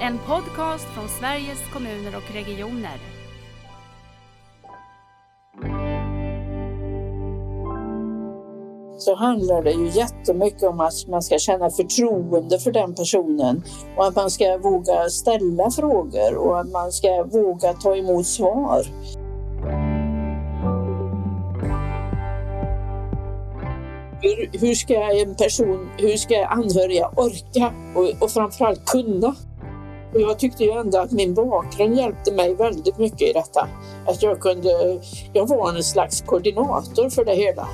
En 0.00 0.18
podcast 0.18 0.84
från 0.84 1.08
Sveriges 1.08 1.58
kommuner 1.72 2.16
och 2.16 2.34
regioner. 2.34 2.98
så 8.98 9.14
handlar 9.14 9.62
det 9.62 9.70
ju 9.70 9.88
jättemycket 9.88 10.62
om 10.62 10.80
att 10.80 11.06
man 11.08 11.22
ska 11.22 11.38
känna 11.38 11.70
förtroende 11.70 12.58
för 12.58 12.72
den 12.72 12.94
personen 12.94 13.62
och 13.96 14.06
att 14.06 14.16
man 14.16 14.30
ska 14.30 14.58
våga 14.58 15.08
ställa 15.08 15.70
frågor 15.70 16.36
och 16.36 16.60
att 16.60 16.70
man 16.70 16.92
ska 16.92 17.24
våga 17.24 17.72
ta 17.72 17.96
emot 17.96 18.26
svar. 18.26 18.82
Hur, 24.22 24.58
hur 24.60 24.74
ska 24.74 24.94
en 24.94 25.34
person, 25.34 25.90
hur 25.96 26.16
ska 26.16 26.46
anhöriga 26.46 27.08
orka 27.16 27.72
och, 27.94 28.22
och 28.22 28.30
framförallt 28.30 28.84
kunna? 28.84 29.34
Och 30.14 30.20
jag 30.20 30.38
tyckte 30.38 30.64
ju 30.64 30.70
ändå 30.70 30.98
att 30.98 31.12
min 31.12 31.34
bakgrund 31.34 31.96
hjälpte 31.96 32.32
mig 32.32 32.54
väldigt 32.54 32.98
mycket 32.98 33.22
i 33.22 33.32
detta. 33.32 33.68
Att 34.06 34.22
jag 34.22 34.40
kunde, 34.40 35.00
jag 35.32 35.48
var 35.48 35.76
en 35.76 35.82
slags 35.82 36.20
koordinator 36.20 37.10
för 37.10 37.24
det 37.24 37.34
hela. 37.34 37.68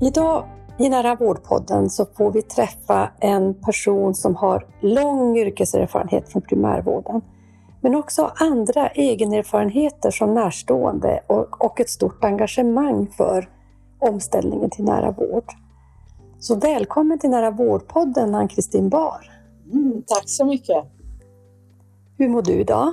Idag 0.00 0.44
i 0.78 0.88
Nära 0.88 1.14
vårdpodden 1.14 1.90
så 1.90 2.06
får 2.16 2.32
vi 2.32 2.42
träffa 2.42 3.10
en 3.20 3.54
person 3.54 4.14
som 4.14 4.36
har 4.36 4.66
lång 4.80 5.36
yrkeserfarenhet 5.36 6.28
från 6.28 6.42
primärvården, 6.42 7.20
men 7.80 7.94
också 7.94 8.32
andra 8.34 8.88
egenerfarenheter 8.88 10.10
som 10.10 10.34
närstående 10.34 11.20
och, 11.26 11.64
och 11.64 11.80
ett 11.80 11.90
stort 11.90 12.24
engagemang 12.24 13.06
för 13.16 13.48
omställningen 14.04 14.70
till 14.70 14.84
nära 14.84 15.10
vård. 15.10 15.44
Så 16.44 16.54
välkommen 16.54 17.18
till 17.18 17.30
Nära 17.30 17.50
vårdpodden 17.50 18.34
Ann-Kristin 18.34 18.88
Bar. 18.88 19.30
Mm, 19.72 20.02
tack 20.06 20.28
så 20.28 20.44
mycket. 20.44 20.84
Hur 22.18 22.28
mår 22.28 22.42
du 22.42 22.52
idag? 22.52 22.92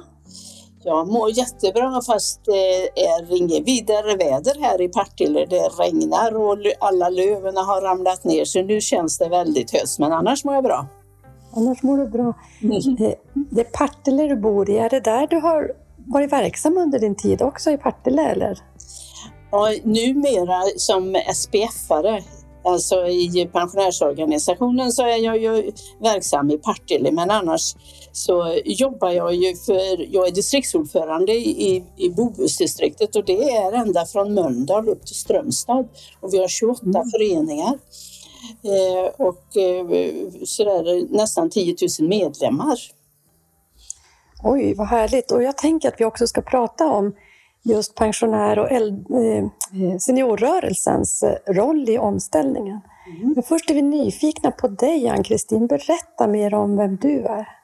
Jag 0.84 1.08
mår 1.08 1.30
jättebra 1.30 2.02
fast 2.02 2.46
det 2.46 3.02
är 3.02 3.38
inget 3.38 3.68
vidare 3.68 4.16
väder 4.16 4.62
här 4.62 4.82
i 4.82 4.88
Partille. 4.88 5.46
Det 5.46 5.70
regnar 5.80 6.36
och 6.36 6.58
alla 6.80 7.10
löven 7.10 7.58
har 7.58 7.82
ramlat 7.82 8.24
ner 8.24 8.46
så 8.46 8.62
nu 8.62 8.82
känns 8.82 9.18
det 9.18 9.30
väldigt 9.30 9.72
höst 9.72 10.00
men 10.00 10.12
annars 10.12 10.46
mår 10.46 10.54
jag 10.54 10.64
bra. 10.64 10.88
Annars 11.54 11.84
mår 11.84 11.98
du 11.98 12.08
bra. 12.08 12.34
Mm. 12.62 12.96
Det, 12.96 13.16
det 13.34 13.62
är 13.62 13.66
Partille 13.66 14.28
du 14.28 14.36
bor 14.36 14.70
i, 14.70 14.78
är 14.78 14.90
det 14.90 15.00
där 15.00 15.28
du 15.28 15.40
har 15.40 15.72
varit 16.08 16.32
verksam 16.32 16.78
under 16.78 17.00
din 17.00 17.16
tid 17.16 17.42
också 17.42 17.72
i 17.72 17.78
Partille 17.78 18.32
eller? 18.32 18.60
Ja, 19.52 19.74
numera 19.84 20.62
som 20.78 21.16
SPF-are 21.16 22.24
Alltså 22.64 23.08
i 23.08 23.50
pensionärsorganisationen 23.54 24.92
så 24.92 25.04
är 25.04 25.18
jag 25.18 25.38
ju 25.38 25.72
verksam 26.00 26.52
i 26.52 26.58
Partille 26.58 27.12
men 27.12 27.32
annars 27.32 27.76
så 28.12 28.58
jobbar 28.66 29.10
jag 29.10 29.34
ju 29.34 29.56
för, 29.56 30.14
jag 30.14 30.28
är 30.28 30.32
distriktsordförande 30.32 31.32
i, 31.34 31.84
i 31.98 32.10
Bohusdistriktet 32.10 33.16
och 33.16 33.26
det 33.26 33.52
är 33.52 33.72
ända 33.72 34.06
från 34.06 34.34
Mölndal 34.34 34.90
upp 34.90 35.06
till 35.06 35.16
Strömstad 35.16 35.88
och 36.20 36.34
vi 36.34 36.38
har 36.38 36.48
28 36.48 36.82
mm. 36.86 37.10
föreningar. 37.10 37.80
Eh, 38.64 39.26
och 39.26 39.58
eh, 39.58 39.86
sådär 40.46 41.14
nästan 41.16 41.50
10 41.50 41.76
000 42.00 42.10
medlemmar. 42.10 42.78
Oj, 44.44 44.74
vad 44.74 44.88
härligt! 44.88 45.32
Och 45.32 45.44
jag 45.44 45.58
tänker 45.58 45.88
att 45.88 46.00
vi 46.00 46.06
också 46.06 46.28
ska 46.28 46.42
prata 46.42 46.86
om 46.86 47.16
just 47.64 47.96
pensionär 47.96 48.60
och 48.60 48.72
eh, 48.72 49.98
seniorrörelsens 50.00 51.24
eh, 51.24 51.54
roll 51.54 51.90
i 51.90 51.98
omställningen. 51.98 52.80
Mm. 53.08 53.34
Men 53.34 53.44
först 53.44 53.70
är 53.70 53.74
vi 53.74 53.82
nyfikna 53.82 54.52
på 54.52 54.68
dig, 54.68 55.08
Ann-Kristin. 55.08 55.68
Berätta 55.68 56.28
mer 56.28 56.54
om 56.54 56.78
vem 56.78 56.96
du 56.96 57.20
är 57.20 57.61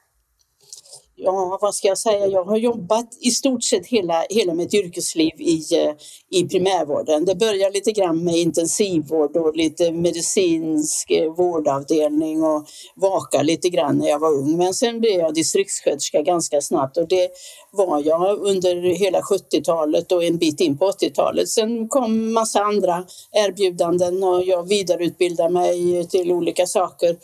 ja, 1.19 1.57
vad 1.61 1.75
ska 1.75 1.87
jag 1.87 1.97
säga, 1.97 2.27
jag 2.27 2.43
har 2.43 2.57
jobbat 2.57 3.07
i 3.21 3.31
stort 3.31 3.63
sett 3.63 3.87
hela, 3.87 4.25
hela 4.29 4.53
mitt 4.53 4.73
yrkesliv 4.73 5.33
i, 5.37 5.75
eh, 5.75 5.93
i 6.31 6.47
primärvården. 6.47 7.25
Det 7.25 7.35
började 7.35 7.73
lite 7.73 7.91
grann 7.91 8.23
med 8.23 8.35
intensivvård 8.35 9.37
och 9.37 9.55
lite 9.55 9.91
medicinsk 9.91 11.11
eh, 11.11 11.33
vårdavdelning 11.33 12.43
och 12.43 12.67
vaka 12.95 13.41
lite 13.41 13.69
grann 13.69 13.97
när 13.97 14.07
jag 14.07 14.19
var 14.19 14.33
ung. 14.33 14.57
Men 14.57 14.73
sen 14.73 14.99
blev 14.99 15.19
jag 15.19 15.33
distriktssköterska 15.33 16.21
ganska 16.21 16.61
snabbt 16.61 16.97
och 16.97 17.07
det 17.07 17.29
var 17.71 18.03
jag 18.05 18.39
under 18.39 18.75
hela 18.75 19.21
70-talet 19.21 20.11
och 20.11 20.23
en 20.23 20.37
bit 20.37 20.61
in 20.61 20.77
på 20.77 20.91
80-talet. 20.91 21.49
Sen 21.49 21.87
kom 21.87 22.33
massa 22.33 22.59
andra 22.63 23.03
erbjudanden 23.31 24.23
och 24.23 24.43
jag 24.43 24.67
vidareutbildade 24.67 25.49
mig 25.49 26.07
till 26.07 26.31
olika 26.31 26.65
saker 26.65 27.17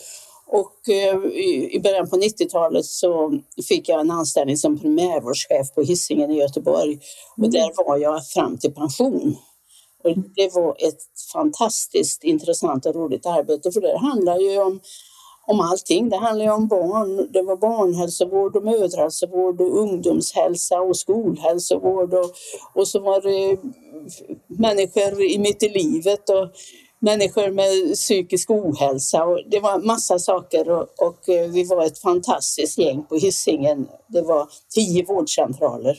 och 0.53 0.90
eh, 0.90 1.16
i 1.75 1.80
början 1.84 2.09
på 2.09 2.16
90-talet 2.16 2.86
så 2.86 3.40
fick 3.68 3.90
jag 3.90 4.00
en 4.00 4.12
anställning 4.12 4.58
som 4.58 4.80
primärvårdschef 4.80 5.74
på 5.75 5.81
Hisingen 5.81 6.31
i 6.31 6.40
Göteborg. 6.40 7.00
Och 7.38 7.44
mm. 7.44 7.52
där 7.52 7.86
var 7.86 7.97
jag 7.97 8.28
fram 8.28 8.58
till 8.58 8.74
pension. 8.74 9.36
Och 10.03 10.13
det 10.36 10.53
var 10.53 10.75
ett 10.80 11.02
fantastiskt 11.34 12.24
intressant 12.24 12.86
och 12.86 12.96
roligt 12.96 13.25
arbete 13.25 13.72
för 13.72 13.81
det 13.81 13.97
handlar 13.97 14.38
ju 14.38 14.62
om, 14.62 14.80
om 15.47 15.59
allting. 15.59 16.09
Det 16.09 16.18
handlar 16.18 16.46
ju 16.46 16.52
om 16.52 16.68
barn. 16.68 17.31
Det 17.31 17.42
var 17.42 17.58
barnhälsovård 17.58 18.56
och 18.56 18.63
mödrahälsovård 18.63 19.62
och 19.62 19.80
ungdomshälsa 19.80 20.81
och 20.81 20.97
skolhälsovård 20.97 22.13
och, 22.13 22.31
och 22.74 22.88
så 22.88 23.00
var 23.00 23.22
det 23.22 23.58
människor 24.47 25.22
i 25.22 25.40
mitt 25.40 25.63
i 25.63 25.69
livet 25.69 26.30
och 26.30 26.50
människor 27.03 27.52
med 27.52 27.96
psykisk 27.96 28.50
ohälsa 28.50 29.24
och 29.24 29.40
det 29.47 29.59
var 29.59 29.80
massa 29.80 30.19
saker 30.19 30.69
och, 30.69 30.88
och 30.97 31.30
eh, 31.30 31.50
vi 31.50 31.64
var 31.64 31.86
ett 31.86 32.00
fantastiskt 32.00 32.78
gäng 32.78 33.03
på 33.03 33.16
Hisingen. 33.16 33.88
Det 34.08 34.22
var 34.22 34.47
tio 34.69 35.06
vårdcentraler 35.06 35.97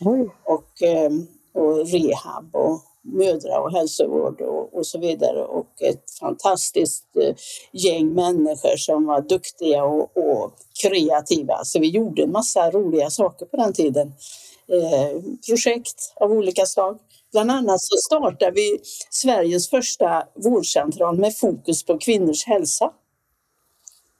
mm. 0.00 0.30
och, 0.44 0.82
ehm, 0.82 1.26
och 1.54 1.86
rehab 1.86 2.56
och 2.56 2.80
mödra 3.02 3.60
och 3.60 3.72
hälsovård 3.72 4.40
och, 4.40 4.74
och, 4.74 4.86
så 4.86 4.98
vidare 4.98 5.44
och 5.44 5.82
ett 5.82 6.10
fantastiskt 6.20 7.16
eh, 7.16 7.34
gäng 7.72 8.14
människor 8.14 8.76
som 8.76 9.06
var 9.06 9.20
duktiga 9.20 9.84
och, 9.84 10.16
och 10.16 10.52
kreativa. 10.82 11.64
Så 11.64 11.78
vi 11.78 11.88
gjorde 11.88 12.22
en 12.22 12.32
massa 12.32 12.70
roliga 12.70 13.10
saker 13.10 13.46
på 13.46 13.56
den 13.56 13.72
tiden. 13.72 14.12
Eh, 14.68 15.22
projekt 15.48 16.12
av 16.16 16.32
olika 16.32 16.66
slag. 16.66 16.98
Bland 17.32 17.50
annat 17.50 17.80
så 17.80 17.96
startade 17.96 18.50
vi 18.50 18.78
Sveriges 19.10 19.70
första 19.70 20.22
vårdcentral 20.34 21.18
med 21.18 21.36
fokus 21.36 21.84
på 21.84 21.98
kvinnors 21.98 22.44
hälsa. 22.46 22.90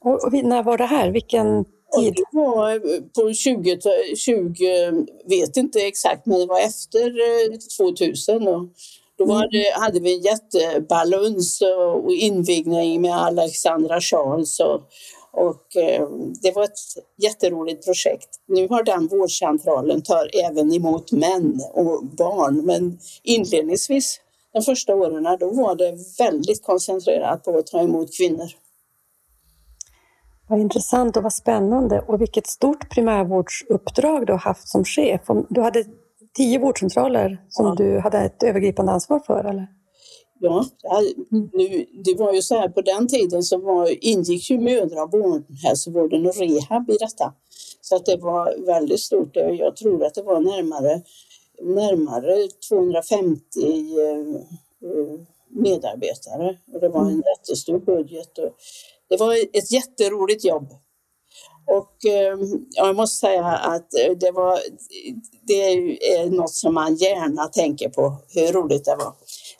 Och, 0.04 0.24
och 0.24 0.32
när 0.32 0.62
var 0.62 0.78
det 0.78 0.86
här? 0.86 1.10
Vilken 1.10 1.64
tid? 1.96 2.14
det 2.14 2.24
var 2.32 2.80
på 3.14 3.32
20, 3.32 3.78
20, 4.16 5.06
vet 5.28 5.56
inte 5.56 5.78
exakt, 5.78 6.26
men 6.26 6.38
det 6.38 6.46
var 6.46 6.60
efter 6.60 7.12
2000. 7.78 8.48
Eh, 8.48 8.54
och 8.54 8.68
då 9.18 9.24
var 9.24 9.48
det, 9.50 9.80
hade 9.80 10.00
vi 10.00 10.14
en 10.14 10.22
jättebalans 10.22 11.62
och 12.02 12.12
invigning 12.12 13.00
med 13.00 13.16
Alexandra 13.16 14.00
Charles 14.00 14.60
och, 14.60 14.80
och 15.32 15.76
eh, 15.76 16.08
det 16.42 16.52
var 16.54 16.64
ett 16.64 16.78
jätteroligt 17.18 17.84
projekt. 17.84 18.28
Nu 18.46 18.68
har 18.68 18.82
den 18.82 19.06
vårdcentralen 19.06 20.02
tar 20.02 20.30
även 20.44 20.72
emot 20.72 21.12
män 21.12 21.60
och 21.72 22.04
barn 22.04 22.66
men 22.66 22.98
inledningsvis 23.22 24.20
de 24.52 24.62
första 24.62 24.94
åren 24.94 25.36
då 25.40 25.50
var 25.50 25.74
det 25.74 25.96
väldigt 26.18 26.62
koncentrerat 26.62 27.44
på 27.44 27.58
att 27.58 27.66
ta 27.66 27.80
emot 27.80 28.16
kvinnor. 28.16 28.48
Vad 30.48 30.60
intressant 30.60 31.16
och 31.16 31.22
vad 31.22 31.32
spännande 31.32 32.00
och 32.00 32.20
vilket 32.20 32.46
stort 32.46 32.90
primärvårdsuppdrag 32.90 34.26
du 34.26 34.32
har 34.32 34.40
haft 34.40 34.68
som 34.68 34.84
chef. 34.84 35.20
Du 35.48 35.60
hade 35.60 35.84
tio 36.36 36.58
vårdcentraler 36.58 37.44
som 37.48 37.66
ja. 37.66 37.74
du 37.74 37.98
hade 37.98 38.18
ett 38.18 38.42
övergripande 38.42 38.92
ansvar 38.92 39.20
för 39.26 39.44
eller? 39.44 39.66
Ja, 40.42 41.02
nu, 41.30 41.86
det 42.04 42.14
var 42.14 42.32
ju 42.32 42.42
så 42.42 42.54
här 42.54 42.68
på 42.68 42.80
den 42.80 43.08
tiden 43.08 43.42
så 43.42 43.58
var, 43.58 44.04
ingick 44.04 44.50
ju 44.50 44.58
mödra 44.58 45.02
och 45.02 45.10
barnhälsovården 45.10 46.26
och 46.26 46.36
rehab 46.36 46.90
i 46.90 46.96
detta. 46.96 47.34
Så 47.80 47.96
att 47.96 48.06
det 48.06 48.16
var 48.16 48.66
väldigt 48.66 49.00
stort. 49.00 49.36
Jag 49.36 49.76
tror 49.76 50.04
att 50.04 50.14
det 50.14 50.22
var 50.22 50.40
närmare, 50.40 51.02
närmare 51.62 52.48
250 52.68 53.40
eh, 54.00 54.40
medarbetare 55.48 56.58
och 56.72 56.80
det 56.80 56.88
var 56.88 57.00
en 57.00 57.06
mm. 57.06 57.22
jättestor 57.36 57.78
budget. 57.78 58.38
Och 58.38 58.56
det 59.08 59.16
var 59.16 59.34
ett 59.52 59.72
jätteroligt 59.72 60.44
jobb. 60.44 60.68
Och 61.66 62.06
eh, 62.06 62.38
jag 62.70 62.96
måste 62.96 63.26
säga 63.26 63.44
att 63.46 63.90
det, 64.20 64.30
var, 64.30 64.58
det 65.46 65.54
är 66.14 66.30
något 66.30 66.54
som 66.54 66.74
man 66.74 66.94
gärna 66.94 67.46
tänker 67.46 67.88
på, 67.88 68.16
hur 68.34 68.52
roligt 68.52 68.84
det 68.84 68.96
var. 68.96 69.12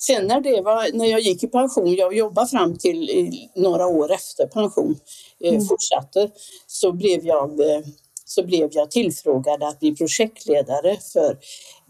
Sen 0.06 0.26
när, 0.26 0.40
det 0.40 0.60
var, 0.60 0.96
när 0.96 1.06
jag 1.06 1.20
gick 1.20 1.44
i 1.44 1.46
pension, 1.46 1.94
jag 1.94 2.16
jobbade 2.16 2.49
fram 2.49 2.78
till 2.78 3.31
några 3.54 3.87
år 3.87 4.12
efter 4.12 4.46
pension, 4.46 4.96
eh, 5.40 5.54
mm. 5.54 5.64
fortsatte, 5.64 6.31
så 6.66 6.93
blev 6.93 7.26
jag 7.26 7.60
eh, 7.60 7.81
så 8.25 8.43
blev 8.43 8.69
jag 8.72 8.90
tillfrågad 8.90 9.62
att 9.62 9.81
bli 9.81 9.96
projektledare 9.96 10.96
för 11.12 11.38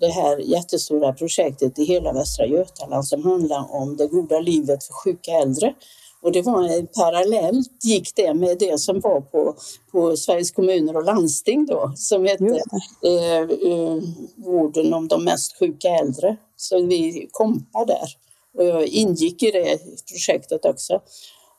det 0.01 0.09
här 0.09 0.39
jättestora 0.39 1.13
projektet 1.13 1.79
i 1.79 1.85
hela 1.85 2.13
Västra 2.13 2.47
Götaland 2.47 3.07
som 3.09 3.25
handlar 3.25 3.75
om 3.75 3.97
det 3.97 4.07
goda 4.07 4.41
livet 4.41 4.85
för 4.85 4.93
sjuka 4.93 5.31
äldre. 5.31 5.75
Och 6.23 6.33
det 6.33 6.43
var 6.43 6.87
parallellt 6.87 7.85
gick 7.85 8.17
det 8.17 8.35
med 8.35 8.59
det 8.59 8.81
som 8.81 9.01
var 9.01 9.21
på, 9.21 9.57
på 9.93 10.17
Sveriges 10.17 10.51
kommuner 10.51 10.97
och 10.97 11.05
landsting 11.05 11.67
då 11.67 11.93
som 11.97 12.25
hette 12.25 12.63
eh, 13.05 13.41
eh, 13.71 13.99
vården 14.37 14.95
om 14.95 15.09
de 15.09 15.25
mest 15.25 15.59
sjuka 15.59 15.89
äldre. 15.89 16.37
Så 16.57 16.87
vi 16.87 17.29
kompade 17.31 17.93
där 17.93 18.09
och 18.55 18.65
jag 18.65 18.87
ingick 18.87 19.43
i 19.43 19.51
det 19.51 19.79
projektet 20.13 20.65
också. 20.65 21.01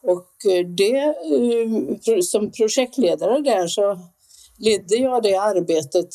Och 0.03 0.51
eh, 0.51 0.67
det, 0.67 0.97
eh, 0.97 2.19
som 2.21 2.51
projektledare 2.51 3.41
där 3.41 3.67
så 3.67 3.99
ledde 4.57 4.95
jag 4.95 5.23
det 5.23 5.35
arbetet 5.35 6.07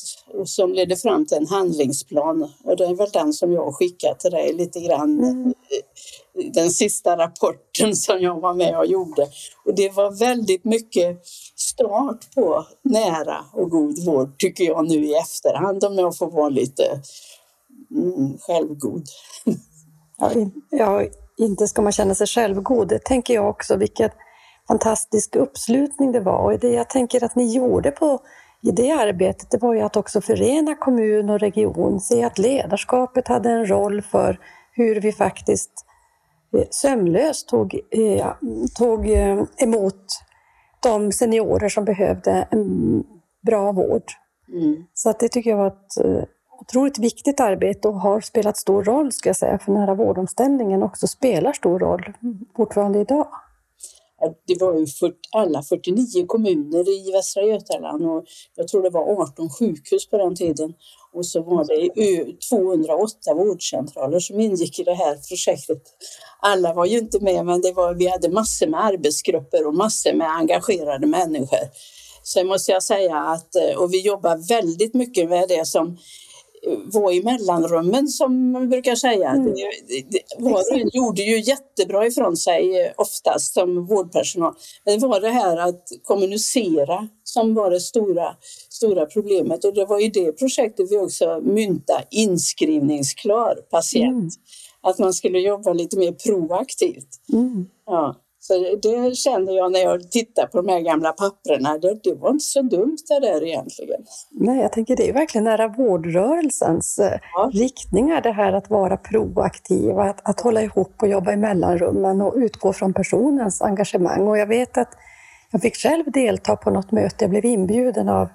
som 0.44 0.72
ledde 0.72 0.96
fram 0.96 1.26
till 1.26 1.36
en 1.36 1.46
handlingsplan 1.46 2.52
och 2.64 2.76
det 2.76 2.84
är 2.84 2.94
väl 2.94 3.10
den 3.12 3.32
som 3.32 3.52
jag 3.52 3.74
skickar 3.74 4.14
till 4.14 4.30
dig 4.30 4.52
lite 4.52 4.80
grann. 4.80 5.18
Mm. 5.18 5.54
Den 6.54 6.70
sista 6.70 7.16
rapporten 7.16 7.96
som 7.96 8.20
jag 8.20 8.40
var 8.40 8.54
med 8.54 8.78
och 8.78 8.86
gjorde. 8.86 9.22
Och 9.64 9.74
det 9.74 9.90
var 9.90 10.10
väldigt 10.10 10.64
mycket 10.64 11.26
start 11.56 12.34
på 12.34 12.66
nära 12.84 13.44
och 13.52 13.70
god 13.70 14.04
vård 14.06 14.38
tycker 14.38 14.64
jag 14.64 14.88
nu 14.88 15.04
i 15.04 15.14
efterhand 15.14 15.84
om 15.84 15.94
jag 15.94 16.16
får 16.16 16.30
vara 16.30 16.48
lite 16.48 17.00
mm, 17.90 18.38
självgod. 18.38 19.04
Ja, 20.70 21.02
inte 21.38 21.68
ska 21.68 21.82
man 21.82 21.92
känna 21.92 22.14
sig 22.14 22.26
självgod, 22.26 22.88
det 22.88 22.98
tänker 22.98 23.34
jag 23.34 23.48
också. 23.48 23.76
Vilket 23.76 24.12
fantastisk 24.68 25.36
uppslutning 25.36 26.12
det 26.12 26.20
var. 26.20 26.38
Och 26.38 26.58
det 26.58 26.68
jag 26.68 26.90
tänker 26.90 27.24
att 27.24 27.36
ni 27.36 27.54
gjorde 27.54 27.90
på, 27.90 28.20
i 28.62 28.70
det 28.70 28.90
arbetet, 28.90 29.50
det 29.50 29.58
var 29.58 29.74
ju 29.74 29.80
att 29.80 29.96
också 29.96 30.20
förena 30.20 30.74
kommun 30.74 31.30
och 31.30 31.40
region, 31.40 32.00
se 32.00 32.24
att 32.24 32.38
ledarskapet 32.38 33.28
hade 33.28 33.50
en 33.50 33.66
roll 33.66 34.02
för 34.02 34.38
hur 34.72 35.00
vi 35.00 35.12
faktiskt 35.12 35.70
eh, 36.54 36.64
sömlöst 36.70 37.48
tog, 37.48 37.74
eh, 37.74 38.32
tog 38.78 39.10
eh, 39.10 39.44
emot 39.56 40.04
de 40.82 41.12
seniorer 41.12 41.68
som 41.68 41.84
behövde 41.84 42.48
en 42.50 43.04
bra 43.46 43.72
vård. 43.72 44.02
Mm. 44.52 44.84
Så 44.94 45.10
att 45.10 45.20
det 45.20 45.28
tycker 45.28 45.50
jag 45.50 45.56
var 45.56 45.66
ett 45.66 46.26
otroligt 46.60 46.98
viktigt 46.98 47.40
arbete 47.40 47.88
och 47.88 48.00
har 48.00 48.20
spelat 48.20 48.56
stor 48.56 48.84
roll, 48.84 49.12
ska 49.12 49.28
jag 49.28 49.36
säga, 49.36 49.58
för 49.58 49.72
nära 49.72 49.94
vårdomställningen 49.94 50.82
också 50.82 51.06
spelar 51.06 51.52
stor 51.52 51.78
roll 51.78 52.12
fortfarande 52.56 52.98
idag. 52.98 53.28
Det 54.46 54.60
var 54.60 54.74
ju 54.74 54.86
för 54.86 55.12
alla 55.32 55.62
49 55.62 56.26
kommuner 56.26 56.88
i 56.88 57.12
Västra 57.12 57.42
Götaland 57.42 58.06
och 58.06 58.24
jag 58.54 58.68
tror 58.68 58.82
det 58.82 58.90
var 58.90 59.22
18 59.22 59.50
sjukhus 59.50 60.10
på 60.10 60.18
den 60.18 60.34
tiden. 60.34 60.74
Och 61.18 61.26
så 61.26 61.42
var 61.42 61.64
det 61.64 62.40
208 62.48 63.34
vårdcentraler 63.34 64.20
som 64.20 64.40
ingick 64.40 64.78
i 64.78 64.84
det 64.84 64.94
här 64.94 65.16
projektet. 65.28 65.82
Alla 66.40 66.74
var 66.74 66.86
ju 66.86 66.98
inte 66.98 67.20
med, 67.20 67.46
men 67.46 67.60
det 67.60 67.72
var, 67.72 67.94
vi 67.94 68.06
hade 68.06 68.28
massor 68.28 68.66
med 68.66 68.84
arbetsgrupper 68.84 69.66
och 69.66 69.74
massor 69.74 70.12
med 70.12 70.30
engagerade 70.30 71.06
människor. 71.06 71.68
Sen 72.22 72.46
måste 72.46 72.72
jag 72.72 72.82
säga 72.82 73.16
att, 73.16 73.54
och 73.76 73.92
vi 73.92 74.00
jobbar 74.00 74.48
väldigt 74.48 74.94
mycket 74.94 75.28
med 75.28 75.48
det 75.48 75.66
som 75.66 75.98
var 76.92 77.12
i 77.12 77.22
mellanrummen 77.22 78.08
som 78.08 78.52
man 78.52 78.68
brukar 78.68 78.94
säga. 78.94 79.30
Mm. 79.30 79.54
Var 80.38 80.52
och 80.52 80.78
en 80.78 80.90
gjorde 80.92 81.22
ju 81.22 81.40
jättebra 81.40 82.06
ifrån 82.06 82.36
sig 82.36 82.80
eh, 82.80 82.92
oftast 82.96 83.54
som 83.54 83.86
vårdpersonal. 83.86 84.54
Men 84.84 85.00
det 85.00 85.06
var 85.06 85.20
det 85.20 85.30
här 85.30 85.56
att 85.56 85.84
kommunicera 86.02 87.08
som 87.24 87.54
var 87.54 87.70
det 87.70 87.80
stora, 87.80 88.36
stora 88.78 89.06
problemet 89.06 89.64
och 89.64 89.74
det 89.74 89.84
var 89.84 90.04
i 90.04 90.08
det 90.08 90.32
projektet 90.32 90.92
vi 90.92 90.96
också 90.96 91.40
myntade 91.42 92.04
inskrivningsklar 92.10 93.54
patient. 93.70 94.16
Mm. 94.16 94.30
Att 94.80 94.98
man 94.98 95.14
skulle 95.14 95.38
jobba 95.38 95.72
lite 95.72 95.98
mer 95.98 96.12
proaktivt. 96.12 97.08
Mm. 97.32 97.66
Ja. 97.86 98.16
Så 98.40 98.76
det 98.82 99.16
känner 99.16 99.52
jag 99.52 99.72
när 99.72 99.80
jag 99.80 100.10
tittar 100.10 100.46
på 100.46 100.62
de 100.62 100.68
här 100.72 100.80
gamla 100.80 101.12
papperna. 101.12 101.78
Det, 101.78 101.98
det 102.02 102.14
var 102.14 102.30
inte 102.30 102.44
så 102.44 102.62
dumt 102.62 102.98
det 103.08 103.20
där 103.20 103.44
egentligen. 103.44 104.00
Nej, 104.30 104.60
jag 104.60 104.72
tänker 104.72 104.96
det 104.96 105.08
är 105.08 105.12
verkligen 105.12 105.44
nära 105.44 105.68
vårdrörelsens 105.68 106.98
eh, 106.98 107.18
ja. 107.34 107.50
riktningar, 107.54 108.20
det 108.20 108.32
här 108.32 108.52
att 108.52 108.70
vara 108.70 108.96
proaktiv, 108.96 109.98
att, 109.98 110.28
att 110.28 110.40
hålla 110.40 110.62
ihop 110.62 110.92
och 111.02 111.08
jobba 111.08 111.32
i 111.32 111.36
mellanrummen 111.36 112.20
och 112.20 112.34
utgå 112.36 112.72
från 112.72 112.94
personens 112.94 113.62
engagemang. 113.62 114.28
Och 114.28 114.38
jag 114.38 114.46
vet 114.46 114.78
att 114.78 114.90
jag 115.50 115.62
fick 115.62 115.76
själv 115.76 116.04
delta 116.12 116.56
på 116.56 116.70
något 116.70 116.92
möte, 116.92 117.24
jag 117.24 117.30
blev 117.30 117.44
inbjuden 117.44 118.08
av 118.08 118.28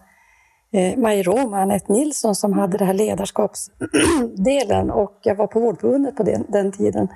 eh, 0.73 0.97
Maj 0.97 1.23
Rom 1.23 1.53
och 1.53 1.59
Anette 1.59 1.93
Nilsson 1.93 2.35
som 2.35 2.53
hade 2.53 2.77
den 2.77 2.87
här 2.87 2.93
ledarskapsdelen 2.93 4.91
och 5.01 5.19
jag 5.21 5.35
var 5.35 5.47
på 5.47 5.59
Vårdförbundet 5.59 6.15
på 6.15 6.23
den, 6.23 6.45
den 6.49 6.71
tiden. 6.71 7.07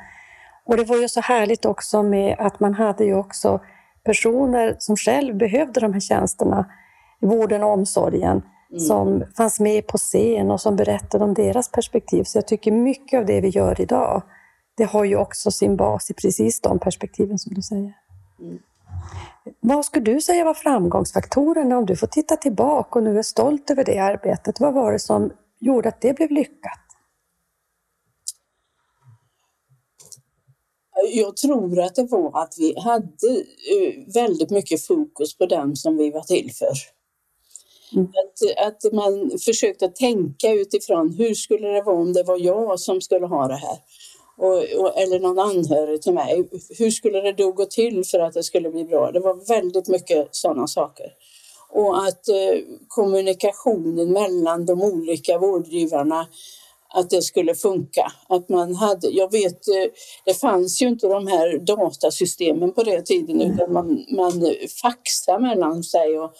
Och 0.66 0.78
det 0.78 0.84
var 0.84 0.98
ju 0.98 1.10
så 1.10 1.22
härligt 1.22 1.66
också 1.66 2.04
med 2.04 2.36
att 2.40 2.60
man 2.60 2.74
hade 2.74 3.06
ju 3.06 3.16
också 3.16 3.60
personer 4.04 4.76
som 4.80 4.98
själv 4.98 5.38
behövde 5.38 5.80
de 5.80 5.94
här 5.94 6.00
tjänsterna, 6.00 6.66
vården 7.20 7.64
och 7.64 7.70
omsorgen, 7.70 8.42
mm. 8.72 8.80
som 8.80 9.24
fanns 9.38 9.60
med 9.60 9.88
på 9.88 9.98
scen 9.98 10.52
och 10.52 10.62
som 10.62 10.76
berättade 10.76 11.24
om 11.24 11.34
deras 11.34 11.72
perspektiv. 11.72 12.24
Så 12.24 12.38
jag 12.38 12.48
tycker 12.48 12.72
mycket 12.72 13.20
av 13.20 13.26
det 13.26 13.42
vi 13.42 13.50
gör 13.50 13.82
idag, 13.82 14.24
det 14.78 14.84
har 14.84 15.04
ju 15.04 15.16
också 15.16 15.52
sin 15.52 15.76
bas 15.76 16.10
i 16.10 16.14
precis 16.14 16.62
de 16.62 16.80
perspektiven 16.80 17.40
som 17.40 17.54
du 17.54 17.62
säger. 17.62 17.94
Mm. 18.40 18.60
Vad 19.60 19.86
skulle 19.86 20.06
du 20.06 20.22
säga 20.22 20.44
var 20.44 20.54
framgångsfaktorerna 20.54 21.78
om 21.78 21.86
du 21.86 21.96
får 21.96 22.08
titta 22.08 22.36
tillbaka 22.38 23.00
och 23.00 23.04
nu 23.04 23.20
är 23.20 23.24
stolt 23.24 23.70
över 23.70 23.84
det 23.84 24.00
arbetet? 24.00 24.60
Vad 24.60 24.74
var 24.74 24.92
det 24.92 25.00
som 25.00 25.32
gjorde 25.60 25.90
att 25.90 26.02
det 26.02 26.14
blev 26.14 26.32
lyckat? 26.32 26.80
Jag 31.14 31.38
tror 31.38 31.80
att 31.80 31.96
det 31.96 32.04
var 32.04 32.42
att 32.42 32.54
vi 32.58 32.80
hade 32.80 33.30
eh, 33.74 34.14
väldigt 34.14 34.50
mycket 34.50 34.86
fokus 34.86 35.38
på 35.38 35.46
den 35.46 35.76
som 35.76 35.98
vi 35.98 36.12
var 36.12 36.22
till 36.22 36.52
för. 36.54 36.74
Mm. 37.94 38.06
Att, 38.06 38.68
att 38.68 38.94
man 38.94 39.32
försökte 39.46 39.88
tänka 39.88 40.54
utifrån 40.54 41.14
hur 41.14 41.34
skulle 41.34 41.68
det 41.68 41.82
vara 41.82 41.96
om 41.96 42.14
det 42.14 42.24
var 42.24 42.38
jag 42.38 42.80
som 42.80 43.02
skulle 43.02 43.26
ha 43.26 43.48
det 43.48 43.56
här? 43.56 43.78
Och, 44.38 44.54
och, 44.54 44.98
eller 44.98 45.20
någon 45.20 45.40
anhörig 45.40 46.02
till 46.02 46.14
mig. 46.14 46.50
Hur 46.78 46.92
skulle 46.92 47.22
det 47.22 47.32
då 47.32 47.52
gå 47.52 47.66
till 47.66 48.04
för 48.06 48.20
att 48.20 48.34
det 48.34 48.44
skulle 48.44 48.70
bli 48.70 48.84
bra? 48.84 49.12
Det 49.12 49.20
var 49.20 49.48
väldigt 49.48 49.88
mycket 49.88 50.28
sådana 50.32 50.68
saker. 50.68 51.06
Och 51.70 52.06
att 52.06 52.28
eh, 52.28 52.60
kommunikationen 52.88 54.12
mellan 54.12 54.66
de 54.66 54.82
olika 54.82 55.38
vårdgivarna 55.38 56.28
att 56.90 57.10
det 57.10 57.22
skulle 57.22 57.56
funka. 57.56 58.12
Att 58.30 58.50
man 58.50 58.76
hade, 58.76 59.08
jag 59.08 59.32
vet, 59.32 59.68
eh, 59.68 59.92
det 60.26 60.34
fanns 60.34 60.82
ju 60.82 60.88
inte 60.88 61.08
de 61.08 61.28
här 61.28 61.58
datasystemen 61.58 62.74
på 62.74 62.84
den 62.84 63.04
tiden 63.04 63.42
utan 63.42 63.74
man, 63.74 64.06
man 64.10 64.56
faxade 64.82 65.40
mellan 65.40 65.84
sig. 65.84 66.20
Och, 66.20 66.34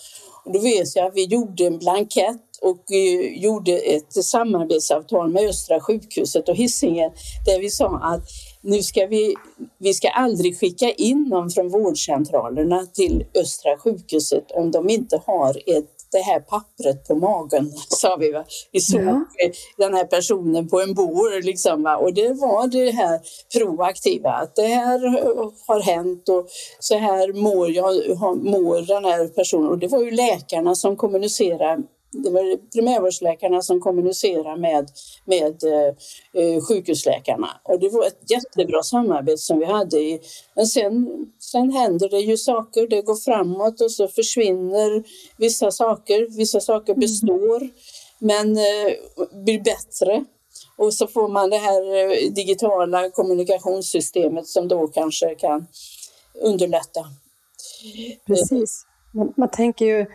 och 0.46 0.54
då 0.54 0.60
vet 0.60 0.96
jag 0.96 1.06
att 1.06 1.16
vi 1.16 1.26
gjorde 1.26 1.66
en 1.66 1.80
blankett 1.80 2.47
och 2.62 2.92
eh, 2.92 3.44
gjorde 3.44 3.72
ett 3.72 4.14
samarbetsavtal 4.14 5.30
med 5.30 5.50
Östra 5.50 5.80
sjukhuset 5.80 6.50
och 6.50 6.56
Hisingen 6.56 7.12
där 7.46 7.60
vi 7.60 7.70
sa 7.70 8.00
att 8.04 8.24
nu 8.62 8.84
ska 8.84 9.06
vi, 9.06 9.36
vi 9.78 9.94
ska 9.94 10.10
aldrig 10.10 10.60
skicka 10.60 10.92
in 10.92 11.28
någon 11.30 11.50
från 11.50 11.70
vårdcentralerna 11.70 12.86
till 12.86 13.26
Östra 13.36 13.78
sjukhuset 13.78 14.52
om 14.52 14.72
de 14.72 14.90
inte 14.90 15.22
har 15.26 15.50
ett 15.50 15.98
det 16.12 16.22
här 16.22 16.40
pappret 16.40 17.08
på 17.08 17.16
magen, 17.16 17.72
sa 17.90 18.16
vi. 18.16 18.32
Va? 18.32 18.46
Vi 18.72 18.80
såg 18.80 19.02
ja. 19.02 19.26
den 19.78 19.94
här 19.94 20.04
personen 20.04 20.68
på 20.68 20.82
en 20.82 20.94
bår 20.94 21.42
liksom, 21.42 21.84
va? 21.84 21.98
och 21.98 22.14
det 22.14 22.34
var 22.34 22.68
det 22.68 22.92
här 22.92 23.20
proaktiva, 23.58 24.30
att 24.30 24.56
det 24.56 24.68
här 24.68 25.00
har 25.68 25.82
hänt 25.82 26.30
och 26.30 26.48
så 26.80 26.98
här 26.98 27.34
mår, 27.34 27.72
jag, 27.72 27.94
mår 28.44 28.88
den 28.88 29.06
här 29.06 29.28
personen. 29.28 29.70
Och 29.70 29.78
det 29.78 29.88
var 29.88 30.04
ju 30.04 30.12
läkarna 30.12 30.76
som 30.76 30.96
kommunicerade 30.96 31.84
det 32.12 32.30
var 32.30 32.72
primärvårdsläkarna 32.72 33.62
som 33.62 33.80
kommunicerade 33.80 34.62
med, 34.62 34.90
med 35.26 35.64
eh, 35.64 35.94
eh, 36.44 36.62
sjukhusläkarna. 36.64 37.50
Och 37.64 37.80
det 37.80 37.90
var 37.90 38.08
ett 38.08 38.32
jättebra 38.32 38.84
samarbete 38.84 39.38
som 39.38 39.60
vi 39.60 39.66
hade. 39.66 39.98
I, 40.00 40.22
men 40.56 40.68
sen, 40.68 41.08
sen 41.40 41.72
händer 41.72 42.10
det 42.10 42.20
ju 42.20 42.38
saker, 42.38 42.88
det 42.88 43.02
går 43.02 43.16
framåt 43.16 43.82
och 43.82 43.92
så 43.92 44.08
försvinner 44.08 45.04
vissa 45.38 45.72
saker. 45.72 46.38
Vissa 46.38 46.60
saker 46.60 46.94
mm. 46.94 47.00
består 47.00 47.62
mm. 47.62 47.72
men 48.20 48.58
eh, 48.58 48.94
blir 49.44 49.64
bättre. 49.64 50.26
Och 50.78 50.94
så 50.94 51.08
får 51.08 51.28
man 51.28 51.50
det 51.50 51.58
här 51.58 51.96
eh, 51.96 52.32
digitala 52.32 53.10
kommunikationssystemet 53.10 54.48
som 54.48 54.68
då 54.68 54.88
kanske 54.88 55.36
kan 55.36 55.68
underlätta. 56.42 57.06
Precis. 58.28 58.86
Man, 59.14 59.34
man 59.38 59.52
tänker 59.52 59.86
ju 59.86 60.06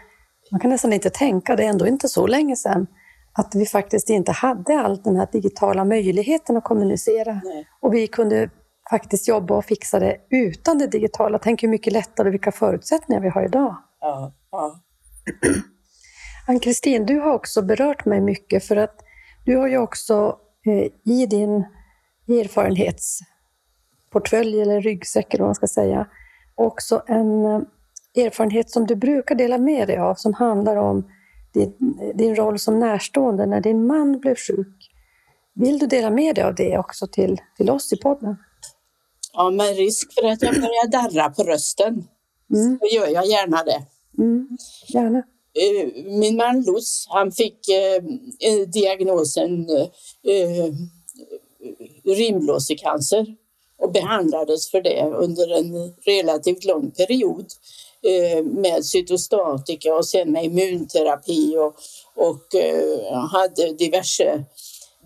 man 0.53 0.61
kan 0.61 0.71
nästan 0.71 0.93
inte 0.93 1.11
tänka, 1.11 1.57
det 1.57 1.65
är 1.65 1.69
ändå 1.69 1.87
inte 1.87 2.09
så 2.09 2.27
länge 2.27 2.57
sedan, 2.57 2.87
att 3.33 3.55
vi 3.55 3.67
faktiskt 3.67 4.11
inte 4.11 4.33
hade 4.33 4.81
all 4.81 5.03
den 5.03 5.17
här 5.17 5.29
digitala 5.33 5.85
möjligheten 5.85 6.57
att 6.57 6.65
kommunicera. 6.65 7.41
Nej. 7.45 7.69
Och 7.81 7.95
vi 7.95 8.07
kunde 8.07 8.51
faktiskt 8.91 9.29
jobba 9.29 9.57
och 9.57 9.65
fixa 9.65 9.99
det 9.99 10.17
utan 10.31 10.79
det 10.79 10.87
digitala. 10.87 11.39
Tänk 11.39 11.63
hur 11.63 11.69
mycket 11.69 11.93
lättare, 11.93 12.31
vilka 12.31 12.53
förutsättningar 12.53 13.23
vi 13.23 13.29
har 13.29 13.45
idag. 13.45 13.77
Ja, 14.01 14.33
ja. 14.51 14.81
Ann-Kristin, 16.49 17.07
du 17.07 17.21
har 17.21 17.33
också 17.33 17.63
berört 17.63 18.05
mig 18.05 18.21
mycket 18.21 18.65
för 18.65 18.77
att 18.77 19.01
du 19.45 19.57
har 19.57 19.69
ju 19.69 19.79
också 19.79 20.39
eh, 20.67 20.87
i 21.13 21.27
din 21.27 21.65
erfarenhetsportfölj 22.29 24.61
eller 24.61 24.81
ryggsäck 24.81 25.35
eller 25.35 25.43
vad 25.43 25.49
man 25.49 25.55
ska 25.55 25.67
säga, 25.67 26.07
också 26.55 27.03
en 27.07 27.45
eh, 27.45 27.61
erfarenhet 28.15 28.71
som 28.71 28.87
du 28.87 28.97
brukar 28.97 29.35
dela 29.35 29.59
med 29.59 29.89
dig 29.89 29.99
av 29.99 30.15
som 30.15 30.35
handlar 30.35 30.77
om 30.77 31.05
din, 31.55 31.75
din 32.15 32.37
roll 32.37 32.59
som 32.59 32.79
närstående 32.79 33.47
när 33.47 33.61
din 33.61 33.87
man 33.87 34.21
blev 34.21 34.35
sjuk. 34.35 34.91
Vill 35.55 35.79
du 35.79 35.87
dela 35.87 36.11
med 36.11 36.35
dig 36.35 36.45
av 36.45 36.55
det 36.55 36.79
också 36.79 37.07
till, 37.07 37.41
till 37.57 37.71
oss 37.71 37.93
i 37.93 37.97
podden? 37.97 38.37
Ja, 39.33 39.51
med 39.51 39.77
risk 39.77 40.13
för 40.15 40.27
att 40.29 40.43
jag 40.43 40.55
börjar 40.55 40.91
darra 40.91 41.31
på 41.31 41.43
rösten 41.43 42.05
mm. 42.55 42.79
så 42.81 42.97
gör 42.97 43.07
jag 43.07 43.27
gärna 43.27 43.65
det. 43.65 43.83
Mm, 44.19 44.49
gärna. 44.89 45.19
Eh, 45.55 46.05
min 46.05 46.37
man 46.37 46.63
Lutz, 46.63 47.07
han 47.09 47.33
fick 47.33 47.69
eh, 47.69 48.69
diagnosen 48.69 49.71
eh, 49.71 50.75
rimblåsecancer 52.05 53.27
och 53.79 53.93
behandlades 53.93 54.71
för 54.71 54.81
det 54.81 55.13
under 55.15 55.59
en 55.59 55.95
relativt 56.05 56.65
lång 56.65 56.91
period 56.91 57.47
Eh, 58.05 58.45
med 58.45 58.85
cytostatika 58.85 59.95
och 59.95 60.07
sen 60.07 60.33
med 60.33 60.45
immunterapi 60.45 61.57
och, 61.57 61.75
och 62.15 62.55
eh, 62.55 63.15
hade 63.15 63.73
diverse 63.73 64.45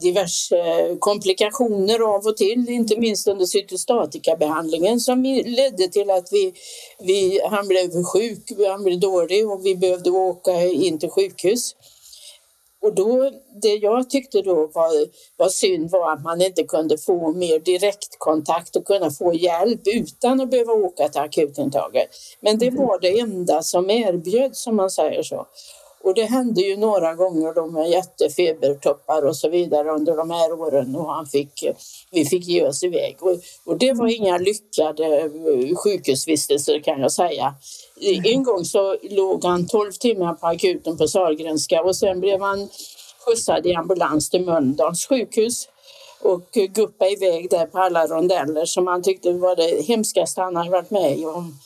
diverse 0.01 0.57
komplikationer 1.01 2.15
av 2.15 2.27
och 2.27 2.37
till, 2.37 2.69
inte 2.69 3.01
minst 3.01 3.29
under 3.29 3.47
cytostatikabehandlingen 3.47 5.01
som 5.01 5.23
ledde 5.47 5.89
till 5.89 6.11
att 6.11 6.29
vi, 6.33 6.53
vi, 6.99 7.41
han 7.51 7.69
blev 7.69 8.05
sjuk, 8.05 8.53
han 8.69 8.85
blev 8.85 9.01
dålig 9.01 9.51
och 9.51 9.67
vi 9.67 9.77
behövde 9.77 10.11
åka 10.11 10.63
in 10.63 10.99
till 10.99 11.11
sjukhus. 11.11 11.75
Och 12.87 12.95
då, 12.95 13.31
det 13.63 13.75
jag 13.75 14.11
tyckte 14.11 14.43
då 14.43 14.55
var, 14.55 14.91
var 15.37 15.49
synd 15.49 15.91
var 15.91 16.13
att 16.13 16.23
man 16.23 16.43
inte 16.43 16.63
kunde 16.63 16.99
få 16.99 17.33
mer 17.33 17.59
direktkontakt 17.59 18.77
och 18.77 18.85
kunna 18.85 19.11
få 19.11 19.35
hjälp 19.35 19.81
utan 19.85 20.41
att 20.41 20.51
behöva 20.51 20.73
åka 20.73 21.09
till 21.09 21.21
akutintaget. 21.21 22.09
Men 22.41 22.59
det 22.59 22.71
var 22.71 23.01
det 23.01 23.19
enda 23.21 23.63
som 23.63 23.91
erbjöds, 23.91 24.63
som 24.63 24.77
man 24.77 24.91
säger 24.91 25.23
så. 25.23 25.47
Och 26.07 26.15
det 26.15 26.25
hände 26.25 26.61
ju 26.61 26.77
några 26.77 27.15
gånger 27.15 27.55
då 27.55 27.67
med 27.67 27.91
jättefebertoppar 27.91 29.27
och 29.27 29.37
så 29.37 29.49
vidare 29.49 29.91
under 29.91 30.17
de 30.17 30.31
här 30.31 30.53
åren 30.53 30.97
och 30.97 31.15
han 31.15 31.27
fick, 31.27 31.65
vi 32.11 32.25
fick 32.25 32.49
ge 32.49 32.67
oss 32.67 32.83
iväg. 32.83 33.17
Och, 33.21 33.37
och 33.65 33.79
det 33.79 33.93
var 33.93 34.07
inga 34.07 34.39
lyckade 34.39 35.21
eh, 35.21 35.77
sjukhusvistelser 35.77 36.81
kan 36.81 37.01
jag 37.01 37.13
säga. 37.13 37.55
En 38.25 38.43
gång 38.43 38.65
så 38.65 38.97
låg 39.03 39.45
han 39.45 39.67
12 39.67 39.93
timmar 39.93 40.35
på 40.35 40.47
akuten 40.47 40.97
på 40.97 41.09
Sahlgrenska 41.09 41.83
och 41.83 41.97
sen 41.97 42.21
blev 42.21 42.41
han 42.41 42.69
skjutsad 43.27 43.67
i 43.67 43.75
ambulans 43.75 44.31
till 44.31 44.45
Mölndals 44.45 45.07
sjukhus 45.07 45.69
och 46.23 46.51
guppade 46.75 47.11
iväg 47.11 47.51
där 47.51 47.67
på 47.67 47.79
alla 47.79 48.07
rondeller 48.07 48.65
som 48.65 48.87
han 48.87 49.03
tyckte 49.03 49.33
var 49.33 49.57
det 49.57 49.87
hemskaste 49.87 50.41
han 50.41 50.57
hade 50.57 50.71
varit 50.71 50.91
med 50.91 51.27
om. 51.27 51.59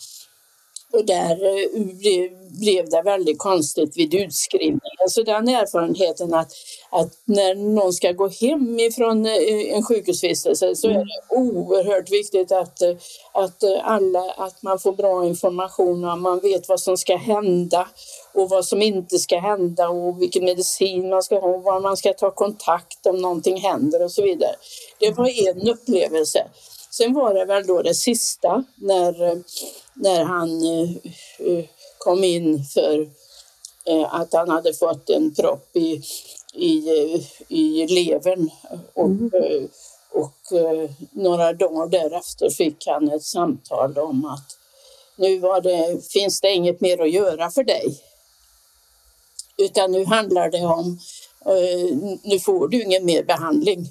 Och 0.93 1.05
där 1.05 1.31
eh, 1.31 2.31
blev 2.61 2.89
det 2.89 3.03
väldigt 3.03 3.39
konstigt 3.39 3.97
vid 3.97 4.15
utskrivningen. 4.15 5.09
Så 5.09 5.23
den 5.23 5.49
erfarenheten 5.49 6.35
att, 6.35 6.53
att 6.91 7.13
när 7.25 7.55
någon 7.55 7.93
ska 7.93 8.13
gå 8.13 8.29
hem 8.29 8.79
ifrån 8.79 9.27
eh, 9.27 9.75
en 9.75 9.83
sjukhusvistelse 9.83 10.77
så 10.77 10.89
är 10.89 10.95
det 10.95 11.37
oerhört 11.37 12.11
viktigt 12.11 12.53
att, 12.53 12.83
eh, 12.83 12.97
att, 13.33 13.65
alla, 13.83 14.31
att 14.31 14.63
man 14.63 14.79
får 14.79 14.93
bra 14.93 15.27
information 15.27 16.05
och 16.05 16.19
man 16.19 16.41
vet 16.41 16.69
vad 16.69 16.81
som 16.81 16.97
ska 16.97 17.17
hända 17.17 17.89
och 18.35 18.49
vad 18.49 18.65
som 18.65 18.83
inte 18.83 19.19
ska 19.19 19.39
hända 19.39 19.89
och 19.89 20.23
vilken 20.23 20.45
medicin 20.45 21.09
man 21.09 21.23
ska 21.23 21.41
ha 21.41 21.49
och 21.49 21.63
var 21.63 21.81
man 21.81 21.97
ska 21.97 22.13
ta 22.13 22.31
kontakt 22.31 23.07
om 23.07 23.17
någonting 23.17 23.61
händer 23.61 24.05
och 24.05 24.13
så 24.13 24.23
vidare. 24.23 24.55
Det 24.99 25.11
var 25.11 25.49
en 25.49 25.69
upplevelse. 25.69 26.47
Sen 26.91 27.15
var 27.15 27.35
det 27.35 27.45
väl 27.45 27.67
då 27.67 27.83
det 27.83 27.95
sista 27.95 28.65
när 28.77 29.43
när 29.95 30.25
han 30.25 30.63
eh, 30.63 30.91
eh, 31.39 31.65
kom 31.99 32.25
in 32.25 32.65
för 32.65 33.01
eh, 33.85 34.15
att 34.15 34.33
han 34.33 34.49
hade 34.49 34.75
fått 34.75 35.11
en 35.11 35.35
propp 35.35 35.77
i, 35.77 36.03
i, 36.55 36.89
i 37.49 37.87
levern. 37.87 38.51
Och, 38.95 39.07
mm. 39.07 39.69
och 40.13 40.37
några 41.11 41.53
dagar 41.53 41.87
därefter 41.87 42.51
fick 42.51 42.87
han 42.87 43.11
ett 43.11 43.25
samtal 43.25 43.99
om 43.99 44.25
att 44.25 44.57
nu 45.17 45.41
det, 45.41 46.07
finns 46.13 46.41
det 46.41 46.51
inget 46.51 46.81
mer 46.81 47.03
att 47.03 47.11
göra 47.11 47.51
för 47.51 47.65
dig. 47.65 48.01
Utan 49.57 49.93
nu 49.93 50.05
handlar 50.05 50.51
det 50.51 50.67
om, 50.67 50.99
nu 52.23 52.41
får 52.41 52.69
du 52.69 52.83
ingen 52.83 53.05
mer 53.05 53.23
behandling. 53.23 53.91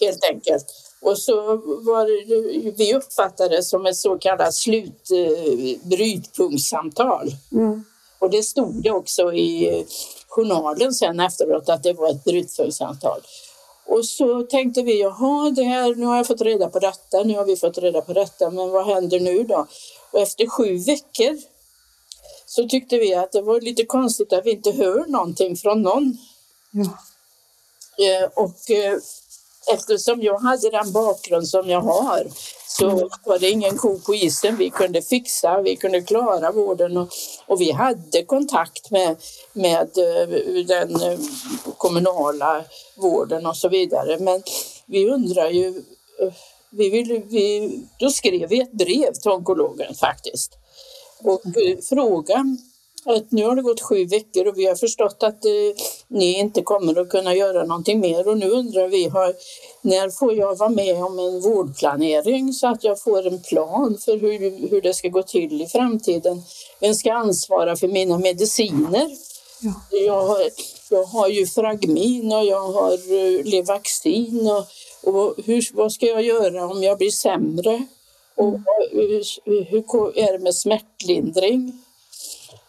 Helt 0.00 0.24
enkelt. 0.24 0.85
Och 1.00 1.18
så 1.18 1.56
var 1.82 2.06
det, 2.06 2.24
vi 2.70 2.94
uppfattade 2.94 3.56
det 3.56 3.62
som 3.62 3.86
ett 3.86 3.96
så 3.96 4.18
kallat 4.18 4.54
slutbrytpunktssamtal. 4.54 7.30
Mm. 7.52 7.84
Och 8.18 8.30
det 8.30 8.42
stod 8.42 8.82
det 8.82 8.90
också 8.90 9.32
i 9.32 9.84
journalen 10.28 10.94
sen 10.94 11.20
efteråt 11.20 11.68
att 11.68 11.82
det 11.82 11.92
var 11.92 12.10
ett 12.10 12.24
brytpunktssamtal. 12.24 13.20
Och 13.86 14.04
så 14.04 14.42
tänkte 14.42 14.82
vi, 14.82 15.00
jaha, 15.00 15.50
det 15.50 15.62
här, 15.62 15.94
nu 15.94 16.06
har 16.06 16.16
jag 16.16 16.26
fått 16.26 16.40
reda 16.40 16.68
på 16.68 16.78
detta, 16.78 17.22
nu 17.24 17.36
har 17.36 17.44
vi 17.44 17.56
fått 17.56 17.78
reda 17.78 18.00
på 18.00 18.12
detta, 18.12 18.50
men 18.50 18.70
vad 18.70 18.86
händer 18.86 19.20
nu 19.20 19.42
då? 19.42 19.66
Och 20.10 20.20
efter 20.20 20.46
sju 20.46 20.76
veckor 20.76 21.38
så 22.46 22.68
tyckte 22.68 22.98
vi 22.98 23.14
att 23.14 23.32
det 23.32 23.42
var 23.42 23.60
lite 23.60 23.84
konstigt 23.84 24.32
att 24.32 24.46
vi 24.46 24.50
inte 24.50 24.70
hör 24.70 25.06
någonting 25.06 25.56
från 25.56 25.82
någon. 25.82 26.18
Ja. 26.70 26.98
Eh, 28.04 28.24
och 28.34 28.70
eh, 28.70 28.98
eftersom 29.72 30.22
jag 30.22 30.38
hade 30.38 30.70
den 30.70 30.92
bakgrund 30.92 31.48
som 31.48 31.70
jag 31.70 31.80
har 31.80 32.26
så 32.78 32.90
mm. 32.90 33.08
var 33.24 33.38
det 33.38 33.50
ingen 33.50 33.76
ko 33.78 33.98
på 33.98 34.14
isen. 34.14 34.56
Vi 34.56 34.70
kunde 34.70 35.02
fixa, 35.02 35.60
vi 35.60 35.76
kunde 35.76 36.00
klara 36.00 36.52
vården 36.52 36.96
och, 36.96 37.08
och 37.46 37.60
vi 37.60 37.70
hade 37.72 38.22
kontakt 38.22 38.90
med, 38.90 39.16
med 39.52 39.98
eh, 39.98 40.28
den 40.66 41.02
eh, 41.02 41.18
kommunala 41.76 42.64
vården 42.96 43.46
och 43.46 43.56
så 43.56 43.68
vidare. 43.68 44.18
Men 44.18 44.42
vi 44.86 45.08
undrar 45.08 45.50
ju, 45.50 45.68
eh, 46.20 46.32
vi 46.70 46.90
ville, 46.90 47.18
vi, 47.18 47.70
då 47.98 48.10
skrev 48.10 48.48
vi 48.48 48.60
ett 48.60 48.72
brev 48.72 49.12
till 49.12 49.30
onkologen 49.30 49.94
faktiskt 49.94 50.52
och 51.24 51.42
frågan 51.88 52.58
att 53.14 53.32
nu 53.32 53.44
har 53.44 53.56
det 53.56 53.62
gått 53.62 53.80
sju 53.80 54.04
veckor 54.04 54.46
och 54.46 54.58
vi 54.58 54.66
har 54.66 54.74
förstått 54.74 55.22
att 55.22 55.44
eh, 55.44 55.50
ni 56.08 56.38
inte 56.38 56.62
kommer 56.62 57.00
att 57.00 57.08
kunna 57.08 57.34
göra 57.34 57.64
någonting 57.64 58.00
mer 58.00 58.28
och 58.28 58.38
nu 58.38 58.50
undrar 58.50 58.88
vi 58.88 59.08
har, 59.08 59.34
när 59.82 60.10
får 60.10 60.34
jag 60.34 60.58
vara 60.58 60.70
med 60.70 61.04
om 61.04 61.18
en 61.18 61.40
vårdplanering 61.40 62.52
så 62.52 62.66
att 62.66 62.84
jag 62.84 63.02
får 63.02 63.26
en 63.26 63.42
plan 63.42 63.98
för 64.04 64.16
hur, 64.16 64.68
hur 64.70 64.80
det 64.80 64.94
ska 64.94 65.08
gå 65.08 65.22
till 65.22 65.62
i 65.62 65.66
framtiden. 65.66 66.42
Vem 66.80 66.94
ska 66.94 67.12
ansvara 67.12 67.76
för 67.76 67.88
mina 67.88 68.18
mediciner? 68.18 69.10
Ja. 69.60 69.72
Jag, 69.90 70.26
har, 70.26 70.42
jag 70.90 71.04
har 71.04 71.28
ju 71.28 71.46
Fragmin 71.46 72.32
och 72.32 72.44
jag 72.44 72.72
har 72.72 72.92
uh, 72.92 73.44
Levaxin 73.44 74.50
och, 74.50 74.66
och 75.14 75.34
hur, 75.44 75.76
vad 75.76 75.92
ska 75.92 76.06
jag 76.06 76.22
göra 76.22 76.66
om 76.66 76.82
jag 76.82 76.98
blir 76.98 77.10
sämre? 77.10 77.86
Och 78.36 78.48
mm. 78.48 78.64
hur, 78.92 79.24
hur 79.64 80.18
är 80.18 80.32
det 80.32 80.38
med 80.38 80.54
smärtlindring? 80.54 81.82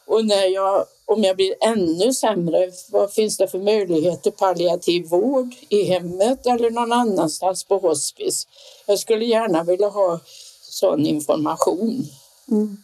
Och 0.07 0.25
när 0.25 0.45
jag, 0.45 0.85
om 1.05 1.23
jag 1.23 1.35
blir 1.35 1.55
ännu 1.61 2.13
sämre, 2.13 2.71
vad 2.91 3.13
finns 3.13 3.37
det 3.37 3.47
för 3.47 3.59
möjlighet 3.59 4.23
till 4.23 4.31
palliativ 4.31 5.05
vård 5.05 5.55
i 5.69 5.83
hemmet 5.83 6.45
eller 6.45 6.71
någon 6.71 6.93
annanstans 6.93 7.63
på 7.63 7.77
hospice? 7.77 8.47
Jag 8.85 8.99
skulle 8.99 9.25
gärna 9.25 9.63
vilja 9.63 9.87
ha 9.87 10.19
sån 10.61 11.05
information. 11.05 12.05
Mm. 12.51 12.77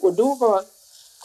Och 0.00 0.14
då 0.14 0.34
var, 0.34 0.62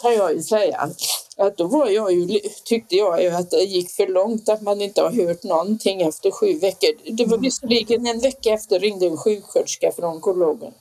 kan 0.01 0.13
jag 0.13 0.33
ju 0.33 0.43
säga 0.43 0.89
att 1.37 1.57
då 1.57 1.63
var 1.63 1.89
jag 1.89 2.13
ju, 2.13 2.39
tyckte 2.63 2.95
jag 2.95 3.23
ju 3.23 3.29
att 3.29 3.51
det 3.51 3.63
gick 3.63 3.91
för 3.91 4.07
långt 4.07 4.49
att 4.49 4.61
man 4.61 4.81
inte 4.81 5.01
har 5.01 5.11
hört 5.11 5.43
någonting 5.43 6.01
efter 6.01 6.31
sju 6.31 6.59
veckor. 6.59 6.89
Det 7.11 7.25
var 7.25 7.37
visserligen 7.37 8.07
en 8.07 8.19
vecka 8.19 8.49
efter 8.49 8.79
ringde 8.79 9.05
en 9.05 9.17
sjuksköterska 9.17 9.91
från 9.91 10.15
onkologen. 10.15 10.73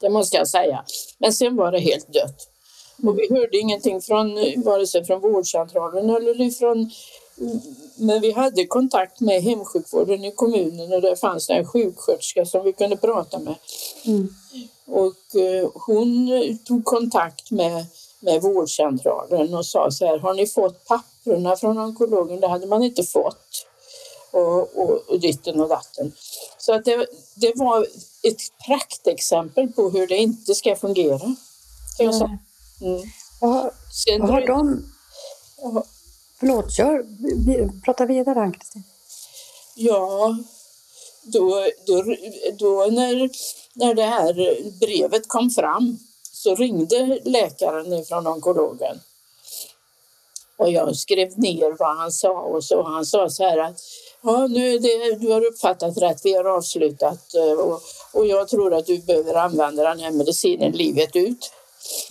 Det 0.00 0.08
måste 0.08 0.36
jag 0.36 0.48
säga. 0.48 0.84
Men 1.18 1.32
sen 1.32 1.56
var 1.56 1.72
det 1.72 1.78
helt 1.78 2.12
dött. 2.12 2.48
Och 3.02 3.18
vi 3.18 3.28
hörde 3.30 3.58
ingenting 3.58 4.00
från 4.00 4.34
vare 4.64 4.86
sig 4.86 5.04
från 5.04 5.20
vårdcentralen 5.20 6.10
eller 6.10 6.40
ifrån 6.40 6.90
men 7.96 8.20
vi 8.20 8.32
hade 8.32 8.66
kontakt 8.66 9.20
med 9.20 9.42
hemsjukvården 9.42 10.24
i 10.24 10.32
kommunen 10.32 10.92
och 10.92 11.02
där 11.02 11.16
fanns 11.16 11.46
det 11.46 11.54
en 11.54 11.66
sjuksköterska 11.66 12.46
som 12.46 12.64
vi 12.64 12.72
kunde 12.72 12.96
prata 12.96 13.38
med. 13.38 13.54
Mm. 14.04 14.34
Och 14.86 15.40
eh, 15.40 15.70
hon 15.74 16.28
tog 16.64 16.84
kontakt 16.84 17.50
med, 17.50 17.86
med 18.20 18.42
vårdcentralen 18.42 19.54
och 19.54 19.66
sa 19.66 19.90
så 19.90 20.06
här, 20.06 20.18
har 20.18 20.34
ni 20.34 20.46
fått 20.46 20.84
papperna 20.84 21.56
från 21.56 21.78
onkologen? 21.78 22.40
Det 22.40 22.48
hade 22.48 22.66
man 22.66 22.82
inte 22.82 23.02
fått. 23.02 23.64
Och, 24.30 24.78
och, 24.78 25.10
och 25.10 25.20
ditten 25.20 25.60
och 25.60 25.68
datten. 25.68 26.12
Så 26.58 26.72
att 26.72 26.84
det, 26.84 27.06
det 27.34 27.52
var 27.56 27.86
ett 28.22 28.40
praktexempel 28.66 29.72
på 29.72 29.90
hur 29.90 30.06
det 30.06 30.16
inte 30.16 30.54
ska 30.54 30.76
fungera. 30.76 31.36
Kan 31.96 32.06
jag 32.06 32.14
säga. 32.14 32.38
Mm. 32.80 33.02
Vad, 33.40 33.70
vad 34.20 34.30
har 34.30 34.46
de... 34.46 34.84
Ja. 35.62 35.84
Förlåt, 36.40 36.72
kör. 36.72 37.06
Prata 37.84 38.06
vidare 38.06 38.40
Ann-Kristin. 38.40 38.82
Ja, 39.74 40.36
då, 41.22 41.66
då, 41.86 42.04
då 42.58 42.86
när, 42.90 43.30
när 43.74 43.94
det 43.94 44.04
här 44.04 44.34
brevet 44.80 45.28
kom 45.28 45.50
fram 45.50 45.98
så 46.32 46.54
ringde 46.54 47.20
läkaren 47.24 48.04
från 48.04 48.26
onkologen. 48.26 49.00
Och 50.56 50.70
jag 50.70 50.96
skrev 50.96 51.38
ner 51.38 51.76
vad 51.78 51.96
han 51.96 52.12
sa 52.12 52.40
och 52.40 52.64
så. 52.64 52.82
Han 52.82 53.06
sa 53.06 53.30
så 53.30 53.44
här 53.44 53.58
att 53.58 53.80
ja, 54.22 54.46
nu 54.46 54.78
det, 54.78 55.14
du 55.14 55.32
har 55.32 55.46
uppfattat 55.46 55.98
rätt, 55.98 56.20
vi 56.24 56.34
har 56.34 56.44
avslutat 56.44 57.34
eh, 57.34 57.52
och, 57.52 57.80
och 58.12 58.26
jag 58.26 58.48
tror 58.48 58.74
att 58.74 58.86
du 58.86 58.98
behöver 58.98 59.34
använda 59.34 59.82
den 59.82 60.00
här 60.00 60.10
medicinen 60.10 60.72
livet 60.72 61.16
ut. 61.16 61.50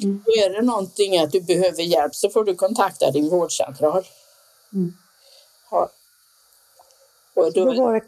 Mm. 0.04 0.24
Och 0.28 0.38
är 0.38 0.50
det 0.50 0.62
någonting 0.62 1.18
att 1.18 1.32
du 1.32 1.42
behöver 1.42 1.84
hjälp 1.84 2.16
så 2.16 2.30
får 2.30 2.44
du 2.44 2.56
kontakta 2.56 3.12
din 3.12 3.30
vårdcentral. 3.30 4.08
Mm. 4.74 4.94
Ja. 5.72 5.90
Och 7.36 7.54
Då 7.54 7.66
då, 7.66 7.84
var 7.84 7.94
det, 7.94 8.02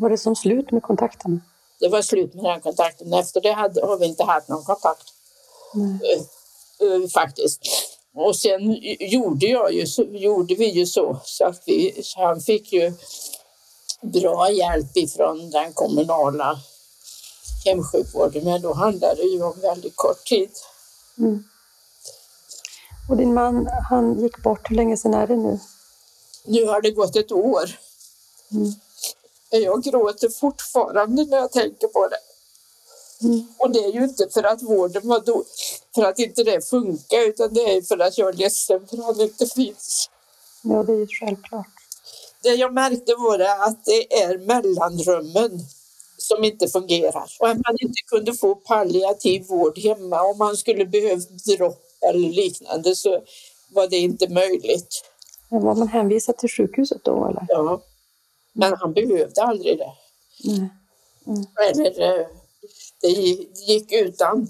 var 0.00 0.10
det 0.10 0.18
som 0.18 0.36
slut 0.36 0.70
med 0.72 0.82
kontakten? 0.82 1.42
det 1.80 1.88
var 1.88 2.02
slut 2.02 2.34
med 2.34 2.44
den 2.44 2.60
kontakten. 2.60 3.12
Efter 3.12 3.40
det 3.40 3.52
hade, 3.52 3.86
har 3.86 3.96
vi 3.98 4.06
inte 4.06 4.24
haft 4.24 4.48
någon 4.48 4.64
kontakt 4.64 5.04
eh, 6.80 7.08
faktiskt. 7.08 7.60
Och 8.14 8.36
sen 8.36 8.76
gjorde, 9.00 9.46
jag 9.46 9.72
ju, 9.72 9.86
så- 9.86 10.02
gjorde 10.10 10.54
vi 10.54 10.66
ju 10.70 10.86
så, 10.86 11.20
så 11.24 11.44
att 11.44 11.62
vi, 11.66 12.00
så 12.02 12.20
han 12.20 12.40
fick 12.40 12.72
ju 12.72 12.92
bra 14.02 14.50
hjälp 14.50 14.96
ifrån 14.96 15.50
den 15.50 15.72
kommunala 15.72 16.58
hemsjukvården. 17.64 18.44
Men 18.44 18.62
då 18.62 18.72
handlade 18.74 19.14
det 19.22 19.28
ju 19.28 19.42
om 19.42 19.60
väldigt 19.60 19.96
kort 19.96 20.24
tid. 20.24 20.50
Mm. 21.18 21.44
Och 23.08 23.16
din 23.16 23.34
man, 23.34 23.68
han 23.90 24.22
gick 24.22 24.42
bort. 24.42 24.70
Hur 24.70 24.76
länge 24.76 24.96
sedan 24.96 25.14
är 25.14 25.26
det 25.26 25.36
nu? 25.36 25.58
Nu 26.44 26.66
har 26.66 26.80
det 26.80 26.90
gått 26.90 27.16
ett 27.16 27.32
år. 27.32 27.78
Mm. 28.52 28.72
Jag 29.50 29.82
gråter 29.82 30.28
fortfarande 30.28 31.24
när 31.24 31.36
jag 31.36 31.52
tänker 31.52 31.88
på 31.88 32.08
det. 32.08 32.18
Mm. 33.26 33.46
Och 33.58 33.70
det 33.70 33.78
är 33.78 33.92
ju 33.92 34.04
inte 34.04 34.28
för 34.30 34.42
att 34.42 34.62
vården 34.62 35.08
var 35.08 35.20
då, 35.20 35.44
för 35.94 36.04
att 36.04 36.18
inte 36.18 36.44
det 36.44 36.68
funkar 36.68 37.28
utan 37.28 37.54
det 37.54 37.76
är 37.76 37.82
för 37.82 37.98
att 37.98 38.18
jag 38.18 38.28
är 38.28 38.32
ledsen 38.32 38.86
för 38.86 38.98
att 38.98 39.04
han 39.04 39.20
inte 39.20 39.46
finns. 39.46 40.10
Ja, 40.62 40.82
det 40.82 40.92
är 40.92 40.96
ju 40.96 41.06
självklart. 41.06 41.66
Det 42.42 42.54
jag 42.54 42.74
märkte 42.74 43.14
var 43.14 43.38
att 43.38 43.84
det 43.84 44.22
är 44.22 44.38
mellanrummen 44.38 45.66
som 46.28 46.44
inte 46.44 46.68
fungerar 46.68 47.30
och 47.40 47.48
att 47.48 47.56
man 47.56 47.76
inte 47.80 48.02
kunde 48.06 48.34
få 48.34 48.54
palliativ 48.54 49.46
vård 49.46 49.78
hemma. 49.78 50.22
Om 50.22 50.38
man 50.38 50.56
skulle 50.56 50.86
behövt 50.86 51.28
dropp 51.44 51.82
eller 52.10 52.28
liknande 52.28 52.96
så 52.96 53.22
var 53.74 53.88
det 53.88 53.96
inte 53.96 54.28
möjligt. 54.28 55.04
Men 55.50 55.62
var 55.62 55.74
man 55.74 55.88
hänvisad 55.88 56.36
till 56.36 56.48
sjukhuset 56.48 57.04
då 57.04 57.28
eller? 57.28 57.46
Ja. 57.48 57.82
Men 58.52 58.74
han 58.76 58.92
behövde 58.92 59.42
aldrig 59.42 59.78
det. 59.78 59.92
Nej. 60.44 60.70
Eller 61.70 62.20
eh, 62.20 62.26
det 63.00 63.08
gick 63.68 63.92
utan. 63.92 64.48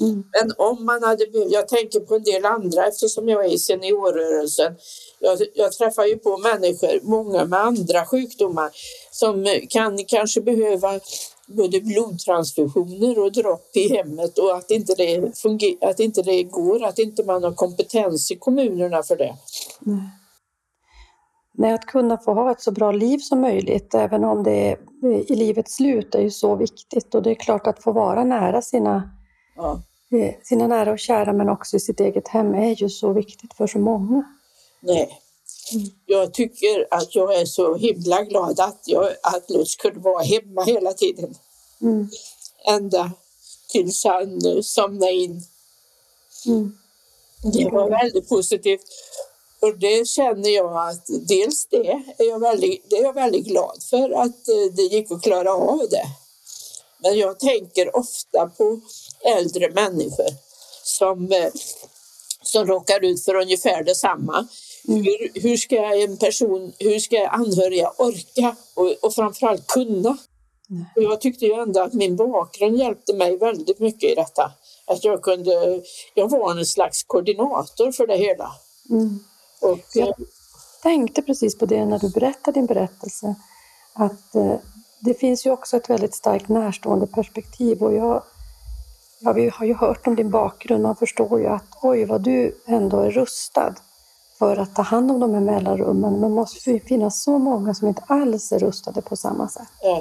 Mm. 0.00 0.24
Men 0.40 0.52
om 0.58 0.84
man 0.84 1.02
hade 1.02 1.24
jag 1.48 1.68
tänker 1.68 2.00
på 2.00 2.14
en 2.14 2.22
del 2.22 2.44
andra 2.44 2.86
eftersom 2.86 3.28
jag 3.28 3.44
är 3.44 3.48
i 3.48 3.58
seniorrörelsen. 3.58 4.76
Jag, 5.18 5.38
jag 5.54 5.72
träffar 5.72 6.04
ju 6.04 6.16
på 6.16 6.38
människor, 6.38 7.00
många 7.02 7.44
med 7.44 7.60
andra 7.60 8.06
sjukdomar 8.06 8.70
som 9.10 9.46
kan 9.68 10.04
kanske 10.04 10.40
behöva 10.40 11.00
både 11.46 11.80
blodtransfusioner 11.80 13.18
och 13.18 13.32
dropp 13.32 13.70
i 13.76 13.96
hemmet 13.96 14.38
och 14.38 14.56
att 14.56 14.70
inte 14.70 14.94
det, 14.94 15.38
funger, 15.38 15.76
att 15.80 16.00
inte 16.00 16.22
det 16.22 16.42
går, 16.42 16.84
att 16.84 16.98
inte 16.98 17.24
man 17.24 17.44
har 17.44 17.52
kompetens 17.52 18.30
i 18.30 18.36
kommunerna 18.36 19.02
för 19.02 19.16
det. 19.16 19.36
Nej, 21.52 21.72
att 21.72 21.86
kunna 21.86 22.18
få 22.18 22.34
ha 22.34 22.52
ett 22.52 22.60
så 22.60 22.70
bra 22.70 22.92
liv 22.92 23.18
som 23.18 23.40
möjligt, 23.40 23.94
även 23.94 24.24
om 24.24 24.42
det 24.42 24.70
är 24.70 24.78
i 25.32 25.36
livets 25.36 25.74
slut, 25.74 26.14
är 26.14 26.20
ju 26.20 26.30
så 26.30 26.56
viktigt. 26.56 27.14
Och 27.14 27.22
det 27.22 27.30
är 27.30 27.34
klart 27.34 27.66
att 27.66 27.82
få 27.82 27.92
vara 27.92 28.24
nära 28.24 28.62
sina, 28.62 29.10
Ja. 29.62 29.80
sina 30.42 30.66
nära 30.66 30.92
och 30.92 30.98
kära, 30.98 31.32
men 31.32 31.48
också 31.48 31.76
i 31.76 31.80
sitt 31.80 32.00
eget 32.00 32.28
hem, 32.28 32.54
är 32.54 32.82
ju 32.82 32.88
så 32.88 33.12
viktigt 33.12 33.54
för 33.54 33.66
så 33.66 33.78
många. 33.78 34.24
Nej. 34.80 35.20
Mm. 35.72 35.88
Jag 36.06 36.34
tycker 36.34 36.86
att 36.90 37.14
jag 37.14 37.34
är 37.34 37.44
så 37.44 37.74
himla 37.74 38.22
glad 38.22 38.60
att, 38.60 38.82
jag, 38.84 39.06
att 39.22 39.50
Lutz 39.50 39.76
kunde 39.76 40.00
vara 40.00 40.22
hemma 40.22 40.64
hela 40.64 40.92
tiden. 40.92 41.34
Mm. 41.80 42.08
ända 42.68 43.12
tills 43.68 44.04
han 44.04 44.46
eh, 44.46 44.60
somnade 44.62 45.12
in. 45.12 45.42
Mm. 46.46 46.78
Det 47.52 47.70
var 47.70 47.90
väldigt 47.90 48.28
positivt. 48.28 48.84
Och 49.60 49.78
det 49.78 50.08
känner 50.08 50.50
jag 50.50 50.88
att 50.88 51.06
dels 51.28 51.66
det 51.66 51.90
är 52.18 52.28
jag 52.28 52.40
väldigt, 52.40 52.90
det 52.90 52.96
är 52.96 53.02
jag 53.02 53.12
väldigt 53.12 53.46
glad 53.46 53.82
för 53.90 54.10
att 54.10 54.48
eh, 54.48 54.74
det 54.76 54.82
gick 54.82 55.10
att 55.10 55.22
klara 55.22 55.52
av 55.52 55.78
det. 55.90 56.06
Men 57.02 57.18
jag 57.18 57.38
tänker 57.38 57.96
ofta 57.96 58.46
på 58.46 58.80
äldre 59.36 59.70
människor 59.70 60.28
som, 60.84 61.32
eh, 61.32 61.52
som 62.42 62.66
råkar 62.66 63.04
ut 63.04 63.24
för 63.24 63.34
ungefär 63.34 63.84
detsamma. 63.84 64.48
Mm. 64.88 65.02
Hur, 65.04 65.40
hur 65.40 65.56
ska 65.56 65.94
en 65.94 66.16
person, 66.16 66.72
hur 66.78 66.98
ska 66.98 67.28
anhöriga 67.28 67.92
orka 67.98 68.56
och, 68.74 68.94
och 69.02 69.14
framförallt 69.14 69.66
kunna? 69.66 70.16
Och 70.96 71.02
jag 71.02 71.20
tyckte 71.20 71.44
ju 71.46 71.52
ändå 71.52 71.80
att 71.80 71.92
min 71.92 72.16
bakgrund 72.16 72.76
hjälpte 72.78 73.14
mig 73.14 73.36
väldigt 73.38 73.78
mycket 73.78 74.12
i 74.12 74.14
detta. 74.14 74.52
Att 74.86 75.04
jag 75.04 75.22
kunde, 75.22 75.82
jag 76.14 76.30
var 76.30 76.58
en 76.58 76.66
slags 76.66 77.02
koordinator 77.02 77.92
för 77.92 78.06
det 78.06 78.16
hela. 78.16 78.52
Mm. 78.90 79.18
Och, 79.60 79.78
Ja. 79.94 80.06
eh, 80.06 80.14
tänkte 80.82 81.22
precis 81.22 81.58
på 81.58 81.66
det 81.66 81.84
när 81.86 81.98
du 81.98 82.08
berättade 82.10 82.60
din 82.60 82.66
berättelse. 82.66 83.34
Att 83.92 84.34
eh, 84.34 84.56
det 85.00 85.14
finns 85.14 85.46
ju 85.46 85.50
också 85.50 85.76
ett 85.76 85.90
väldigt 85.90 86.14
starkt 86.14 86.48
närstående 86.48 87.06
perspektiv. 87.06 87.82
Och 87.82 87.94
jag, 87.94 88.22
ja, 89.20 89.32
vi 89.32 89.48
har 89.48 89.66
ju 89.66 89.74
hört 89.74 90.06
om 90.06 90.16
din 90.16 90.30
bakgrund. 90.30 90.82
Man 90.82 90.96
förstår 90.96 91.40
ju 91.40 91.46
att 91.46 91.64
oj, 91.82 92.04
vad 92.04 92.20
du 92.20 92.60
ändå 92.66 93.00
är 93.00 93.10
rustad 93.10 93.74
för 94.38 94.56
att 94.56 94.74
ta 94.76 94.82
hand 94.82 95.10
om 95.10 95.20
de 95.20 95.34
här 95.34 95.40
mellanrummen. 95.40 96.12
Men 96.12 96.20
det 96.20 96.28
måste 96.28 96.70
ju 96.70 96.80
finnas 96.80 97.22
så 97.22 97.38
många 97.38 97.74
som 97.74 97.88
inte 97.88 98.02
alls 98.06 98.52
är 98.52 98.58
rustade 98.58 99.02
på 99.02 99.16
samma 99.16 99.48
sätt. 99.48 99.68
eh, 99.84 99.98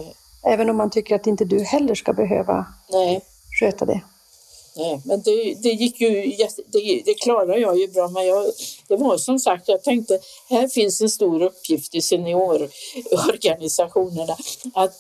Även 0.54 0.70
om 0.70 0.78
man 0.78 0.90
tycker 0.90 1.16
att 1.16 1.28
inte 1.28 1.46
du 1.46 1.64
heller 1.64 1.96
ska 1.96 2.14
behöva 2.14 2.66
nej, 2.92 3.22
sköta 3.60 3.86
det. 3.86 4.02
nej, 4.76 5.02
men 5.06 5.22
det, 5.22 5.54
det 5.64 5.70
gick 5.70 6.02
ju, 6.02 6.10
det, 6.68 7.02
det 7.06 7.14
klarar 7.14 7.58
jag 7.58 7.78
ju 7.80 7.88
bra. 7.88 8.08
Men 8.08 8.26
jag, 8.28 8.46
det 8.88 8.96
var 8.96 9.18
som 9.18 9.40
sagt, 9.40 9.68
jag 9.68 9.84
tänkte, 9.84 10.20
här 10.50 10.68
finns 10.68 11.02
en 11.02 11.10
stor 11.10 11.42
uppgift 11.42 11.96
i 11.96 12.02
seniororganisationerna. 12.02 14.36
Att 14.74 14.94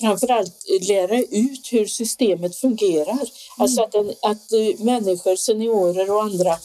framförallt 0.00 0.64
lära 0.88 1.18
ut 1.18 1.68
hur 1.72 1.86
systemet 1.86 2.56
fungerar. 2.56 3.28
Alltså 3.58 3.82
att, 3.82 3.94
en, 3.94 4.14
att 4.22 4.52
eh, 4.52 4.84
människor, 4.84 5.36
seniorer 5.36 6.10
och 6.10 6.22
andra 6.22 6.58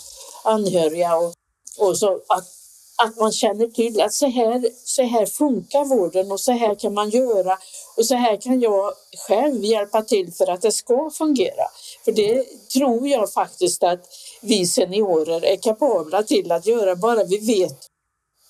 anhöriga 0.44 1.16
och, 1.16 1.34
och 1.80 1.98
så 1.98 2.14
att, 2.14 2.48
att 3.04 3.18
man 3.18 3.32
känner 3.32 3.68
till 3.68 4.02
att 4.02 4.14
så 4.14 4.28
här, 4.28 4.70
så 4.84 5.04
här 5.04 5.26
funkar 5.26 5.86
vården 5.86 6.32
och 6.32 6.40
så 6.40 6.52
här 6.52 6.76
kan 6.76 6.94
man 6.94 7.10
göra 7.10 7.58
och 7.98 8.06
så 8.06 8.16
här 8.16 8.42
kan 8.42 8.62
jag 8.62 8.94
själv 9.28 9.66
hjälpa 9.66 10.02
till 10.02 10.34
för 10.34 10.50
att 10.50 10.62
det 10.62 10.72
ska 10.72 11.10
fungera. 11.14 11.66
För 12.06 12.12
det 12.12 12.46
tror 12.74 13.08
jag 13.08 13.34
faktiskt 13.34 13.84
att 13.84 14.06
vi 14.42 14.66
seniorer 14.66 15.46
är 15.46 15.56
kapabla 15.56 16.24
till 16.24 16.52
att 16.52 16.66
göra 16.66 16.96
bara 16.96 17.24
vi 17.24 17.38
vet 17.38 17.91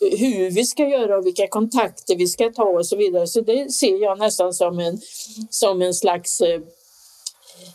hur 0.01 0.51
vi 0.51 0.65
ska 0.65 0.87
göra 0.87 1.17
och 1.17 1.25
vilka 1.25 1.47
kontakter 1.47 2.15
vi 2.15 2.27
ska 2.27 2.49
ta 2.49 2.63
och 2.63 2.87
så 2.87 2.95
vidare. 2.95 3.27
Så 3.27 3.41
det 3.41 3.71
ser 3.71 4.01
jag 4.01 4.19
nästan 4.19 4.53
som 4.53 4.79
en, 4.79 5.01
som 5.49 5.81
en 5.81 5.93
slags 5.93 6.41
eh, 6.41 6.61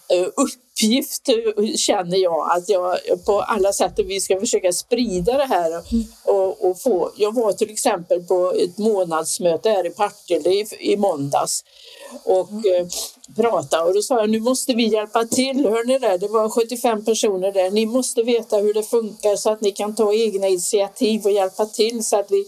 eh 0.09 0.27
upp 0.27 0.66
uppgift 0.77 1.29
eh, 1.29 1.75
känner 1.77 2.17
jag 2.17 2.51
att 2.51 2.69
jag 2.69 2.99
på 3.27 3.41
alla 3.41 3.73
sätt 3.73 3.99
och 3.99 4.11
vi 4.11 4.21
ska 4.21 4.41
försöka 4.41 4.73
sprida 4.73 5.39
det 5.39 5.45
här 5.45 5.83
och, 6.25 6.71
och 6.71 6.81
få. 6.81 7.11
Jag 7.17 7.35
var 7.35 7.53
till 7.53 7.71
exempel 7.71 8.23
på 8.23 8.53
ett 8.53 8.79
månadsmöte 8.79 9.71
här 9.71 9.87
i 9.87 9.91
Partille 9.91 10.51
i, 10.51 10.67
i 10.81 10.97
måndags 10.97 11.65
och 12.25 12.51
eh, 12.51 12.87
pratade 13.37 13.85
och 13.85 13.95
då 13.95 14.03
sa 14.03 14.21
jag 14.21 14.31
nu 14.31 14.41
måste 14.41 14.75
vi 14.75 14.87
hjälpa 14.87 15.25
till, 15.25 15.67
hör 15.67 15.85
ni 15.85 15.99
det? 15.99 16.19
Det 16.19 16.29
var 16.29 16.49
75 16.49 17.05
personer 17.05 17.53
där. 17.53 17.71
Ni 17.71 17.87
måste 17.87 18.23
veta 18.23 18.57
hur 18.57 18.75
det 18.75 18.83
funkar 18.83 19.37
så 19.37 19.51
att 19.51 19.61
ni 19.61 19.73
kan 19.73 19.95
ta 19.95 20.15
egna 20.15 20.49
initiativ 20.49 21.25
och 21.25 21.33
hjälpa 21.33 21.67
till 21.67 22.05
så 22.05 22.17
att 22.19 22.31
vi 22.31 22.45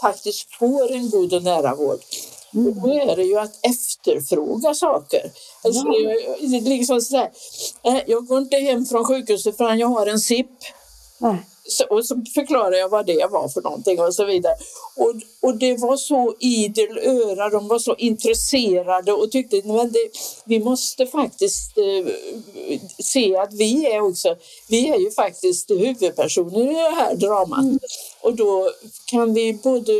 faktiskt 0.00 0.54
får 0.54 0.92
en 0.92 1.10
god 1.10 1.34
och 1.34 1.42
nära 1.42 1.74
vård. 1.74 1.98
Och 2.52 2.76
Då 2.82 2.92
är 2.92 3.16
det 3.16 3.24
ju 3.24 3.38
att 3.38 3.58
efterfråga 3.62 4.74
saker. 4.74 5.30
Alltså, 5.64 5.82
Ja. 5.86 6.14
det 6.40 6.56
är 6.56 6.60
liksom 6.60 7.00
så 7.00 7.16
här, 7.16 7.30
eh, 7.82 7.98
jag 8.06 8.26
går 8.26 8.38
inte 8.38 8.56
hem 8.56 8.86
från 8.86 9.04
sjukhuset 9.04 9.56
förrän 9.56 9.78
jag 9.78 9.88
har 9.88 10.06
en 10.06 10.20
SIP. 10.20 10.46
Nej. 11.18 11.36
så, 11.68 11.84
och 11.84 12.06
så 12.06 12.14
förklarade 12.34 12.78
jag 12.78 12.88
vad 12.88 13.06
det 13.06 13.26
var 13.30 13.48
för 13.48 13.62
någonting 13.62 14.00
och 14.00 14.14
så 14.14 14.24
vidare. 14.24 14.54
Och, 14.96 15.14
och 15.42 15.56
det 15.56 15.76
var 15.76 15.96
så 15.96 16.34
idel 16.40 16.98
öra, 16.98 17.48
de 17.48 17.68
var 17.68 17.78
så 17.78 17.94
intresserade 17.94 19.12
och 19.12 19.30
tyckte 19.30 19.56
att 19.56 19.92
vi 20.44 20.60
måste 20.60 21.06
faktiskt 21.06 21.78
eh, 21.78 22.12
se 22.98 23.36
att 23.36 23.52
vi 23.52 23.86
är 23.86 24.00
också, 24.00 24.36
vi 24.68 24.88
är 24.88 24.98
ju 24.98 25.10
faktiskt 25.10 25.70
huvudpersoner 25.70 26.70
i 26.70 26.74
det 26.74 26.94
här 26.94 27.14
dramat. 27.14 27.62
Mm. 27.64 27.78
Och 28.20 28.36
då 28.36 28.70
kan 29.06 29.34
vi 29.34 29.52
både 29.52 29.92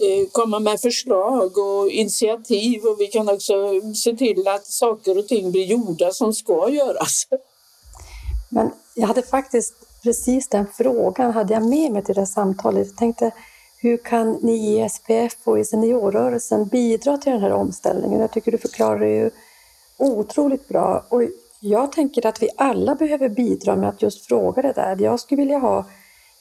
Eh, 0.00 0.28
komma 0.32 0.58
med 0.58 0.80
förslag 0.80 1.58
och 1.58 1.90
initiativ 1.90 2.82
och 2.84 3.00
vi 3.00 3.06
kan 3.06 3.28
också 3.28 3.54
se 3.94 4.16
till 4.16 4.48
att 4.48 4.66
saker 4.66 5.18
och 5.18 5.28
ting 5.28 5.52
blir 5.52 5.64
gjorda 5.64 6.10
som 6.10 6.32
ska 6.32 6.68
göras. 6.70 7.26
Men 8.48 8.70
jag 8.94 9.06
hade 9.06 9.22
faktiskt 9.22 9.74
precis 10.02 10.48
den 10.48 10.66
frågan 10.76 11.32
hade 11.32 11.54
jag 11.54 11.66
med 11.66 11.92
mig 11.92 12.04
till 12.04 12.14
det 12.14 12.20
här 12.20 12.26
samtalet. 12.26 12.86
Jag 12.86 12.96
tänkte, 12.96 13.30
hur 13.78 13.96
kan 13.96 14.32
ni 14.32 14.80
i 14.80 14.88
SPF 14.88 15.36
och 15.44 15.58
i 15.58 15.64
seniorrörelsen 15.64 16.68
bidra 16.68 17.18
till 17.18 17.32
den 17.32 17.40
här 17.40 17.52
omställningen? 17.52 18.20
Jag 18.20 18.32
tycker 18.32 18.52
du 18.52 18.58
förklarar 18.58 18.98
det 18.98 19.16
ju 19.16 19.30
otroligt 19.98 20.68
bra. 20.68 21.06
Och 21.08 21.22
jag 21.60 21.92
tänker 21.92 22.26
att 22.26 22.42
vi 22.42 22.48
alla 22.56 22.94
behöver 22.94 23.28
bidra 23.28 23.76
med 23.76 23.88
att 23.88 24.02
just 24.02 24.26
fråga 24.26 24.62
det 24.62 24.72
där. 24.72 24.96
Jag 25.00 25.20
skulle 25.20 25.42
vilja 25.42 25.58
ha, 25.58 25.84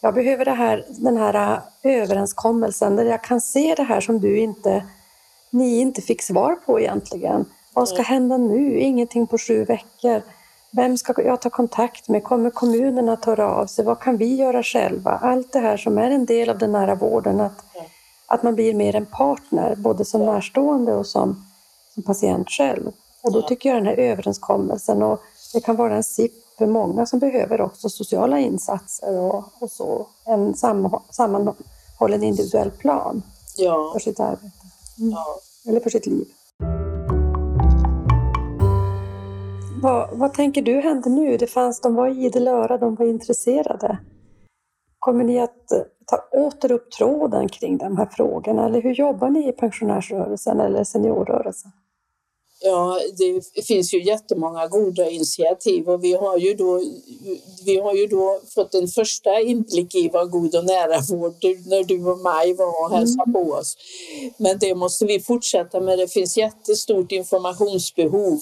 jag 0.05 0.13
behöver 0.13 0.45
här, 0.45 0.85
den 0.89 1.17
här 1.17 1.61
överenskommelsen 1.83 2.95
där 2.95 3.05
jag 3.05 3.23
kan 3.23 3.41
se 3.41 3.75
det 3.77 3.83
här 3.83 4.01
som 4.01 4.19
du 4.19 4.39
inte, 4.39 4.85
ni 5.49 5.79
inte 5.79 6.01
fick 6.01 6.21
svar 6.21 6.55
på 6.65 6.79
egentligen. 6.79 7.45
Vad 7.73 7.89
ska 7.89 8.01
hända 8.01 8.37
nu? 8.37 8.79
Ingenting 8.79 9.27
på 9.27 9.37
sju 9.37 9.65
veckor. 9.65 10.21
Vem 10.71 10.97
ska 10.97 11.21
jag 11.21 11.41
ta 11.41 11.49
kontakt 11.49 12.09
med? 12.09 12.23
Kommer 12.23 12.49
kommunerna 12.49 13.13
att 13.13 13.25
höra 13.25 13.51
av 13.51 13.65
sig? 13.65 13.85
Vad 13.85 13.99
kan 13.99 14.17
vi 14.17 14.35
göra 14.35 14.63
själva? 14.63 15.11
Allt 15.11 15.53
det 15.53 15.59
här 15.59 15.77
som 15.77 15.97
är 15.97 16.11
en 16.11 16.25
del 16.25 16.49
av 16.49 16.57
den 16.57 16.71
nära 16.71 16.95
vården, 16.95 17.41
att, 17.41 17.65
att 18.27 18.43
man 18.43 18.55
blir 18.55 18.73
mer 18.73 18.95
en 18.95 19.05
partner, 19.05 19.75
både 19.75 20.05
som 20.05 20.25
närstående 20.25 20.93
och 20.93 21.07
som, 21.07 21.45
som 21.93 22.03
patient 22.03 22.49
själv. 22.49 22.91
Och 23.23 23.33
då 23.33 23.41
tycker 23.41 23.69
jag 23.69 23.77
den 23.77 23.85
här 23.85 23.97
överenskommelsen, 23.97 25.03
och 25.03 25.21
det 25.53 25.59
kan 25.59 25.75
vara 25.75 25.95
en 25.95 26.03
SIP 26.03 26.44
för 26.57 26.67
många 26.67 27.05
som 27.05 27.19
behöver 27.19 27.61
också 27.61 27.89
sociala 27.89 28.39
insatser 28.39 29.19
och, 29.19 29.43
och 29.59 29.71
så, 29.71 30.07
en 30.25 30.53
sammanhållen 31.11 32.23
individuell 32.23 32.71
plan 32.71 33.23
ja. 33.57 33.89
för 33.93 33.99
sitt 33.99 34.19
arbete. 34.19 34.51
Mm. 34.99 35.11
Ja. 35.11 35.25
Eller 35.67 35.79
för 35.79 35.89
sitt 35.89 36.05
liv. 36.05 36.27
Vad, 39.81 40.17
vad 40.17 40.33
tänker 40.33 40.61
du 40.61 40.81
händer 40.81 41.09
nu? 41.09 41.37
Det 41.37 41.47
fanns, 41.47 41.81
de 41.81 41.95
var 41.95 42.07
idel 42.07 42.47
öra, 42.47 42.77
de 42.77 42.95
var 42.95 43.05
intresserade. 43.05 43.97
Kommer 44.99 45.23
ni 45.23 45.39
att 45.39 45.71
eh, 45.71 45.79
ta 46.05 46.17
åter 46.31 46.71
upp 46.71 46.91
tråden 46.91 47.49
kring 47.49 47.77
de 47.77 47.97
här 47.97 48.05
frågorna? 48.05 48.65
Eller 48.65 48.81
hur 48.81 48.93
jobbar 48.93 49.29
ni 49.29 49.49
i 49.49 49.51
pensionärsrörelsen 49.51 50.59
eller 50.59 50.83
seniorrörelsen? 50.83 51.71
Ja, 52.67 52.99
det 53.17 53.63
finns 53.65 53.93
ju 53.93 54.03
jättemånga 54.03 54.67
goda 54.67 55.09
initiativ 55.09 55.89
och 55.89 56.03
vi 56.03 56.13
har 56.13 56.37
ju 56.37 56.53
då, 56.53 56.81
vi 57.65 57.79
har 57.79 57.93
ju 57.93 58.07
då 58.07 58.41
fått 58.55 58.73
en 58.73 58.87
första 58.87 59.39
inblick 59.41 59.95
i 59.95 60.09
vad 60.09 60.31
god 60.31 60.55
och 60.55 60.65
nära 60.65 60.99
vård 60.99 61.35
när 61.65 61.83
du 61.83 62.05
och 62.05 62.19
Maj 62.19 62.53
var 62.53 62.85
och 62.85 62.91
hälsade 62.91 63.23
mm. 63.27 63.33
på 63.33 63.51
oss. 63.51 63.77
Men 64.37 64.59
det 64.59 64.75
måste 64.75 65.05
vi 65.05 65.19
fortsätta 65.19 65.79
med. 65.79 65.99
Det 65.99 66.07
finns 66.07 66.37
jättestort 66.37 67.11
informationsbehov 67.11 68.41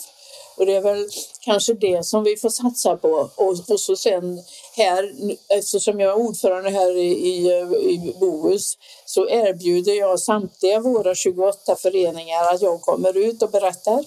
och 0.57 0.65
det 0.65 0.75
är 0.75 0.81
väl 0.81 1.07
kanske 1.41 1.73
det 1.73 2.05
som 2.05 2.23
vi 2.23 2.35
får 2.35 2.49
satsa 2.49 2.97
på. 2.97 3.29
Och, 3.35 3.69
och 3.69 3.79
så 3.79 3.95
sen 3.95 4.39
här, 4.75 5.13
eftersom 5.49 5.99
jag 5.99 6.11
är 6.11 6.27
ordförande 6.27 6.69
här 6.69 6.97
i, 6.97 7.11
i, 7.11 7.47
i 7.89 8.15
Bohus, 8.19 8.77
så 9.05 9.29
erbjuder 9.29 9.93
jag 9.93 10.19
samtliga 10.19 10.79
våra 10.79 11.15
28 11.15 11.75
föreningar 11.75 12.53
att 12.53 12.61
jag 12.61 12.81
kommer 12.81 13.17
ut 13.17 13.43
och 13.43 13.49
berättar. 13.49 14.05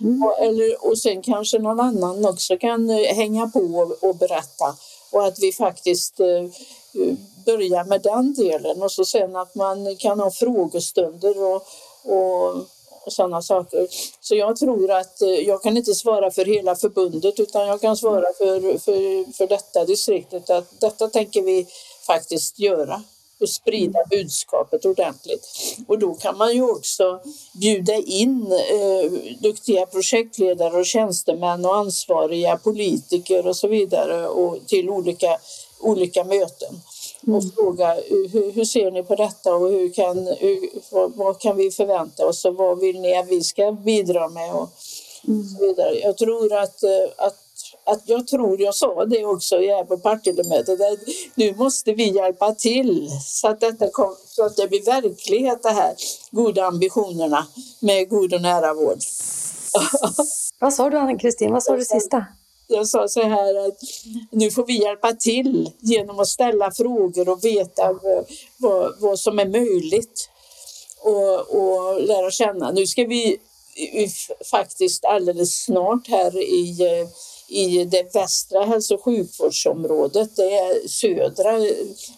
Mm. 0.00 0.22
Och, 0.22 0.38
eller, 0.38 0.86
och 0.86 0.98
sen 0.98 1.22
kanske 1.22 1.58
någon 1.58 1.80
annan 1.80 2.26
också 2.26 2.56
kan 2.56 2.90
eh, 2.90 3.14
hänga 3.14 3.46
på 3.46 3.60
och, 3.60 4.08
och 4.08 4.16
berätta. 4.16 4.76
Och 5.12 5.26
att 5.26 5.38
vi 5.38 5.52
faktiskt 5.52 6.20
eh, 6.20 6.44
börjar 7.46 7.84
med 7.84 8.02
den 8.02 8.34
delen 8.34 8.82
och 8.82 8.92
så 8.92 9.04
sen 9.04 9.36
att 9.36 9.54
man 9.54 9.96
kan 9.96 10.20
ha 10.20 10.30
frågestunder 10.30 11.42
och 11.42 11.66
och 12.06 12.66
sådana 13.10 13.42
saker. 13.42 13.86
Så 14.20 14.34
jag 14.34 14.56
tror 14.56 14.90
att 14.90 15.22
eh, 15.22 15.28
jag 15.28 15.62
kan 15.62 15.76
inte 15.76 15.94
svara 15.94 16.30
för 16.30 16.44
hela 16.44 16.76
förbundet 16.76 17.40
utan 17.40 17.66
jag 17.66 17.80
kan 17.80 17.96
svara 17.96 18.32
för, 18.38 18.78
för, 18.78 19.32
för 19.32 19.46
detta 19.46 19.84
distriktet 19.84 20.50
att 20.50 20.80
detta 20.80 21.08
tänker 21.08 21.42
vi 21.42 21.66
faktiskt 22.06 22.58
göra 22.58 23.02
och 23.40 23.48
sprida 23.48 23.98
budskapet 24.10 24.84
ordentligt. 24.84 25.46
Och 25.88 25.98
då 25.98 26.14
kan 26.14 26.36
man 26.38 26.54
ju 26.54 26.62
också 26.62 27.20
bjuda 27.60 27.94
in 27.94 28.52
eh, 28.52 29.12
duktiga 29.40 29.86
projektledare 29.86 30.76
och 30.76 30.86
tjänstemän 30.86 31.64
och 31.64 31.76
ansvariga 31.76 32.56
politiker 32.56 33.46
och 33.46 33.56
så 33.56 33.68
vidare 33.68 34.28
och 34.28 34.66
till 34.66 34.90
olika, 34.90 35.38
olika 35.80 36.24
möten 36.24 36.80
och 37.26 37.42
mm. 37.42 37.50
fråga 37.56 37.94
hur, 37.94 38.52
hur, 38.52 38.64
ser 38.64 38.90
ni 38.90 39.02
på 39.02 39.14
detta 39.14 39.54
och 39.54 39.70
hur 39.70 39.92
kan, 39.92 40.26
hur, 40.26 40.68
vad, 40.90 41.16
vad, 41.16 41.40
kan 41.40 41.56
vi 41.56 41.70
förvänta 41.70 42.26
oss 42.26 42.44
och 42.44 42.54
vad 42.54 42.80
vill 42.80 43.00
ni 43.00 43.16
att 43.16 43.28
vi 43.28 43.40
ska 43.42 43.72
bidra 43.72 44.28
med 44.28 44.54
och 44.54 44.68
mm. 45.28 45.44
så 45.44 45.66
vidare. 45.66 45.94
Jag 45.94 46.16
tror 46.16 46.52
att, 46.52 46.82
eh, 46.82 46.90
att 47.16 47.42
att 47.84 48.02
jag 48.04 48.26
tror 48.26 48.60
jag 48.60 48.74
sa 48.74 49.04
det 49.04 49.24
också 49.24 49.56
här 49.56 49.84
på 49.84 49.98
Partille-mötet, 49.98 50.80
att 50.80 50.98
nu 51.34 51.54
måste 51.54 51.92
vi 51.92 52.16
hjälpa 52.16 52.54
till 52.54 53.10
så 53.24 53.48
att, 53.48 53.60
detta 53.60 53.90
kom, 53.90 54.16
så 54.26 54.44
att 54.44 54.56
det 54.56 54.68
blir 54.68 54.84
verklighet 54.84 55.62
det 55.62 55.70
här 55.70 55.94
goda 56.30 56.64
ambitionerna 56.64 57.46
med 57.80 58.08
god 58.08 58.34
och 58.34 58.42
nära 58.42 58.74
vård. 58.74 58.98
Vad 60.58 60.74
sa 60.74 60.90
du 60.90 60.98
Ann-Kristin, 60.98 61.52
vad 61.52 61.62
sa 61.62 61.76
du 61.76 61.84
sista? 61.84 62.26
Jag 62.66 62.88
sa 62.88 63.08
så 63.08 63.22
här 63.22 63.68
att 63.68 63.78
nu 64.30 64.50
får 64.50 64.66
vi 64.66 64.82
hjälpa 64.82 65.12
till 65.12 65.70
genom 65.80 66.20
att 66.20 66.28
ställa 66.28 66.70
frågor 66.70 67.28
och 67.28 67.44
veta 67.44 68.00
vad, 68.58 68.94
vad, 69.00 69.18
som 69.18 69.38
är 69.38 69.46
möjligt 69.46 70.30
och, 71.00 71.40
och 71.40 72.02
lära 72.02 72.30
känna. 72.30 72.72
Nu 72.72 72.86
ska 72.86 73.04
vi 73.04 73.38
faktiskt 74.50 75.04
alldeles 75.04 75.64
snart 75.64 76.08
här 76.08 76.38
i, 76.38 77.08
i 77.48 77.84
det 77.84 78.14
västra 78.14 78.64
hälso 78.64 78.94
och 78.94 79.04
sjukvårdsområdet, 79.04 80.36
det 80.36 80.56
är 80.56 80.88
södra, 80.88 81.60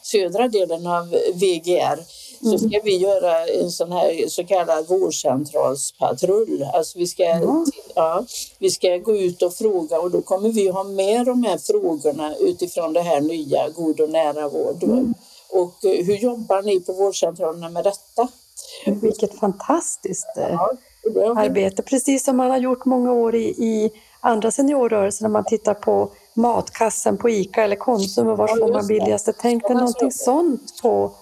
södra 0.03 0.49
delen 0.49 0.87
av 0.87 1.09
VGR, 1.35 1.99
så 2.43 2.59
ska 2.59 2.81
vi 2.85 2.97
göra 2.97 3.47
en 3.47 3.71
sån 3.71 3.93
här 3.93 4.29
så 4.29 4.45
kallad 4.45 4.89
vårdcentralspatrull. 4.89 6.67
Alltså 6.75 6.99
vi 6.99 7.07
ska, 7.07 7.25
mm. 7.25 7.65
ja, 7.95 8.25
vi 8.59 8.71
ska 8.71 8.97
gå 8.97 9.17
ut 9.17 9.43
och 9.43 9.55
fråga 9.55 10.01
och 10.01 10.11
då 10.11 10.21
kommer 10.21 10.49
vi 10.49 10.69
ha 10.69 10.85
med 10.85 11.27
de 11.27 11.45
här 11.45 11.59
frågorna 11.59 12.37
utifrån 12.37 12.93
det 12.93 13.03
här 13.03 13.21
nya 13.21 13.69
god 13.69 14.01
och 14.01 14.11
nära 14.11 14.49
vård. 14.49 14.83
Mm. 14.83 15.15
Och 15.51 15.85
eh, 15.85 16.05
hur 16.05 16.17
jobbar 16.17 16.63
ni 16.63 16.81
på 16.81 16.93
vårdcentralerna 16.93 17.69
med 17.69 17.85
detta? 17.85 18.29
Vilket 18.87 19.39
fantastiskt 19.39 20.37
eh, 20.37 20.51
ja, 20.51 20.77
arbete, 21.37 21.83
precis 21.83 22.25
som 22.25 22.37
man 22.37 22.51
har 22.51 22.59
gjort 22.59 22.85
många 22.85 23.13
år 23.13 23.35
i, 23.35 23.49
i 23.49 23.91
andra 24.21 24.51
seniorrörelser 24.51 25.23
när 25.23 25.31
man 25.31 25.45
tittar 25.45 25.75
på 25.75 26.11
matkassen 26.35 27.17
på 27.17 27.31
ICA 27.31 27.63
eller 27.63 27.77
Konsum 27.77 28.29
och 28.29 28.39
var 28.39 28.49
får 28.49 28.73
man 28.73 28.87
billigaste. 28.87 29.33
Tänk 29.33 29.63
dig 29.67 29.77
någonting 29.77 30.13
sånt 30.13 30.83
på 30.83 31.13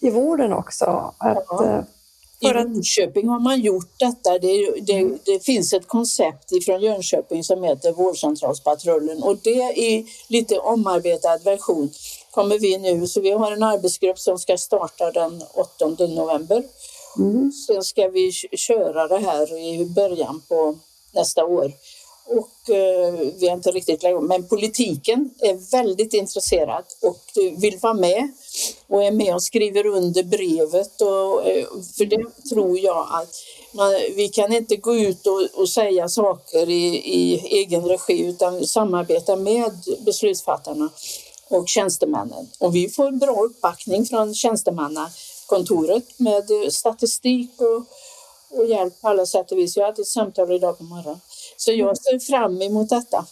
i 0.00 0.10
vården 0.10 0.52
också. 0.52 1.14
Att, 1.18 1.44
ja. 1.48 1.64
Eh, 1.64 2.50
I 2.50 2.54
Jönköping 2.54 3.28
har 3.28 3.40
man 3.40 3.60
gjort 3.60 3.92
detta. 3.98 4.38
Det, 4.38 4.80
det, 4.80 5.18
det, 5.24 5.44
finns 5.44 5.72
ett 5.72 5.88
koncept 5.88 6.64
från 6.64 6.80
Jönköping 6.80 7.44
som 7.44 7.62
heter 7.62 7.92
Vårdcentralspatrullen 7.92 9.22
och 9.22 9.36
det 9.36 9.78
i 9.78 10.06
lite 10.28 10.58
omarbetad 10.58 11.38
version 11.38 11.90
kommer 12.30 12.58
vi 12.58 12.78
nu, 12.78 13.06
så 13.06 13.20
vi 13.20 13.30
har 13.30 13.52
en 13.52 13.62
arbetsgrupp 13.62 14.18
som 14.18 14.38
ska 14.38 14.56
starta 14.56 15.10
den 15.10 15.42
8 15.54 15.86
november. 16.08 16.64
Mm. 17.18 17.52
Sen 17.52 17.82
ska 17.82 18.08
vi 18.08 18.32
köra 18.32 19.08
det 19.08 19.18
här 19.18 19.58
i 19.58 19.86
början 19.86 20.42
på 20.48 20.78
nästa 21.14 21.44
år 21.44 21.72
och 22.28 22.74
eh, 22.74 23.12
vi 23.38 23.48
är 23.48 23.52
inte 23.52 23.70
riktigt 23.70 24.02
längre. 24.02 24.20
Men 24.20 24.48
politiken 24.48 25.30
är 25.40 25.70
väldigt 25.70 26.14
intresserad 26.14 26.84
och 27.02 27.22
vill 27.56 27.78
vara 27.78 27.94
med 27.94 28.28
och 28.86 29.04
är 29.04 29.12
med 29.12 29.34
och 29.34 29.42
skriver 29.42 29.86
under 29.86 30.22
brevet. 30.22 31.00
Och, 31.00 31.46
eh, 31.46 31.66
för 31.96 32.04
det 32.04 32.48
tror 32.50 32.78
jag 32.78 33.08
att 33.10 33.34
man, 33.72 33.92
vi 34.16 34.28
kan 34.28 34.52
inte 34.52 34.76
gå 34.76 34.96
ut 34.96 35.26
och, 35.26 35.60
och 35.60 35.68
säga 35.68 36.08
saker 36.08 36.70
i, 36.70 36.96
i, 36.96 37.38
egen 37.46 37.84
regi 37.84 38.20
utan 38.20 38.66
samarbeta 38.66 39.36
med 39.36 39.72
beslutsfattarna 39.98 40.88
och 41.48 41.68
tjänstemännen. 41.68 42.48
Och 42.58 42.74
vi 42.74 42.88
får 42.88 43.06
en 43.06 43.18
bra 43.18 43.42
uppbackning 43.44 44.06
från 44.06 44.34
tjänstemannakontoret 44.34 46.04
med 46.16 46.50
statistik 46.70 47.50
och, 47.58 47.84
och 48.58 48.66
hjälp 48.66 49.00
på 49.00 49.08
alla 49.08 49.26
sätt 49.26 49.52
och 49.52 49.58
vis. 49.58 49.76
Jag 49.76 49.86
hade 49.86 50.02
ett 50.02 50.08
samtal 50.08 50.52
idag 50.52 50.78
på 50.78 50.84
morgonen. 50.84 51.20
Så 51.60 51.72
jag 51.72 51.98
ser 51.98 52.18
fram 52.18 52.62
emot 52.62 52.88
detta. 52.88 53.24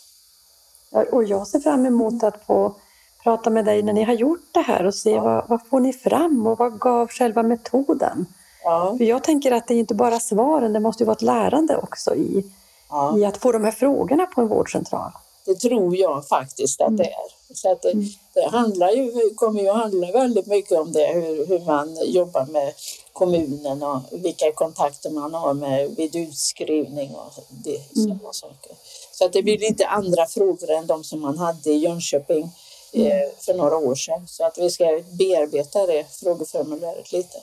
Och 1.12 1.24
jag 1.24 1.46
ser 1.46 1.60
fram 1.60 1.86
emot 1.86 2.22
att 2.24 2.46
få 2.46 2.74
prata 3.22 3.50
med 3.50 3.64
dig 3.64 3.82
när 3.82 3.92
ni 3.92 4.02
har 4.04 4.14
gjort 4.14 4.48
det 4.52 4.60
här 4.60 4.86
och 4.86 4.94
se 4.94 5.10
Ja. 5.10 5.22
vad, 5.22 5.48
vad 5.48 5.66
får 5.70 5.80
ni 5.80 5.92
fram 5.92 6.46
och 6.46 6.58
vad 6.58 6.78
gav 6.78 7.08
själva 7.08 7.42
metoden? 7.42 8.26
Ja, 8.64 8.94
För 8.98 9.04
jag 9.04 9.22
tänker 9.24 9.52
att 9.52 9.66
det 9.68 9.74
är 9.74 9.78
inte 9.78 9.94
bara 9.94 10.20
svaren, 10.20 10.72
det 10.72 10.80
måste 10.80 11.02
ju 11.02 11.06
vara 11.06 11.14
ett 11.16 11.22
lärande 11.22 11.76
också 11.76 12.14
i, 12.14 12.44
ja. 12.90 13.18
i 13.18 13.24
att 13.24 13.36
få 13.36 13.52
de 13.52 13.64
här 13.64 13.70
frågorna 13.72 14.26
på 14.26 14.40
en 14.40 14.48
vårdcentral. 14.48 15.10
Det 15.46 15.54
tror 15.54 15.96
jag 15.96 16.28
faktiskt 16.28 16.80
att 16.80 16.96
det 16.96 17.04
är. 17.04 17.54
Så 17.54 17.72
att 17.72 17.82
det, 17.82 17.92
Mm. 17.92 18.04
det 18.34 18.48
handlar 18.48 18.90
ju, 18.90 19.34
kommer 19.34 19.60
ju 19.62 19.68
att 19.68 19.76
handla 19.76 20.12
väldigt 20.12 20.46
mycket 20.46 20.78
om 20.78 20.92
det, 20.92 21.06
hur, 21.14 21.46
hur 21.46 21.60
man 21.66 21.96
jobbar 22.06 22.46
med 22.46 22.72
kommunen 23.16 23.82
och 23.82 24.00
vilka 24.12 24.52
kontakter 24.52 25.10
man 25.10 25.34
har 25.34 25.54
med 25.54 25.90
vid 25.96 26.16
utskrivning 26.16 27.14
och 27.14 27.32
det, 27.48 27.76
Mm. 27.76 27.86
sådana 27.94 28.32
saker. 28.32 28.72
Så 29.12 29.24
att 29.24 29.32
det 29.32 29.42
blir 29.42 29.58
lite 29.58 29.86
andra 29.86 30.26
frågor 30.26 30.70
än 30.70 30.86
de 30.86 31.04
som 31.04 31.20
man 31.20 31.38
hade 31.38 31.70
i 31.70 31.76
Jönköping 31.78 32.50
Mm. 32.92 33.06
eh, 33.06 33.28
för 33.38 33.54
några 33.54 33.76
år 33.76 33.94
sedan. 33.94 34.26
Så 34.28 34.44
att 34.44 34.58
vi 34.58 34.70
ska 34.70 35.02
bearbeta 35.18 35.86
det 35.86 36.04
frågeformuläret 36.10 37.12
lite. 37.12 37.38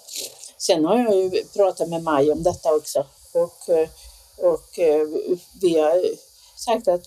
Sen 0.58 0.86
har 0.86 0.98
jag 1.00 1.16
ju 1.16 1.44
pratat 1.56 1.90
med 1.90 2.04
Maj 2.04 2.32
om 2.32 2.44
detta 2.44 2.76
också 2.76 3.06
och, 3.34 3.70
eh, 3.70 3.90
och 4.38 4.80
eh, 4.80 5.08
vi 5.62 5.80
har 5.80 6.06
sagt 6.58 6.88
att 6.88 7.06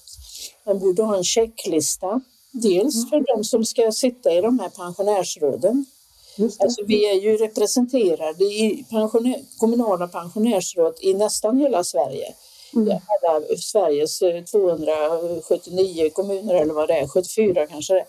man 0.64 0.78
borde 0.78 1.02
ha 1.02 1.16
en 1.16 1.24
checklista. 1.24 2.20
Dels 2.50 3.10
för 3.10 3.36
de 3.36 3.44
som 3.44 3.64
ska 3.64 3.92
sitta 3.92 4.32
i 4.32 4.40
de 4.40 4.58
här 4.58 4.68
pensionärsråden. 4.68 5.86
Alltså 6.38 6.84
vi 6.86 7.10
är 7.10 7.14
ju 7.14 7.36
representerade 7.36 8.44
i 8.44 8.84
pensionär, 8.90 9.40
kommunala 9.58 10.08
pensionärsråd 10.08 10.94
i 11.00 11.14
nästan 11.14 11.58
hela 11.58 11.84
Sverige. 11.84 12.34
Mm. 12.74 12.88
Alla 12.88 13.46
Sveriges 13.58 14.22
eh, 14.22 14.44
279 14.44 16.10
kommuner 16.12 16.54
eller 16.54 16.74
vad 16.74 16.88
det 16.88 16.94
är, 16.94 17.06
74 17.06 17.66
kanske 17.66 17.94
det 17.94 18.00
är. 18.00 18.06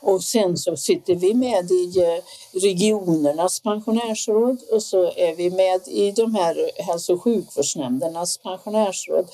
Och 0.00 0.24
sen 0.24 0.56
så 0.56 0.76
sitter 0.76 1.14
vi 1.14 1.34
med 1.34 1.70
i 1.70 2.00
eh, 2.00 2.22
regionernas 2.52 3.60
pensionärsråd 3.60 4.58
och 4.72 4.82
så 4.82 5.04
är 5.04 5.34
vi 5.34 5.50
med 5.50 5.80
i 5.88 6.10
de 6.10 6.34
här 6.34 6.70
hälso 6.76 7.14
och 7.14 7.22
sjukvårdsnämndernas 7.22 8.38
pensionärsråd. 8.38 9.26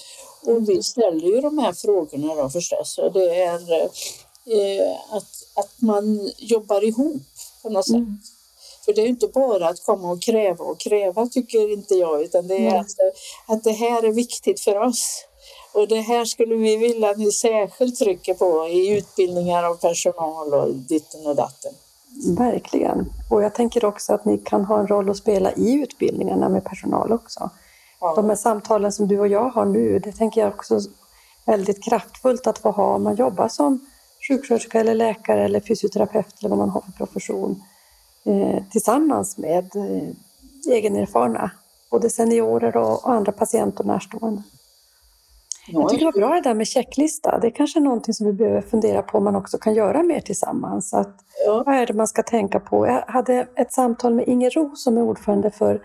Och 0.47 0.69
vi 0.69 0.83
ställer 0.83 1.29
ju 1.29 1.41
de 1.41 1.59
här 1.59 1.73
frågorna 1.73 2.35
då 2.35 2.49
förstås. 2.49 2.99
Och 2.99 3.13
det 3.13 3.43
är 3.43 3.83
eh, 3.83 4.93
att, 5.11 5.45
att 5.55 5.75
man 5.77 6.31
jobbar 6.39 6.85
ihop 6.85 7.23
på 7.63 7.71
något 7.71 7.87
sätt. 7.87 7.95
Mm. 7.95 8.19
För 8.85 8.93
det 8.93 9.01
är 9.01 9.07
inte 9.07 9.27
bara 9.27 9.69
att 9.69 9.85
komma 9.85 10.11
och 10.11 10.23
kräva 10.23 10.65
och 10.65 10.81
kräva 10.81 11.27
tycker 11.27 11.73
inte 11.73 11.95
jag 11.95 12.23
utan 12.23 12.47
det 12.47 12.55
är 12.55 12.71
Nej. 12.71 12.79
att, 12.79 12.91
att 13.47 13.65
det 13.65 13.73
här 13.73 14.05
är 14.05 14.13
viktigt 14.13 14.61
för 14.61 14.79
oss. 14.79 15.25
Och 15.73 15.89
det 15.89 16.01
här 16.01 16.25
skulle 16.25 16.55
vi 16.55 16.77
vilja 16.77 17.11
att 17.11 17.19
ni 17.19 17.33
särskilt 17.33 17.99
trycker 17.99 18.35
på 18.35 18.69
i 18.69 18.99
utbildningar 18.99 19.65
av 19.65 19.75
personal 19.75 20.55
och 20.55 20.75
ditten 20.75 21.27
och 21.27 21.37
datten. 21.37 21.73
Verkligen. 22.39 23.13
Och 23.31 23.43
jag 23.43 23.55
tänker 23.55 23.85
också 23.85 24.13
att 24.15 24.25
ni 24.25 24.39
kan 24.39 24.65
ha 24.65 24.81
en 24.81 24.87
roll 24.87 25.11
att 25.11 25.17
spela 25.17 25.53
i 25.53 25.73
utbildningarna 25.73 26.49
med 26.49 26.65
personal 26.65 27.13
också. 27.13 27.51
Ja. 28.01 28.15
De 28.17 28.29
här 28.29 28.37
samtalen 28.37 28.93
som 28.93 29.09
du 29.09 29.21
och 29.21 29.29
jag 29.29 29.51
har 29.51 29.65
nu, 29.65 29.99
det 29.99 30.13
tänker 30.13 30.41
jag 30.41 30.55
också 30.55 30.81
väldigt 31.47 31.85
kraftfullt 31.85 32.47
att 32.47 32.59
få 32.59 32.71
ha 32.71 32.95
om 32.95 33.03
man 33.03 33.17
jobbar 33.17 33.49
som 33.49 33.87
sjuksköterska 34.29 34.81
eller 34.81 34.95
läkare 34.95 35.45
eller 35.45 35.61
fysioterapeut 35.61 36.35
eller 36.41 36.49
vad 36.49 36.59
man 36.59 36.71
har 36.71 36.81
för 36.81 36.93
profession 36.93 37.63
eh, 38.25 38.63
tillsammans 38.71 39.39
med 39.39 39.77
eh, 39.77 40.73
egenerfarna, 40.75 41.51
både 41.91 42.11
seniorer 42.11 42.77
och, 42.77 43.05
och 43.05 43.13
andra 43.13 43.33
patienter 43.33 43.81
och 43.81 43.87
närstående. 43.87 44.43
Jag 45.69 45.89
tycker 45.89 46.05
det 46.05 46.13
var 46.21 46.29
bra 46.29 46.35
det 46.35 46.41
där 46.41 46.55
med 46.55 46.67
checklista. 46.67 47.39
Det 47.39 47.47
är 47.47 47.51
kanske 47.51 47.79
är 47.79 47.81
någonting 47.81 48.15
som 48.15 48.27
vi 48.27 48.33
behöver 48.33 48.63
fundera 48.63 49.03
på 49.03 49.19
om 49.19 49.25
man 49.25 49.37
också 49.37 49.59
kan 49.59 49.75
göra 49.75 50.03
mer 50.03 50.21
tillsammans. 50.21 50.95
Att, 50.95 51.17
Ja. 51.47 51.63
vad 51.67 51.75
är 51.75 51.87
det 51.87 51.95
man 51.95 52.09
ska 52.09 52.23
tänka 52.23 52.61
på? 52.61 52.87
Jag 52.87 53.05
hade 53.07 53.47
ett 53.57 53.73
samtal 53.73 54.15
med 54.15 54.29
Inger 54.29 54.51
Ro 54.51 54.77
som 54.77 54.99
är 54.99 55.03
ordförande 55.03 55.51
för 55.51 55.83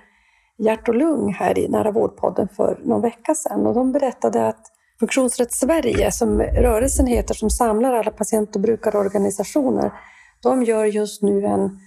Hjärt 0.60 0.88
och 0.88 0.95
lung 0.95 1.34
här 1.34 1.58
i 1.60 1.67
Nära 1.67 1.91
vårdpodden 1.91 2.47
för 2.56 2.80
någon 2.84 3.02
vecka 3.02 3.36
sedan. 3.36 3.67
Och 3.67 3.73
de 3.73 3.91
berättade 3.91 4.47
att 4.47 4.71
Funktionsrätt 5.00 5.54
Sverige, 5.54 6.12
som 6.12 6.42
rörelsen 6.42 7.08
heter, 7.08 7.34
som 7.34 7.50
samlar 7.50 7.94
alla 7.94 8.12
patient 8.12 8.56
och 8.56 8.62
brukarorganisationer, 8.62 9.92
de 10.44 10.64
gör 10.64 10.86
just 10.86 11.22
nu 11.22 11.46
en, 11.46 11.80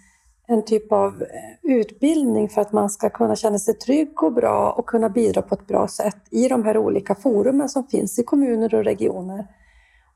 en 0.46 0.64
typ 0.64 0.92
av 0.92 1.22
eh, 1.22 1.72
utbildning 1.76 2.48
för 2.48 2.60
att 2.60 2.72
man 2.72 2.90
ska 2.90 3.10
kunna 3.10 3.36
känna 3.36 3.58
sig 3.58 3.74
trygg 3.74 4.22
och 4.22 4.32
bra 4.32 4.72
och 4.72 4.86
kunna 4.86 5.08
bidra 5.08 5.42
på 5.42 5.54
ett 5.54 5.66
bra 5.66 5.88
sätt 5.88 6.16
i 6.30 6.48
de 6.48 6.64
här 6.64 6.78
olika 6.78 7.14
forumen 7.14 7.68
som 7.68 7.86
finns 7.86 8.18
i 8.18 8.22
kommuner 8.22 8.74
och 8.74 8.84
regioner. 8.84 9.46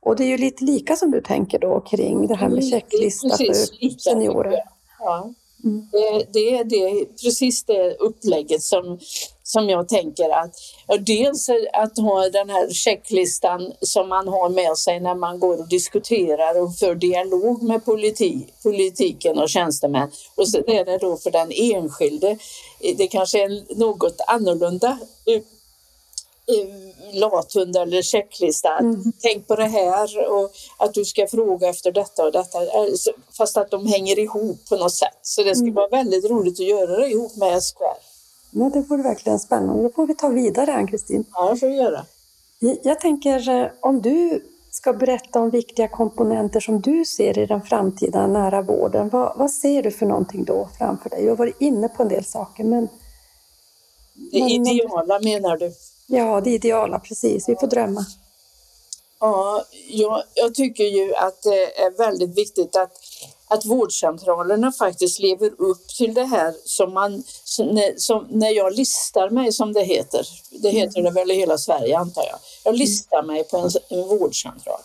Och 0.01 0.17
det 0.17 0.25
är 0.25 0.29
ju 0.29 0.39
lite 0.39 0.65
lika 0.65 0.97
som 0.97 1.11
du 1.11 1.21
tänker 1.21 1.59
då 1.59 1.81
kring 1.81 2.27
det 2.27 2.35
här 2.35 2.49
med 2.49 2.59
Mm, 2.59 2.71
checklista 2.71 3.27
är 3.27 3.31
precis 3.31 3.71
för 3.71 3.85
lika, 3.85 3.99
seniorer. 3.99 4.59
Ja. 4.99 5.31
Mm. 5.65 5.89
Det, 5.93 6.33
det 6.33 6.59
är 6.59 6.65
det, 6.65 7.07
precis 7.23 7.65
det 7.65 7.95
upplägget 7.95 8.63
som, 8.63 8.99
som 9.55 9.69
jag 9.69 9.89
tänker 9.89 10.29
att 10.31 10.55
dels 11.07 11.49
att 11.73 11.99
ha 11.99 12.29
den 12.29 12.51
här 12.51 12.67
checklistan 12.73 13.73
som 13.81 14.09
man 14.09 14.29
har 14.29 14.49
med 14.49 14.77
sig 14.79 15.01
när 15.01 15.15
man 15.15 15.39
går 15.39 15.57
och 15.61 15.69
diskuterar 15.69 16.63
och 16.63 16.77
för 16.77 16.95
dialog 16.95 17.63
med 17.63 17.85
politi, 17.85 18.47
politiken 18.63 19.39
och 19.39 19.49
tjänstemän. 19.51 20.11
Och 20.37 20.49
sen 20.49 20.65
är 20.67 20.85
det 20.85 20.99
då 20.99 21.17
för 21.17 21.31
den 21.31 21.51
enskilde, 21.53 22.39
det 22.97 23.07
kanske 23.07 23.43
är 23.45 23.79
något 23.79 24.21
annorlunda 24.27 24.99
eh, 25.27 25.43
eh, 26.55 26.69
lathund 27.13 27.77
eller 27.77 28.03
checklista. 28.03 28.79
Mm. 28.79 29.13
Tänk 29.23 29.47
på 29.49 29.57
det 29.57 29.67
här 29.67 30.29
och 30.33 30.51
att 30.77 30.95
du 30.95 31.05
ska 31.05 31.27
fråga 31.27 31.69
efter 31.69 31.93
detta 31.93 32.25
och 32.25 32.33
detta. 32.33 32.59
Alltså, 32.59 33.11
Fast 33.39 33.57
att 33.57 33.71
de 33.71 33.87
hänger 33.87 34.19
ihop 34.19 34.69
på 34.69 34.77
något 34.77 34.95
sätt. 34.95 35.19
Så 35.23 35.43
det 35.43 35.55
ska 35.55 35.63
Mm. 35.63 35.75
vara 35.75 35.89
väldigt 35.89 36.31
roligt 36.31 36.61
att 36.61 36.67
göra 36.67 36.97
det 37.01 37.09
ihop 37.09 37.37
med 37.37 37.63
SKR. 37.63 37.99
Ja, 38.57 38.71
det 38.73 38.81
vore 38.81 39.03
verkligen 39.03 39.39
spännande. 39.39 39.83
Det 39.83 39.91
får 39.95 40.07
vi 40.07 40.15
ta 40.15 40.29
vidare, 40.29 40.73
Ann-Kristin. 40.75 41.25
Ja, 41.33 41.51
det 41.51 41.57
får 41.57 41.67
vi 41.69 41.75
göra. 41.77 42.07
Jag 42.83 43.01
tänker 43.01 43.49
eh, 43.49 43.69
om 43.81 44.03
du 44.03 44.45
ska 44.71 44.93
berätta 44.93 45.41
om 45.41 45.51
viktiga 45.51 45.89
komponenter 45.89 46.61
som 46.61 46.81
du 46.81 47.05
ser 47.05 47.39
i 47.39 47.47
den 47.47 47.63
framtida 47.63 48.27
nära 48.27 48.63
vården. 48.63 49.09
Vad, 49.09 49.37
vad 49.37 49.51
ser 49.51 49.83
du 49.83 49.91
för 49.91 50.07
någonting 50.07 50.45
då 50.45 50.69
framför 50.79 51.11
dig? 51.11 51.23
Jag 51.25 51.31
har 51.31 51.37
varit 51.37 51.61
inne 51.61 51.89
på 51.89 52.03
en 52.03 52.09
del 52.09 52.25
saker, 52.25 52.65
men 52.65 52.89
Det 54.33 54.41
Men- 54.41 54.49
ideala 54.67 55.21
menar 55.21 55.57
du? 55.57 55.73
ja, 56.07 56.41
det 56.41 56.51
ideala, 56.51 56.99
precis. 56.99 57.49
Vi 57.49 57.57
får 57.57 57.67
drömma. 57.67 58.05
Ja, 59.21 59.65
jag, 59.91 60.23
jag 60.35 60.55
tycker 60.55 60.85
ju 60.85 61.15
att 61.15 61.43
det 61.43 61.81
är 61.83 61.91
väldigt 61.99 62.39
viktigt 62.39 62.77
att, 62.77 62.93
att 63.49 63.65
vårdcentralerna 63.65 64.73
faktiskt 64.73 65.19
lever 65.19 65.51
upp 65.59 65.89
till 65.99 66.15
det 66.15 66.25
här 66.25 66.55
som 66.65 66.95
man, 66.95 67.25
som, 67.97 68.27
när- 68.31 68.51
jag 68.51 68.75
listar 68.77 69.31
mig 69.31 69.53
som 69.53 69.73
det 69.73 69.85
heter, 69.85 70.27
det 70.51 70.71
heter 70.71 71.03
det 71.03 71.11
väl 71.11 71.31
i 71.31 71.35
hela 71.35 71.59
Sverige 71.59 71.99
antar 71.99 72.23
jag, 72.23 72.39
jag 72.65 72.75
listar 72.77 73.23
mig 73.23 73.45
på 73.45 73.57
en, 73.59 73.71
en 73.89 74.09
vårdcentral. 74.09 74.81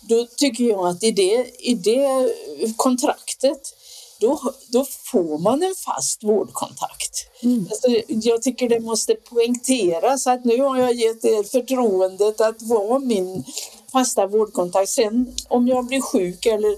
Då 0.00 0.26
tycker 0.36 0.64
jag 0.64 0.88
att 0.88 1.02
i 1.02 1.10
det, 1.10 1.46
i 1.58 1.74
det 1.74 2.34
kontraktet 2.76 3.74
då, 4.20 4.40
då 4.68 4.84
får 4.84 5.38
man 5.38 5.62
en 5.62 5.74
fast 5.74 6.24
vårdkontakt. 6.24 7.26
Mm. 7.42 7.68
Alltså, 7.70 7.88
jag 8.06 8.42
tycker 8.42 8.68
det 8.68 8.80
måste 8.80 9.14
poängteras 9.14 10.26
att 10.26 10.44
nu 10.44 10.60
har 10.60 10.78
jag 10.78 10.92
gett 10.94 11.24
er 11.24 11.42
förtroendet 11.42 12.40
att 12.40 12.62
vara 12.62 12.98
min 12.98 13.44
fasta 13.92 14.26
vårdkontakt. 14.26 14.88
Sen 14.88 15.34
om 15.48 15.68
jag 15.68 15.86
blir 15.86 16.00
sjuk 16.00 16.46
eller, 16.46 16.76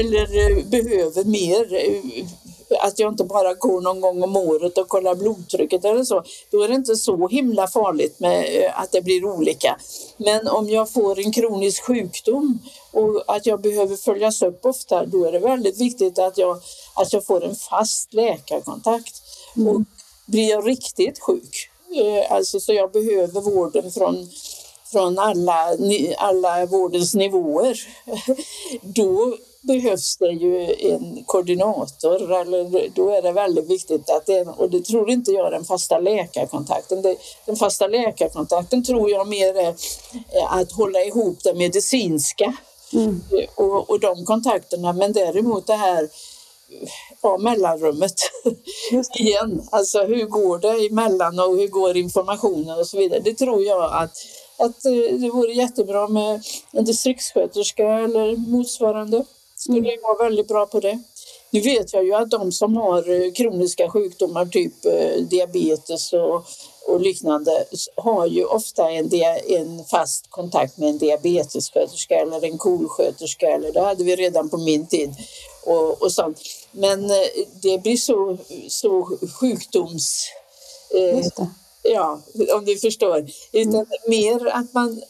eller 0.00 0.22
eh, 0.22 0.64
behöver 0.66 1.24
mer, 1.24 1.74
eh, 1.74 2.26
att 2.80 2.98
jag 2.98 3.12
inte 3.12 3.24
bara 3.24 3.54
går 3.54 3.80
någon 3.80 4.00
gång 4.00 4.22
om 4.22 4.36
året 4.36 4.78
och 4.78 4.88
kollar 4.88 5.14
blodtrycket 5.14 5.84
eller 5.84 6.04
så, 6.04 6.24
då 6.50 6.62
är 6.62 6.68
det 6.68 6.74
inte 6.74 6.96
så 6.96 7.28
himla 7.28 7.66
farligt 7.66 8.20
med 8.20 8.64
eh, 8.64 8.80
att 8.80 8.92
det 8.92 9.02
blir 9.02 9.24
olika. 9.24 9.76
Men 10.16 10.48
om 10.48 10.68
jag 10.68 10.92
får 10.92 11.18
en 11.18 11.32
kronisk 11.32 11.82
sjukdom 11.84 12.58
och 12.92 13.24
att 13.26 13.46
jag 13.46 13.60
behöver 13.60 13.96
följas 13.96 14.42
upp 14.42 14.66
ofta, 14.66 15.06
då 15.06 15.24
är 15.24 15.32
det 15.32 15.38
väldigt 15.38 15.80
viktigt 15.80 16.18
att 16.18 16.38
jag, 16.38 16.60
att 16.94 17.12
jag 17.12 17.26
får 17.26 17.44
en 17.44 17.54
fast 17.54 18.14
läkarkontakt. 18.14 19.22
Och 19.56 19.82
blir 20.26 20.50
jag 20.50 20.68
riktigt 20.68 21.18
sjuk, 21.20 21.70
alltså 22.30 22.60
så 22.60 22.72
jag 22.72 22.92
behöver 22.92 23.40
vården 23.40 23.90
från, 23.90 24.28
från 24.94 25.18
alla, 25.18 25.76
alla 26.16 26.66
vårdens 26.66 27.14
nivåer, 27.14 27.78
då 28.82 29.36
behövs 29.60 30.16
det 30.16 30.30
ju 30.30 30.74
en 30.78 31.24
koordinator. 31.26 32.32
Eller 32.32 32.90
då 32.94 33.10
är 33.10 33.22
det 33.22 33.32
väldigt 33.32 33.70
viktigt 33.70 34.10
att 34.10 34.26
det 34.26 34.40
och 34.40 34.70
det 34.70 34.80
tror 34.80 35.10
inte 35.10 35.30
jag 35.30 35.52
den 35.52 35.64
fasta 35.64 35.98
läkarkontakten. 35.98 37.02
Det, 37.02 37.16
den 37.46 37.56
fasta 37.56 37.86
läkarkontakten 37.86 38.84
tror 38.84 39.10
jag 39.10 39.28
mer 39.28 39.54
är 39.56 39.68
eh, 39.68 40.52
att 40.52 40.72
hålla 40.72 41.00
ihop 41.00 41.38
det 41.44 41.54
medicinska 41.54 42.54
Mm. 42.92 43.20
och, 43.54 43.90
och 43.90 44.00
de 44.00 44.24
kontakterna. 44.24 44.92
Men 44.92 45.12
däremot 45.12 45.66
det 45.66 45.74
här 45.74 46.08
ja, 47.22 47.38
mellanrummet 47.38 48.14
igen. 49.18 49.68
Alltså 49.70 50.02
hur 50.02 50.24
går 50.24 50.58
det 50.58 50.86
emellan 50.86 51.38
och 51.38 51.56
hur 51.56 51.68
går 51.68 51.96
informationen 51.96 52.78
och 52.78 52.86
så 52.86 52.96
vidare. 52.96 53.20
Det 53.20 53.34
tror 53.34 53.62
jag 53.62 53.92
att, 53.92 54.16
att 54.56 54.82
det 55.20 55.30
vore 55.30 55.52
jättebra 55.52 56.08
med 56.08 56.42
en 56.72 56.84
distriktssköterska 56.84 57.88
eller 57.88 58.36
motsvarande 58.36 59.24
skulle 59.56 59.78
mm. 59.78 60.00
vara 60.02 60.28
väldigt 60.28 60.48
bra 60.48 60.66
på 60.66 60.80
det. 60.80 60.98
Nu 61.50 61.60
vet 61.60 61.92
jag 61.92 62.04
ju 62.04 62.14
att 62.14 62.30
de 62.30 62.52
som 62.52 62.76
har 62.76 63.10
eh, 63.10 63.32
kroniska 63.32 63.90
sjukdomar, 63.90 64.46
typ 64.46 64.84
eh, 64.84 65.22
diabetes 65.22 66.12
och, 66.12 66.44
och 66.88 67.00
liknande, 67.00 67.64
har 67.96 68.26
ju 68.26 68.44
ofta 68.44 68.90
en, 68.90 69.10
en 69.48 69.84
fast 69.84 70.30
kontakt 70.30 70.78
med 70.78 70.88
en 70.88 70.98
diabetessköterska 70.98 72.14
eller 72.14 72.44
en 72.44 72.58
kolsköterska, 72.58 73.46
eller 73.46 73.72
det 73.72 73.80
hade 73.80 74.04
vi 74.04 74.16
redan 74.16 74.48
på 74.48 74.56
min 74.56 74.86
tid. 74.86 75.14
Och, 75.66 76.02
och 76.02 76.12
sånt. 76.12 76.40
Men 76.70 77.10
eh, 77.10 77.26
det 77.62 77.82
blir 77.82 77.96
så, 77.96 78.38
så 78.68 79.18
sjukdoms... 79.40 80.26
Eh, 80.94 81.44
ja, 81.84 82.20
om 82.54 82.64
du 82.64 82.78
förstår. 82.78 83.26
Utan 83.52 83.74
mm. 83.74 83.86
mer 84.08 84.46
att 84.46 84.72
man 84.72 85.02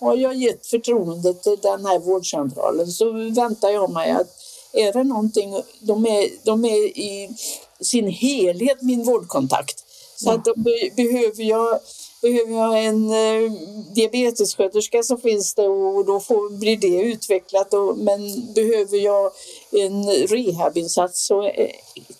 har 0.00 0.16
jag 0.16 0.34
gett 0.34 0.66
förtroendet 0.66 1.42
till 1.42 1.58
den 1.62 1.86
här 1.86 1.98
vårdcentralen 1.98 2.86
så 2.86 3.12
väntar 3.12 3.70
jag 3.70 3.90
mig 3.90 4.10
att 4.10 4.28
är 4.72 4.92
det 4.92 5.04
någonting, 5.04 5.62
de 5.80 6.06
är, 6.06 6.28
de 6.44 6.64
är 6.64 6.98
i 6.98 7.36
sin 7.80 8.08
helhet 8.08 8.82
min 8.82 9.04
vårdkontakt. 9.04 9.84
Så 10.16 10.30
att 10.30 10.44
då 10.44 10.54
behöver 10.96 11.42
jag 11.42 11.80
Behöver 12.22 12.52
jag 12.52 12.84
en 12.84 13.10
eh, 13.10 13.52
diabetessköterska 13.94 15.02
så 15.02 15.16
finns 15.16 15.54
det 15.54 15.68
och 15.68 16.04
då 16.04 16.20
får, 16.20 16.50
blir 16.58 16.76
det 16.76 17.02
utvecklat. 17.02 17.74
Och, 17.74 17.98
men 17.98 18.52
behöver 18.54 18.98
jag 18.98 19.32
en 19.70 20.04
rehabinsats 20.10 21.26
så 21.26 21.42
eh, 21.42 21.70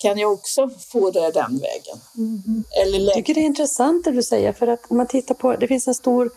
kan 0.03 0.17
jag 0.17 0.31
också 0.31 0.69
få 0.69 1.11
det 1.11 1.31
den 1.31 1.59
vägen. 1.59 1.97
Mm. 2.17 2.63
Eller 2.81 2.99
jag 2.99 3.13
tycker 3.13 3.33
det 3.33 3.39
är 3.39 3.45
intressant 3.45 4.05
det 4.05 4.11
du 4.11 4.23
säger 4.23 4.53
för 4.53 4.67
att 4.67 4.89
man 4.89 5.07
tittar 5.07 5.35
på, 5.35 5.55
det 5.55 5.67
finns 5.67 5.87
en 5.87 5.95
stor 5.95 6.31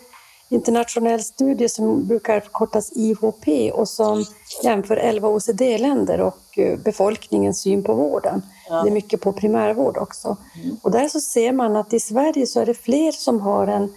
internationell 0.48 1.22
studie 1.22 1.68
som 1.68 2.06
brukar 2.06 2.40
förkortas 2.40 2.92
IHP 2.92 3.72
och 3.72 3.88
som 3.88 4.24
jämför 4.62 4.96
11 4.96 5.28
OECD-länder 5.28 6.20
och 6.20 6.58
eh, 6.58 6.78
befolkningens 6.78 7.60
syn 7.60 7.82
på 7.84 7.94
vården. 7.94 8.42
Ja. 8.68 8.82
Det 8.82 8.88
är 8.88 8.92
mycket 8.92 9.20
på 9.20 9.32
primärvård 9.32 9.96
också. 9.96 10.36
Mm. 10.64 10.76
Och 10.82 10.90
där 10.90 11.08
så 11.08 11.20
ser 11.20 11.52
man 11.52 11.76
att 11.76 11.92
i 11.92 12.00
Sverige 12.00 12.46
så 12.46 12.60
är 12.60 12.66
det 12.66 12.74
fler 12.74 13.12
som 13.12 13.40
har 13.40 13.66
en, 13.66 13.96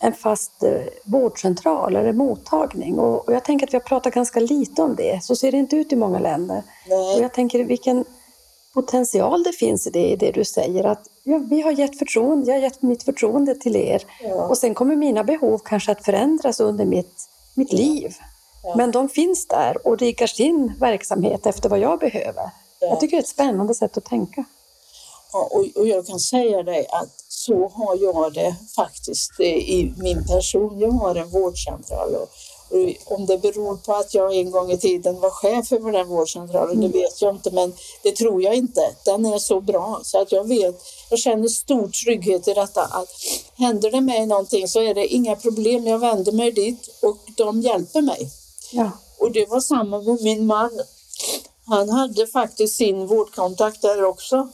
en 0.00 0.12
fast 0.12 0.62
eh, 0.62 0.80
vårdcentral 1.04 1.96
eller 1.96 2.12
mottagning. 2.12 2.98
Och, 2.98 3.28
och 3.28 3.34
jag 3.34 3.44
tänker 3.44 3.66
att 3.66 3.74
vi 3.74 3.78
har 3.78 3.84
pratat 3.84 4.14
ganska 4.14 4.40
lite 4.40 4.82
om 4.82 4.96
det. 4.96 5.24
Så 5.24 5.36
ser 5.36 5.52
det 5.52 5.58
inte 5.58 5.76
ut 5.76 5.92
i 5.92 5.96
många 5.96 6.18
länder. 6.18 6.62
Nej. 6.88 7.16
Och 7.16 7.22
jag 7.22 7.32
tänker 7.32 7.64
vilken 7.64 8.04
potential 8.76 9.42
det 9.42 9.52
finns 9.52 9.86
i 9.86 9.90
det, 9.90 10.08
i 10.08 10.16
det 10.16 10.32
du 10.32 10.44
säger. 10.44 10.84
Att 10.84 11.08
ja, 11.22 11.38
vi 11.50 11.60
har 11.60 11.72
gett 11.72 11.98
förtroende, 11.98 12.46
jag 12.46 12.54
har 12.54 12.62
gett 12.62 12.82
mitt 12.82 13.02
förtroende 13.02 13.54
till 13.54 13.76
er. 13.76 14.02
Ja. 14.22 14.48
Och 14.48 14.58
sen 14.58 14.74
kommer 14.74 14.96
mina 14.96 15.24
behov 15.24 15.58
kanske 15.64 15.92
att 15.92 16.04
förändras 16.04 16.60
under 16.60 16.84
mitt, 16.84 17.28
mitt 17.54 17.72
liv. 17.72 18.14
Ja. 18.62 18.74
Men 18.76 18.90
de 18.90 19.08
finns 19.08 19.46
där 19.46 19.86
och 19.86 19.98
riggar 19.98 20.26
sin 20.26 20.72
verksamhet 20.80 21.46
efter 21.46 21.68
vad 21.68 21.78
jag 21.78 21.98
behöver. 21.98 22.50
Jag 22.80 23.00
tycker 23.00 23.16
det 23.16 23.20
är 23.20 23.22
ett 23.22 23.28
spännande 23.28 23.74
sätt 23.74 23.96
att 23.96 24.04
tänka. 24.04 24.44
Och, 25.32 25.66
och 25.74 25.86
jag 25.86 26.06
kan 26.06 26.20
säga 26.20 26.62
dig 26.62 26.86
att 26.90 27.24
så 27.28 27.68
har 27.68 27.96
jag 28.02 28.34
det 28.34 28.56
faktiskt 28.76 29.40
eh, 29.40 29.46
i 29.46 29.94
min 29.96 30.26
person. 30.26 30.78
Jag 30.78 30.90
har 30.90 31.14
en 31.14 31.28
vårdcentral 31.28 32.14
och 32.14 32.28
om 33.04 33.26
det 33.26 33.38
beror 33.38 33.76
på 33.76 33.94
att 33.94 34.14
jag 34.14 34.36
en 34.36 34.50
gång 34.50 34.72
i 34.72 34.78
tiden 34.78 35.20
var 35.20 35.30
chef 35.30 35.72
över 35.72 35.92
den 35.92 36.08
vårdcentralen, 36.08 36.76
mm. 36.76 36.90
det 36.90 36.98
vet 36.98 37.22
jag 37.22 37.34
inte, 37.34 37.50
men 37.50 37.74
det 38.02 38.12
tror 38.12 38.42
jag 38.42 38.54
inte. 38.54 38.80
Den 39.04 39.24
är 39.24 39.38
så 39.38 39.60
bra 39.60 40.00
så 40.02 40.22
att 40.22 40.32
jag 40.32 40.48
vet, 40.48 40.82
jag 41.10 41.18
känner 41.18 41.48
stor 41.48 41.88
trygghet 41.88 42.48
i 42.48 42.54
detta 42.54 42.82
att 42.82 43.08
händer 43.56 43.90
det 43.90 44.00
mig 44.00 44.26
någonting 44.26 44.68
så 44.68 44.80
är 44.80 44.94
det 44.94 45.06
inga 45.06 45.36
problem. 45.36 45.86
Jag 45.86 45.98
vänder 45.98 46.32
mig 46.32 46.52
dit 46.52 46.88
och 47.02 47.18
de 47.36 47.60
hjälper 47.60 48.02
mig. 48.02 48.30
Ja. 48.72 48.90
Och 49.18 49.32
det 49.32 49.46
var 49.48 49.60
samma 49.60 50.00
med 50.02 50.22
min 50.22 50.46
man. 50.46 50.80
Han 51.66 51.88
hade 51.88 52.26
faktiskt 52.26 52.76
sin 52.76 53.06
vårdkontakt 53.06 53.82
där 53.82 54.04
också. 54.04 54.48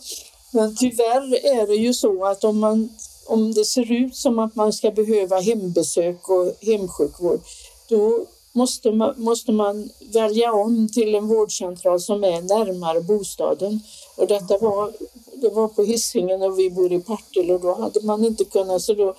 Men 0.51 0.77
tyvärr 0.77 1.47
är 1.47 1.67
det 1.67 1.75
ju 1.75 1.95
så 1.95 2.25
att 2.25 2.45
om, 2.45 2.59
man, 2.59 2.89
om 3.27 3.55
det 3.55 3.65
ser 3.65 3.93
ut 3.93 4.17
som 4.17 4.39
att 4.39 4.55
man 4.55 4.73
ska 4.73 4.91
behöva 4.91 5.41
hembesök 5.41 6.29
och 6.29 6.55
hemsjukvård, 6.61 7.41
då 7.89 8.27
måste 8.53 8.93
man, 8.93 9.15
måste 9.17 9.53
man 9.53 9.91
välja 10.13 10.53
om 10.53 10.89
till 10.89 11.15
en 11.15 11.29
vårdcentral 11.29 12.01
som 12.01 12.25
är 12.25 12.41
närmare 12.41 13.01
bostaden. 13.01 13.81
Och 14.17 14.27
detta 14.27 14.59
var, 14.59 14.93
det 15.35 15.49
var 15.49 15.69
på 15.69 15.83
Hisingen 15.83 16.43
och 16.43 16.59
vi 16.59 16.71
bor 16.71 16.93
i 16.93 17.01
Partille 17.01 17.55
och 17.55 17.61
då 17.61 17.75
hade 17.75 18.01
man 18.03 18.25
inte 18.25 18.45
kunnat, 18.45 18.83
så 18.83 18.95
då, 18.95 19.15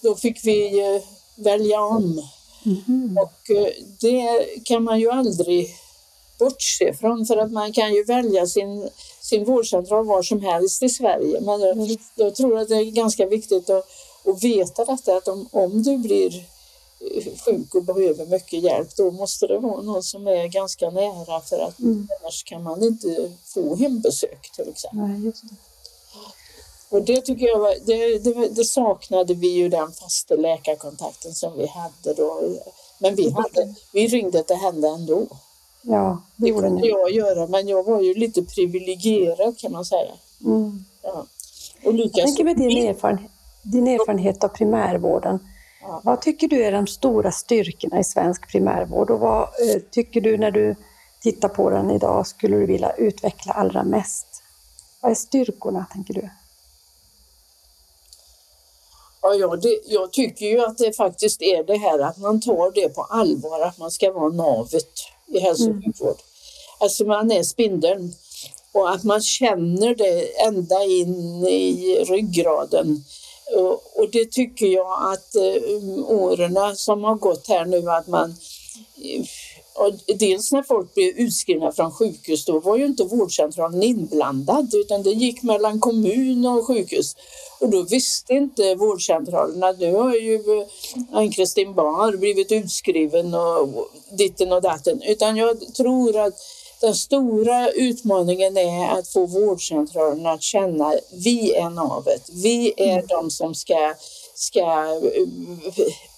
då 0.00 0.14
fick 0.14 0.44
vi 0.44 0.80
eh, 0.80 1.02
välja 1.44 1.80
om. 1.80 2.22
Mm. 2.66 3.18
Och 3.18 3.56
eh, 3.56 3.72
det 4.00 4.46
kan 4.64 4.84
man 4.84 5.00
ju 5.00 5.10
aldrig 5.10 5.68
bortse 6.38 6.94
från 6.94 7.26
för 7.26 7.36
att 7.36 7.52
man 7.52 7.72
kan 7.72 7.94
ju 7.94 8.04
välja 8.04 8.46
sin, 8.46 8.88
sin 9.20 9.44
vårdcentral 9.44 10.06
var 10.06 10.22
som 10.22 10.40
helst 10.40 10.82
i 10.82 10.88
Sverige. 10.88 11.40
Men 11.40 11.60
jag, 11.60 11.76
mm. 11.76 11.96
jag 12.14 12.34
tror 12.34 12.58
att 12.58 12.68
det 12.68 12.76
är 12.76 12.84
ganska 12.84 13.26
viktigt 13.26 13.70
att, 13.70 13.84
att 14.24 14.44
veta 14.44 14.84
detta 14.84 15.16
att 15.16 15.28
om, 15.28 15.48
om 15.52 15.82
du 15.82 15.98
blir 15.98 16.44
sjuk 17.44 17.74
och 17.74 17.84
behöver 17.84 18.26
mycket 18.26 18.62
hjälp 18.62 18.96
då 18.96 19.10
måste 19.10 19.46
det 19.46 19.58
vara 19.58 19.82
någon 19.82 20.02
som 20.02 20.26
är 20.26 20.46
ganska 20.46 20.90
nära 20.90 21.40
för 21.40 21.58
att 21.58 21.78
mm. 21.78 22.08
annars 22.20 22.44
kan 22.44 22.62
man 22.62 22.82
inte 22.82 23.32
få 23.44 23.76
hembesök 23.76 24.50
till 24.52 24.68
exempel. 24.68 25.08
Nej, 25.08 25.20
det. 25.20 25.56
Och 26.90 27.02
det 27.02 27.20
tycker 27.20 27.46
jag 27.46 27.58
var, 27.58 27.74
det, 27.86 28.18
det, 28.18 28.48
det, 28.48 28.64
saknade 28.64 29.34
vi 29.34 29.48
ju 29.48 29.68
den 29.68 29.92
fasta 29.92 30.34
läkarkontakten 30.34 31.34
som 31.34 31.58
vi 31.58 31.66
hade 31.66 32.14
då. 32.14 32.40
Men 32.98 33.14
vi, 33.14 33.30
hade, 33.30 33.74
vi 33.92 34.06
ringde 34.06 34.42
till 34.42 34.56
henne 34.56 34.88
ändå. 34.88 35.26
Ja, 35.82 36.22
det, 36.36 36.52
det 36.52 36.60
kunde 36.60 36.86
jag 36.86 37.10
göra, 37.10 37.46
men 37.46 37.68
jag 37.68 37.82
var 37.82 38.00
ju 38.00 38.14
lite 38.14 38.42
privilegierad 38.42 39.58
kan 39.58 39.72
man 39.72 39.84
säga. 39.84 40.12
Mm. 40.44 40.84
Ja. 41.02 41.26
Och 41.84 41.94
jag 41.94 42.12
tänker 42.12 42.44
med 42.44 42.56
din 42.56 42.88
erfarenhet, 42.88 43.30
din 43.62 43.88
erfarenhet 43.88 44.44
av 44.44 44.48
primärvården, 44.48 45.38
ja. 45.80 46.00
vad 46.04 46.20
tycker 46.20 46.48
du 46.48 46.64
är 46.64 46.72
de 46.72 46.86
stora 46.86 47.32
styrkorna 47.32 48.00
i 48.00 48.04
svensk 48.04 48.48
primärvård 48.48 49.10
och 49.10 49.20
vad 49.20 49.42
eh, 49.42 49.82
tycker 49.90 50.20
du 50.20 50.38
när 50.38 50.50
du 50.50 50.76
tittar 51.22 51.48
på 51.48 51.70
den 51.70 51.90
idag 51.90 52.26
skulle 52.26 52.56
du 52.56 52.66
vilja 52.66 52.92
utveckla 52.92 53.52
allra 53.52 53.84
mest? 53.84 54.26
Vad 55.00 55.10
är 55.10 55.14
styrkorna, 55.14 55.86
tänker 55.92 56.14
du? 56.14 56.30
Ja, 59.22 59.34
ja 59.34 59.56
det, 59.56 59.80
jag 59.84 60.12
tycker 60.12 60.46
ju 60.46 60.64
att 60.64 60.78
det 60.78 60.96
faktiskt 60.96 61.42
är 61.42 61.64
det 61.64 61.76
här 61.76 61.98
att 61.98 62.18
man 62.18 62.40
tar 62.40 62.70
det 62.70 62.88
på 62.88 63.02
allvar, 63.02 63.60
att 63.60 63.78
man 63.78 63.90
ska 63.90 64.12
vara 64.12 64.32
navet 64.32 64.92
i 65.26 65.40
hälso 65.40 65.64
och 65.64 65.70
mm. 65.70 65.82
sjukvård. 65.82 66.08
Mm. 66.08 66.18
Alltså 66.80 67.04
man 67.04 67.32
är 67.32 67.42
spindeln 67.42 68.14
och 68.72 68.90
att 68.90 69.04
man 69.04 69.20
känner 69.20 69.94
det 69.94 70.40
ända 70.46 70.84
in 70.84 71.46
i 71.46 72.04
ryggraden. 72.08 73.04
Och, 73.94 74.10
det 74.12 74.32
tycker 74.32 74.66
jag 74.66 75.12
att 75.12 75.34
eh, 75.34 76.10
åren 76.10 76.76
som 76.76 77.04
har 77.04 77.14
gått 77.14 77.48
här 77.48 77.64
nu 77.64 77.90
att 77.90 78.06
man 78.06 78.36
eh, 79.02 79.24
och 79.78 79.92
dels 80.18 80.52
när 80.52 80.62
folk 80.62 80.94
blev 80.94 81.08
utskrivna 81.16 81.72
från 81.72 81.92
sjukhus, 81.92 82.44
då 82.44 82.60
var 82.60 82.76
ju 82.76 82.86
inte 82.86 83.04
vårdcentralen 83.04 83.82
inblandad 83.82 84.74
utan 84.74 85.02
det 85.02 85.10
gick 85.10 85.42
mellan 85.42 85.80
kommun 85.80 86.46
och 86.46 86.66
sjukhus. 86.66 87.16
Och 87.60 87.68
då 87.68 87.82
visste 87.82 88.32
inte 88.32 88.74
vårdcentralen 88.74 89.62
att 89.62 89.78
nu 89.78 89.94
har 89.94 90.14
ju 90.14 90.34
eh, 90.34 90.66
Ann-Kristin 91.12 91.74
Bar 91.74 92.16
blivit 92.16 92.52
utskriven 92.52 93.34
och 93.34 93.88
ditten 94.10 94.52
och 94.52 94.62
datten. 94.62 95.02
Utan 95.02 95.36
jag 95.36 95.74
tror 95.74 96.16
att 96.16 96.34
den 96.80 96.94
stora 96.94 97.70
utmaningen 97.70 98.56
är 98.56 98.88
att 98.88 99.08
få 99.08 99.26
vårdcentralen 99.26 100.26
att 100.26 100.42
känna 100.42 100.94
vi 101.12 101.54
är 101.54 101.70
navet. 101.70 102.28
Vi 102.32 102.74
är 102.76 102.92
mm. 102.92 103.06
de 103.06 103.30
som 103.30 103.54
ska, 103.54 103.94
ska 104.34 105.00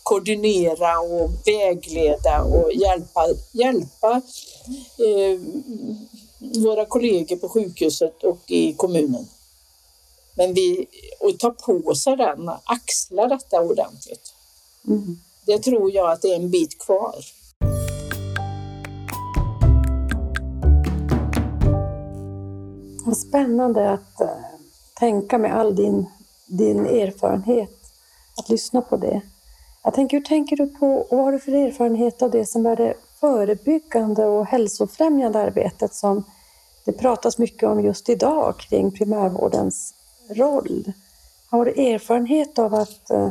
koordinera 0.03 1.01
och 1.01 1.31
vägleda 1.47 2.43
och 2.43 2.73
hjälpa, 2.73 3.27
hjälpa 3.53 4.23
eh, 4.99 5.41
våra 6.39 6.85
kollegor 6.85 7.37
på 7.37 7.49
sjukhuset 7.49 8.25
och 8.25 8.51
i 8.51 8.73
kommunen. 8.73 9.29
Men 10.35 10.55
vi, 10.55 10.87
och 11.21 11.39
ta 11.39 11.51
på 11.51 11.95
sig 11.95 12.17
den, 12.17 12.51
axla 12.65 13.27
detta 13.29 13.61
ordentligt. 13.61 14.35
Mm. 14.89 15.21
Det 15.47 15.59
tror 15.59 15.95
jag 15.95 16.11
att 16.11 16.23
det 16.23 16.29
är 16.29 16.37
en 16.37 16.51
bit 16.51 16.79
kvar. 16.79 17.25
Vad 23.11 23.19
spännande 23.19 23.91
att 23.91 24.21
eh, 24.21 24.29
tänka 24.99 25.39
med 25.39 25.57
all 25.57 25.77
din, 25.77 26.07
din 26.47 26.87
erfarenhet, 26.87 27.79
att 28.37 28.49
lyssna 28.49 28.81
på 28.81 28.97
det. 28.97 29.21
Jag 29.83 29.95
tänker, 29.95 30.17
hur 30.17 30.25
tänker 30.25 30.57
du 30.57 30.67
på, 30.67 30.87
och 30.87 31.17
vad 31.17 31.25
har 31.25 31.33
du 31.33 31.39
för 31.39 31.53
erfarenhet 31.53 32.23
av 32.23 32.31
det 32.31 32.47
som 32.47 32.67
är 32.67 32.77
det 32.77 32.95
förebyggande 33.21 34.27
och 34.27 34.47
hälsofrämjande 34.47 35.39
arbetet 35.39 35.95
som 35.95 36.25
det 36.85 36.93
pratas 36.93 37.39
mycket 37.39 37.69
om 37.69 37.81
just 37.81 38.09
idag 38.09 38.59
kring 38.59 38.93
primärvårdens 38.93 39.95
roll? 40.29 40.93
Har 41.51 41.65
du 41.65 41.71
erfarenhet 41.71 42.59
av 42.59 42.75
att, 42.75 43.11
eh, 43.11 43.31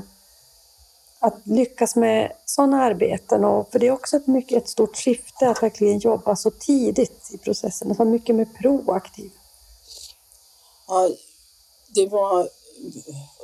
att 1.19 1.47
lyckas 1.47 1.95
med 1.95 2.32
sådana 2.45 2.84
arbeten? 2.84 3.45
Och, 3.45 3.71
för 3.71 3.80
det 3.80 3.88
är 3.88 3.91
också 3.91 4.17
ett, 4.17 4.27
mycket, 4.27 4.63
ett 4.63 4.69
stort 4.69 4.97
skifte 4.97 5.49
att 5.49 5.63
verkligen 5.63 5.99
jobba 5.99 6.36
så 6.36 6.51
tidigt 6.51 7.30
i 7.34 7.38
processen, 7.38 7.91
att 7.91 7.99
vara 7.99 8.09
mycket 8.09 8.36
mer 8.36 8.47
proaktiv. 8.61 9.32
Ja, 10.89 11.09
det 11.87 12.07
var 12.07 12.49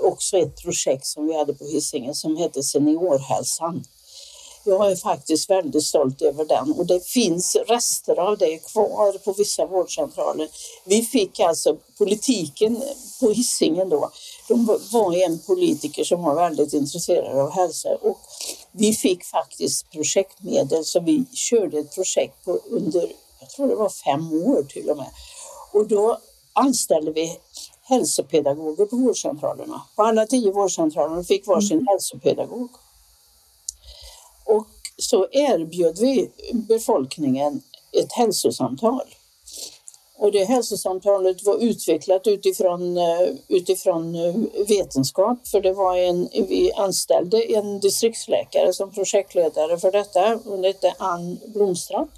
också 0.03 0.37
ett 0.37 0.61
projekt 0.61 1.05
som 1.05 1.27
vi 1.27 1.37
hade 1.37 1.53
på 1.53 1.65
Hisingen 1.65 2.15
som 2.15 2.37
hette 2.37 2.63
Seniorhälsan. 2.63 3.83
Jag 4.63 4.91
är 4.91 4.95
faktiskt 4.95 5.49
väldigt 5.49 5.83
stolt 5.83 6.21
över 6.21 6.45
den 6.45 6.73
och 6.73 6.85
det 6.85 7.07
finns 7.07 7.55
rester 7.55 8.19
av 8.19 8.37
det 8.37 8.57
kvar 8.57 9.17
på 9.17 9.33
vissa 9.33 9.65
vårdcentraler. 9.65 10.49
Vi 10.85 11.01
fick 11.01 11.39
alltså 11.39 11.77
politiken 11.97 12.83
på 13.19 13.31
Hisingen 13.31 13.89
då, 13.89 14.11
de 14.47 14.65
var 14.91 15.25
en 15.25 15.39
politiker 15.39 16.03
som 16.03 16.23
var 16.23 16.35
väldigt 16.35 16.73
intresserad 16.73 17.39
av 17.39 17.51
hälsa 17.51 17.89
och 18.01 18.19
vi 18.71 18.93
fick 18.93 19.25
faktiskt 19.25 19.91
projektmedel 19.91 20.85
så 20.85 20.99
vi 20.99 21.25
körde 21.33 21.79
ett 21.79 21.95
projekt 21.95 22.45
på 22.45 22.59
under, 22.69 23.11
jag 23.39 23.49
tror 23.49 23.67
det 23.67 23.75
var 23.75 23.89
fem 23.89 24.33
år 24.33 24.63
till 24.63 24.89
och 24.89 24.97
med. 24.97 25.09
Och 25.71 25.87
då 25.87 26.19
anställde 26.56 27.12
vi 27.12 27.39
hälsopedagoger 27.82 28.86
på 28.86 28.95
vårdcentralerna. 28.95 29.82
På 29.95 30.03
alla 30.03 30.26
tio 30.26 30.51
vårdcentralerna 30.51 31.24
fick 31.24 31.47
varsin 31.47 31.78
mm. 31.78 31.88
hälsopedagog. 31.88 32.70
Och 34.45 34.68
så 34.97 35.28
erbjöd 35.32 35.99
vi 35.99 36.32
befolkningen 36.53 37.62
ett 37.91 38.12
hälsosamtal. 38.12 39.03
Och 40.18 40.32
det 40.32 40.45
hälsosamtalet 40.45 41.45
var 41.45 41.58
utvecklat 41.58 42.28
utifrån, 42.28 42.97
eh, 42.97 43.30
utifrån 43.47 44.16
eh, 44.16 44.36
vetenskap 44.68 45.47
för 45.47 45.62
det 45.62 45.74
var 45.74 45.97
en, 45.97 46.30
vi 46.34 46.72
anställde 46.74 47.41
en 47.43 47.80
distriktsläkare 47.80 48.74
som 48.74 48.91
projektledare 48.91 49.78
för 49.78 49.91
detta. 49.91 50.39
Hon 50.45 50.64
hette 50.64 50.93
Ann 50.97 51.39
Blomstrand. 51.45 52.10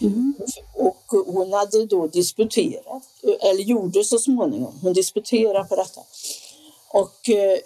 Mm. 0.00 0.34
Och 0.74 1.04
hon 1.26 1.52
hade 1.52 1.86
då 1.86 2.06
disputerat, 2.06 3.02
eller 3.40 3.62
gjorde 3.62 4.04
så 4.04 4.18
småningom, 4.18 4.78
hon 4.82 4.92
disputerade 4.92 5.68
på 5.68 5.76
detta. 5.76 6.00
Och 6.88 7.28
eh, 7.28 7.58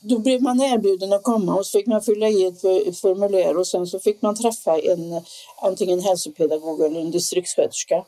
då 0.00 0.18
blev 0.18 0.42
man 0.42 0.60
erbjuden 0.60 1.12
att 1.12 1.22
komma 1.22 1.54
och 1.54 1.66
så 1.66 1.78
fick 1.78 1.86
man 1.86 2.02
fylla 2.02 2.28
i 2.28 2.44
ett 2.44 2.64
eh, 2.64 2.92
formulär 2.92 3.56
och 3.56 3.66
sen 3.66 3.86
så 3.86 3.98
fick 3.98 4.22
man 4.22 4.34
träffa 4.34 4.78
en 4.78 5.20
antingen 5.62 6.00
hälsopedagog 6.00 6.80
eller 6.80 7.00
en 7.00 7.10
distriktssköterska. 7.10 8.04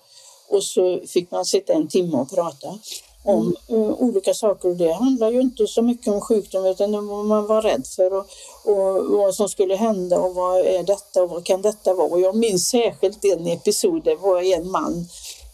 Och 0.48 0.64
så 0.64 1.00
fick 1.06 1.30
man 1.30 1.44
sitta 1.44 1.72
en 1.72 1.88
timme 1.88 2.16
och 2.16 2.30
prata 2.30 2.78
om 3.24 3.56
mm. 3.68 3.94
olika 3.94 4.34
saker. 4.34 4.68
Och 4.68 4.76
det 4.76 4.92
handlar 4.92 5.30
ju 5.30 5.40
inte 5.40 5.66
så 5.66 5.82
mycket 5.82 6.08
om 6.08 6.20
sjukdom 6.20 6.66
utan 6.66 6.92
det 6.92 7.00
vad 7.00 7.24
man 7.24 7.46
var 7.46 7.62
rädd 7.62 7.86
för 7.86 8.14
och, 8.14 8.26
och, 8.64 9.18
vad 9.18 9.34
som 9.34 9.48
skulle 9.48 9.76
hända 9.76 10.18
och 10.18 10.34
vad 10.34 10.60
är 10.60 10.82
detta 10.82 11.22
och 11.22 11.30
vad 11.30 11.44
kan 11.44 11.62
detta 11.62 11.94
vara. 11.94 12.08
Och 12.08 12.20
jag 12.20 12.36
minns 12.36 12.68
särskilt 12.68 13.24
en 13.24 13.46
episod, 13.46 14.04
det 14.04 14.16
var 14.16 14.42
en 14.42 14.70
man 14.70 15.06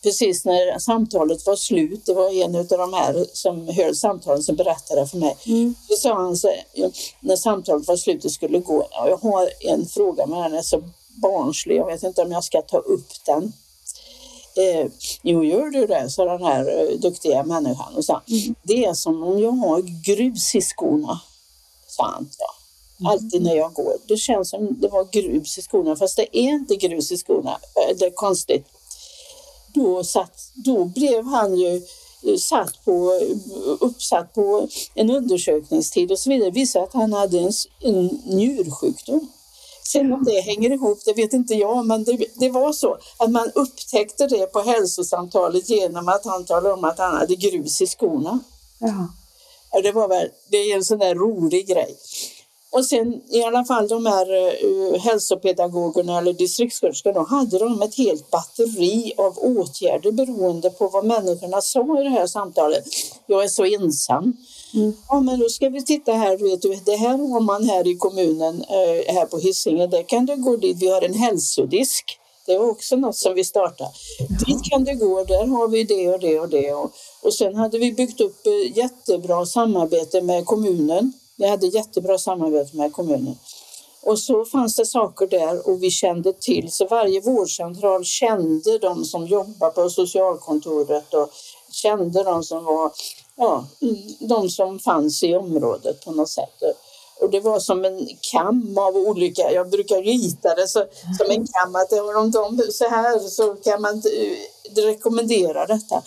precis 0.03 0.45
när 0.45 0.79
samtalet 0.79 1.47
var 1.47 1.57
slut, 1.57 2.07
det 2.07 2.15
var 2.15 2.31
en 2.31 2.57
av 2.57 2.67
de 2.67 2.93
här 2.93 3.27
som 3.33 3.69
höll 3.69 3.97
samtalet 3.97 4.45
som 4.45 4.57
berättade 4.57 5.07
för 5.07 5.19
mig. 5.19 5.37
Mm. 5.47 5.75
Så 5.89 5.97
sa 5.97 6.15
han 6.15 6.37
så, 6.37 6.53
när 7.21 7.37
samtalet 7.37 7.89
var 7.89 7.97
slut 7.97 8.25
och 8.25 8.33
skulle 8.33 8.59
gå, 8.59 8.87
jag 8.91 9.17
har 9.17 9.51
en 9.61 9.87
fråga 9.87 10.27
men 10.27 10.43
den 10.43 10.55
är 10.55 10.63
så 10.63 10.83
barnslig, 11.23 11.77
jag 11.77 11.87
vet 11.87 12.03
inte 12.03 12.23
om 12.23 12.33
jag 12.33 12.45
ska 12.45 12.63
ta 12.63 12.79
upp 12.79 13.25
den. 13.27 13.53
Eh, 14.57 14.91
jo, 15.23 15.45
gör 15.45 15.71
du 15.71 15.87
det, 15.87 16.11
sa 16.11 16.25
den 16.25 16.43
här 16.43 16.91
eh, 16.91 16.99
duktiga 16.99 17.45
människan. 17.45 17.95
Och 17.97 18.05
sa, 18.05 18.23
mm. 18.29 18.55
Det 18.63 18.85
är 18.85 18.95
som 18.95 19.23
om 19.23 19.39
jag 19.39 19.53
har 19.53 19.83
grus 20.05 20.55
i 20.55 20.61
skorna, 20.61 21.21
sa 21.87 22.05
han. 22.05 22.31
Ja. 22.39 22.55
Mm. 23.01 23.13
Alltid 23.13 23.43
när 23.43 23.57
jag 23.57 23.73
går. 23.73 23.97
Det 24.09 24.17
känns 24.17 24.51
som 24.51 24.81
det 24.81 24.89
var 24.89 25.05
grus 25.13 25.59
i 25.59 25.63
skorna, 25.63 25.97
fast 25.97 26.17
det 26.17 26.39
är 26.39 26.43
inte 26.43 26.77
grus 26.77 27.13
i 27.13 27.17
skorna. 27.17 27.51
Eh, 27.51 27.97
det 27.99 28.05
är 28.05 28.11
konstigt. 28.11 28.67
Då, 29.75 30.05
satt, 30.05 30.53
då 30.55 30.85
blev 30.85 31.25
han 31.25 31.57
ju 31.57 31.77
eh, 32.27 32.37
satt 32.37 32.85
på, 32.85 33.21
uppsatt 33.81 34.35
på 34.35 34.69
en 34.95 35.11
undersökningstid 35.11 36.13
och 36.13 36.19
så 36.19 36.31
vidare. 36.31 36.51
visade 36.51 36.85
att 36.85 36.93
han 36.93 37.13
hade 37.13 37.39
en, 37.39 37.53
en 37.81 38.07
njursjukdom. 38.25 39.29
Sen 39.93 40.13
om 40.13 40.25
det 40.25 40.41
hänger 40.41 40.71
ihop, 40.71 40.99
det 41.05 41.13
vet 41.13 41.33
inte 41.33 41.55
jag, 41.55 41.87
men 41.87 42.05
det, 42.05 42.27
det, 42.35 42.51
var 42.51 42.73
så 42.73 42.99
att 43.17 43.31
man 43.31 43.51
upptäckte 43.55 44.27
det 44.27 44.47
på 44.47 44.61
hälsosamtalet 44.61 45.69
genom 45.69 46.09
att 46.09 46.25
han 46.25 46.45
talade 46.45 46.75
om 46.75 46.85
att 46.85 46.99
han 46.99 47.17
hade 47.17 47.35
grus 47.35 47.81
i 47.81 47.87
skorna. 47.87 48.39
Ja. 48.79 49.81
det 49.83 49.93
var 49.93 50.09
väl, 50.09 50.29
det 50.51 50.57
är 50.57 50.77
en 50.77 50.85
sån 50.85 50.99
där 50.99 51.15
rolig 51.15 51.69
grej. 51.69 51.97
Och 52.73 52.87
sen 52.87 53.21
i 53.31 53.43
alla 53.43 53.65
fall 53.65 53.89
de 53.89 54.07
här 54.07 54.27
uh, 54.65 54.99
hälsopedagogerna 54.99 56.19
eller 56.19 56.33
distriktssköterskorna, 56.33 57.23
hade 57.23 57.59
de 57.59 57.83
ett 57.83 57.95
helt 57.95 58.31
batteri 58.31 59.13
av 59.17 59.39
åtgärder 59.39 60.13
beroende 60.13 60.71
på 60.71 60.89
vad 60.89 61.05
människorna 61.05 61.61
sa 61.61 62.01
i 62.01 62.05
det 62.05 62.11
här 62.11 62.27
samtalet. 62.27 62.85
Jag 63.27 63.45
är 63.45 63.49
så 63.49 63.65
ensam. 63.65 64.37
Mm. 64.75 64.93
Ja, 65.09 65.21
men 65.21 65.39
då 65.39 65.49
ska 65.49 65.69
vi 65.69 65.85
titta 65.85 66.13
här, 66.13 66.37
vet 66.37 66.63
du, 66.63 66.81
det 66.85 66.97
här 66.97 67.19
har 67.33 67.41
man 67.41 67.65
här 67.65 67.87
i 67.87 67.97
kommunen, 67.97 68.65
eh, 68.69 69.15
här 69.15 69.27
på 69.27 69.39
Hisingen, 69.39 69.91
där 69.91 70.03
kan 70.03 70.27
du 70.27 70.37
gå 70.37 70.57
dit, 70.57 70.77
vi 70.81 70.91
har 70.91 71.03
en 71.03 71.15
hälsodisk. 71.15 72.17
Det 72.47 72.59
var 72.59 72.71
också 72.71 72.97
något 72.97 73.17
som 73.17 73.35
vi 73.35 73.45
startade. 73.45 73.91
Mm. 74.21 74.39
Dit 74.47 74.71
kan 74.71 74.85
du 74.85 74.95
gå, 74.95 75.25
där 75.25 75.47
har 75.47 75.69
vi 75.69 75.85
det 75.85 76.09
och 76.09 76.21
det 76.21 76.41
och 76.41 76.49
det. 76.49 76.73
Och, 76.73 76.93
och 77.23 77.35
sen 77.35 77.55
hade 77.55 77.79
vi 77.79 77.93
byggt 77.93 78.21
upp 78.21 78.47
eh, 78.47 78.77
jättebra 78.77 79.47
samarbete 79.47 80.21
med 80.21 80.47
kommunen. 80.47 81.13
Vi 81.37 81.49
hade 81.49 81.67
jättebra 81.67 82.19
samarbete 82.19 82.77
med 82.77 82.93
kommunen. 82.93 83.37
Och 84.03 84.19
så 84.19 84.45
fanns 84.45 84.77
det 84.77 84.87
saker 84.87 85.27
där 85.27 85.69
och 85.69 85.83
vi 85.83 85.91
kände 85.91 86.33
till, 86.33 86.73
så 86.73 86.87
varje 86.87 87.21
vårdcentral 87.21 88.05
kände 88.05 88.79
de 88.79 89.05
som 89.05 89.27
jobbar 89.27 89.71
på 89.71 89.91
socialkontoret 89.91 91.15
och 91.15 91.31
kände 91.83 92.25
de 92.25 92.45
som 92.45 92.65
var 92.65 92.93
ja, 93.37 93.67
de 94.19 94.51
som 94.51 94.79
fanns 94.79 95.23
i 95.23 95.35
området 95.35 96.05
på 96.05 96.13
något 96.13 96.29
sätt. 96.29 96.63
Och 97.21 97.31
det 97.31 97.41
var 97.41 97.61
som 97.61 97.85
en 97.85 98.09
kam 98.33 98.79
av 98.79 98.97
olika, 98.97 99.53
jag 99.53 99.71
brukar 99.71 100.03
rita 100.03 100.55
det 100.55 100.69
så, 100.69 100.85
som 101.19 101.31
en 101.31 101.47
kam, 101.47 101.77
att 101.77 101.93
om 101.93 102.31
de 102.31 102.73
så 102.73 102.89
här 102.89 103.19
så 103.19 103.55
kan 103.55 103.83
man 103.83 103.97
eh, 103.97 104.83
rekommendera 104.83 105.67
detta. 105.67 106.03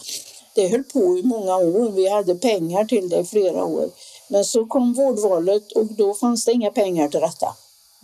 Det 0.55 0.67
höll 0.67 0.83
på 0.83 1.17
i 1.17 1.23
många 1.23 1.55
år, 1.55 1.89
vi 1.89 2.09
hade 2.09 2.35
pengar 2.35 2.85
till 2.85 3.09
det 3.09 3.19
i 3.19 3.25
flera 3.25 3.65
år. 3.65 3.89
Men 4.27 4.45
så 4.45 4.65
kom 4.65 4.93
vårdvalet 4.93 5.71
och 5.71 5.85
då 5.85 6.13
fanns 6.13 6.45
det 6.45 6.51
inga 6.51 6.71
pengar 6.71 7.09
till 7.09 7.19
detta. 7.19 7.47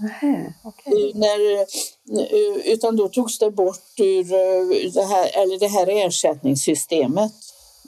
Aha, 0.01 0.53
okay. 0.63 1.11
När, 1.13 1.61
eh, 1.61 2.73
utan 2.73 2.95
då 2.95 3.07
togs 3.09 3.39
det 3.39 3.51
bort 3.51 3.99
ur 3.99 4.33
eh, 4.33 4.91
det 4.93 5.03
här, 5.03 5.41
eller 5.41 5.59
det 5.59 5.67
här 5.67 5.87
ersättningssystemet. 5.87 7.33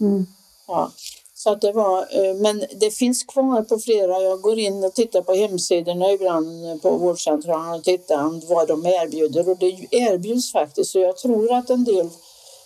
Mm. 0.01 0.25
Ja. 0.67 0.91
Så 1.33 1.51
att 1.51 1.61
det 1.61 1.71
var, 1.71 1.99
eh, 1.99 2.35
men 2.35 2.65
det 2.79 2.91
finns 2.91 3.23
kvar 3.23 3.61
på 3.61 3.77
flera. 3.77 4.21
Jag 4.21 4.41
går 4.41 4.59
in 4.59 4.83
och 4.83 4.93
tittar 4.93 5.21
på 5.21 5.33
hemsidorna 5.33 6.11
ibland 6.11 6.81
på 6.81 6.97
vårdcentralen 6.97 7.73
och 7.73 7.83
tittar 7.83 8.47
vad 8.49 8.67
de 8.67 8.85
erbjuder 8.85 9.49
och 9.49 9.57
det 9.57 9.87
erbjuds 9.91 10.51
faktiskt. 10.51 10.91
Så 10.91 10.99
jag 10.99 11.17
tror 11.17 11.53
att 11.53 11.69
en 11.69 11.83
del, 11.83 12.09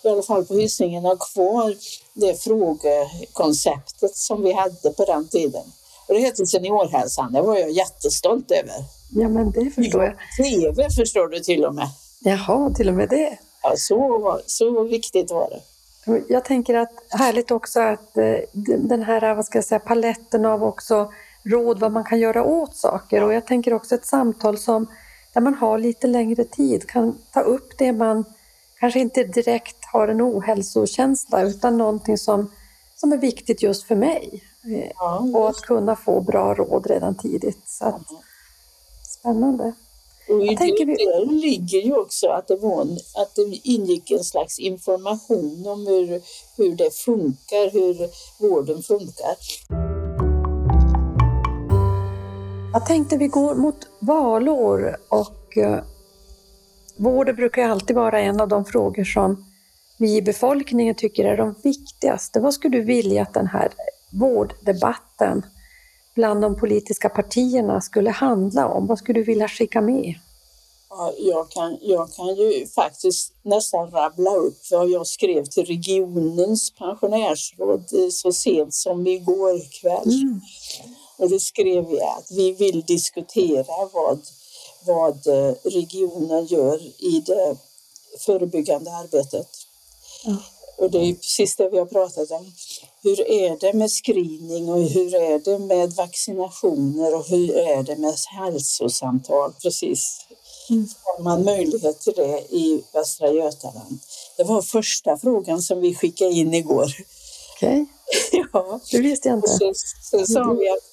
i 0.03 0.07
alla 0.07 0.23
fall 0.23 0.45
på 0.45 0.53
Hisingen, 0.53 1.05
har 1.05 1.33
kvar 1.33 1.75
det 2.13 2.43
frågekonceptet 2.43 4.15
som 4.15 4.43
vi 4.43 4.53
hade 4.53 4.91
på 4.91 5.05
den 5.05 5.27
tiden. 5.27 5.63
Och 6.07 6.13
det 6.13 6.19
heter 6.19 6.45
Seniorhälsan. 6.45 7.33
Det 7.33 7.41
var 7.41 7.57
jag 7.57 7.71
jättestolt 7.71 8.51
över. 8.51 8.75
Ja, 9.15 9.29
men 9.29 9.51
det 9.51 9.71
förstår 9.71 10.03
jag. 10.03 10.15
TV 10.37 10.89
förstår 10.89 11.27
du 11.27 11.39
till 11.39 11.65
och 11.65 11.75
med. 11.75 11.87
Jaha, 12.19 12.73
till 12.73 12.89
och 12.89 12.95
med 12.95 13.09
det. 13.09 13.37
Ja, 13.63 13.73
så, 13.77 14.39
så 14.45 14.83
viktigt 14.83 15.31
var 15.31 15.49
det. 15.49 15.61
Jag 16.27 16.45
tänker 16.45 16.73
att 16.73 16.91
härligt 17.09 17.51
också 17.51 17.79
att 17.79 18.17
eh, 18.17 18.35
den 18.77 19.03
här 19.03 19.35
vad 19.35 19.45
ska 19.45 19.57
jag 19.57 19.65
säga, 19.65 19.79
paletten 19.79 20.45
av 20.45 20.63
också 20.63 21.11
råd 21.43 21.79
vad 21.79 21.91
man 21.91 22.03
kan 22.03 22.19
göra 22.19 22.43
åt 22.43 22.75
saker 22.75 23.23
och 23.23 23.33
jag 23.33 23.45
tänker 23.45 23.73
också 23.73 23.95
ett 23.95 24.05
samtal 24.05 24.57
som 24.57 24.87
där 25.33 25.41
man 25.41 25.53
har 25.53 25.77
lite 25.77 26.07
längre 26.07 26.43
tid 26.43 26.87
kan 26.87 27.17
ta 27.33 27.41
upp 27.41 27.77
det 27.77 27.91
man 27.91 28.25
kanske 28.79 28.99
inte 28.99 29.23
direkt 29.23 29.85
har 29.93 30.07
en 30.07 30.21
ohälsokänsla 30.21 31.41
utan 31.41 31.77
någonting 31.77 32.17
som, 32.17 32.51
som 32.95 33.13
är 33.13 33.17
viktigt 33.17 33.63
just 33.63 33.83
för 33.83 33.95
mig. 33.95 34.43
Ja, 34.95 35.19
och 35.35 35.49
att 35.49 35.61
kunna 35.61 35.95
få 35.95 36.21
bra 36.21 36.53
råd 36.53 36.87
redan 36.87 37.15
tidigt. 37.15 37.69
Så 37.69 37.85
att, 37.85 38.01
spännande. 39.03 39.73
Och 40.29 40.45
i 40.45 40.55
det 40.55 40.85
vi... 40.85 41.35
ligger 41.35 41.79
ju 41.79 41.95
också 41.95 42.27
att 42.27 42.47
det, 42.47 42.55
var 42.55 42.81
en, 42.81 42.97
att 43.15 43.35
det 43.35 43.59
ingick 43.63 44.11
en 44.11 44.23
slags 44.23 44.59
information 44.59 45.67
om 45.67 45.87
hur, 45.87 46.21
hur 46.57 46.75
det 46.75 46.95
funkar, 46.95 47.71
hur 47.71 48.09
vården 48.39 48.83
funkar. 48.83 49.35
Jag 52.73 52.85
tänkte 52.85 53.17
vi 53.17 53.27
går 53.27 53.55
mot 53.55 53.87
valår 53.99 54.97
och 55.09 55.57
eh, 55.57 55.83
vården 56.97 57.35
brukar 57.35 57.69
alltid 57.69 57.95
vara 57.95 58.21
en 58.21 58.41
av 58.41 58.47
de 58.47 58.65
frågor 58.65 59.03
som 59.03 59.45
vi 59.97 60.17
i 60.17 60.21
befolkningen 60.21 60.95
tycker 60.95 61.25
är 61.25 61.37
de 61.37 61.55
viktigaste. 61.63 62.39
Vad 62.39 62.53
skulle 62.53 62.77
du 62.77 62.83
vilja 62.83 63.21
att 63.21 63.33
den 63.33 63.47
här 63.47 63.69
vårddebatten 64.11 65.45
bland 66.15 66.41
de 66.41 66.59
politiska 66.59 67.09
partierna 67.09 67.81
skulle 67.81 68.09
handla 68.09 68.67
om? 68.67 68.87
Vad 68.87 68.97
skulle 68.97 69.19
du 69.19 69.23
vilja 69.23 69.47
skicka 69.47 69.81
med? 69.81 70.15
Ja, 70.89 71.13
jag, 71.17 71.49
kan, 71.49 71.77
jag 71.81 72.13
kan 72.13 72.35
ju 72.35 72.67
faktiskt 72.67 73.33
nästan 73.43 73.91
rabbla 73.91 74.35
upp 74.35 74.57
vad 74.71 74.89
jag 74.89 75.07
skrev 75.07 75.45
till 75.45 75.65
regionens 75.65 76.71
pensionärsråd 76.71 77.89
så 78.11 78.33
sent 78.33 78.73
som 78.73 79.07
igår 79.07 79.81
kväll. 79.81 80.21
Mm. 80.21 80.41
Och 81.17 81.29
då 81.29 81.39
skrev 81.39 81.87
vi 81.87 82.01
att 82.01 82.31
vi 82.31 82.51
vill 82.51 82.81
diskutera 82.81 83.89
vad, 83.93 84.19
vad 84.85 85.27
eh, 85.27 85.55
regionen 85.63 86.45
gör 86.45 86.81
i 87.03 87.23
det 87.25 87.57
förebyggande 88.19 88.91
arbetet. 88.91 89.47
Mm. 90.25 90.37
Och 90.77 90.91
det 90.91 90.97
är 90.97 91.13
precis 91.13 91.55
det 91.55 91.69
vi 91.69 91.79
har 91.79 91.85
pratat 91.85 92.31
om. 92.31 92.53
Hur 93.05 93.31
är 93.31 93.57
det 93.59 93.73
med 93.73 93.91
screening 93.91 94.69
och 94.69 94.83
hur 94.83 95.15
är 95.15 95.39
det 95.39 95.59
med 95.59 95.93
vaccinationer 95.93 97.15
och 97.15 97.27
hur 97.27 97.55
är 97.55 97.83
det 97.83 97.95
med 97.95 98.15
hälsosamtal? 98.39 99.53
Precis. 99.61 100.19
Mm. 100.69 100.87
Har 101.03 101.23
man 101.23 101.43
möjlighet 101.43 101.99
till 101.99 102.13
det 102.15 102.39
i 102.49 102.83
Västra 102.93 103.31
Götaland? 103.31 103.99
Det 104.37 104.43
var 104.43 104.61
första 104.61 105.17
frågan 105.17 105.61
som 105.61 105.81
vi 105.81 105.95
skickade 105.95 106.31
in 106.31 106.53
igår. 106.53 106.91
Okej, 107.55 107.85
okay. 108.31 108.45
ja. 108.53 108.79
det 108.91 108.99
visste 108.99 109.29
jag 109.29 109.37
inte. 109.37 109.47
Så, 109.47 109.73
så 110.01 110.25
sa 110.25 110.53
vi 110.53 110.69
att, 110.69 110.83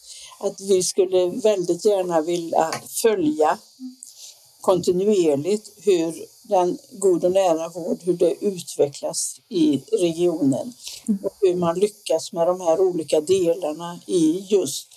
att 0.40 0.60
vi 0.60 0.82
skulle 0.82 1.26
väldigt 1.26 1.84
gärna 1.84 2.20
vilja 2.20 2.70
följa 3.02 3.58
kontinuerligt 4.60 5.72
hur 5.76 6.26
den 6.42 6.78
god 6.90 7.24
och 7.24 7.32
nära 7.32 7.68
vård, 7.68 7.98
hur 8.02 8.14
det 8.14 8.44
utvecklas 8.44 9.36
i 9.48 9.82
regionen 9.92 10.72
och 11.22 11.31
hur 11.42 11.56
man 11.56 11.78
lyckas 11.78 12.32
med 12.32 12.46
de 12.46 12.60
här 12.60 12.80
olika 12.80 13.20
delarna 13.20 13.98
i 14.06 14.46
just 14.50 14.88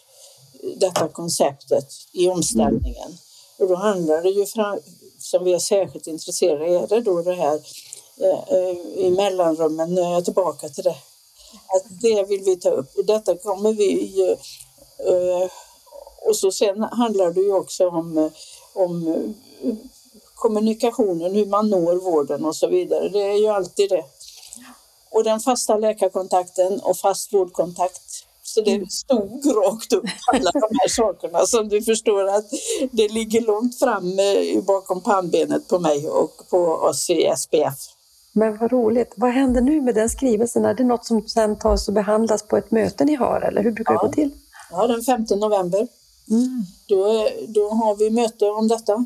detta 0.77 1.07
konceptet 1.07 1.87
i 2.13 2.27
omställningen. 2.27 3.17
Och 3.57 3.67
då 3.67 3.75
handlar 3.75 4.23
det 4.23 4.29
ju, 4.29 4.45
fram, 4.45 4.79
som 5.19 5.43
vi 5.43 5.53
är 5.53 5.59
särskilt 5.59 6.07
intresserade 6.07 6.65
är 6.65 6.87
det 6.87 7.01
då 7.01 7.21
det 7.21 7.35
här 7.35 7.61
eh, 8.21 8.57
eh, 8.57 9.05
i 9.05 9.09
mellanrummen, 9.09 9.93
nu 9.93 10.01
är 10.01 10.11
jag 10.11 10.25
tillbaka 10.25 10.69
till 10.69 10.83
det. 10.83 10.97
Att 11.67 12.01
det 12.01 12.23
vill 12.23 12.41
vi 12.43 12.55
ta 12.55 12.69
upp 12.69 12.97
och 12.97 13.05
detta 13.05 13.37
kommer 13.37 13.73
vi 13.73 14.21
eh, 14.99 15.51
och 16.27 16.35
så 16.35 16.51
sen 16.51 16.83
handlar 16.83 17.31
det 17.31 17.41
ju 17.41 17.53
också 17.53 17.87
om, 17.89 18.31
om 18.73 19.33
kommunikationen, 20.35 21.35
hur 21.35 21.45
man 21.45 21.69
når 21.69 21.95
vården 21.95 22.45
och 22.45 22.55
så 22.55 22.67
vidare. 22.67 23.09
Det 23.09 23.21
är 23.21 23.37
ju 23.37 23.47
alltid 23.47 23.89
det. 23.89 24.03
Och 25.15 25.23
den 25.23 25.39
fasta 25.39 25.77
läkarkontakten 25.77 26.79
och 26.79 26.97
fast 26.97 27.33
vårdkontakt. 27.33 28.01
Så 28.43 28.61
det 28.61 28.71
mm. 28.71 28.87
stod 28.89 29.45
rakt 29.45 29.93
upp 29.93 30.05
alla 30.33 30.51
de 30.51 30.69
här 30.79 30.89
sakerna 30.89 31.45
som 31.45 31.69
du 31.69 31.81
förstår 31.81 32.27
att 32.29 32.49
det 32.91 33.07
ligger 33.07 33.41
långt 33.41 33.79
fram 33.79 34.19
eh, 34.19 34.63
bakom 34.63 35.01
pannbenet 35.01 35.67
på 35.67 35.79
mig 35.79 36.09
och 36.09 36.49
på 36.49 36.57
oss 36.57 37.09
i 37.09 37.31
SPF. 37.37 37.79
Men 38.31 38.57
vad 38.57 38.71
roligt. 38.71 39.13
Vad 39.15 39.31
händer 39.31 39.61
nu 39.61 39.81
med 39.81 39.95
den 39.95 40.09
skrivelsen? 40.09 40.65
Är 40.65 40.73
det 40.73 40.83
något 40.83 41.05
som 41.05 41.27
sen 41.27 41.59
tas 41.59 41.87
och 41.87 41.93
behandlas 41.93 42.43
på 42.43 42.57
ett 42.57 42.71
möte 42.71 43.05
ni 43.05 43.15
har 43.15 43.41
eller 43.41 43.63
hur 43.63 43.71
brukar 43.71 43.93
ja. 43.93 44.01
det 44.01 44.07
gå 44.07 44.13
till? 44.13 44.31
Ja, 44.71 44.87
den 44.87 45.03
5 45.03 45.25
november. 45.29 45.87
Mm. 46.29 46.63
Då, 46.85 47.29
då 47.47 47.69
har 47.69 47.95
vi 47.95 48.09
möte 48.09 48.45
om 48.45 48.67
detta 48.67 49.05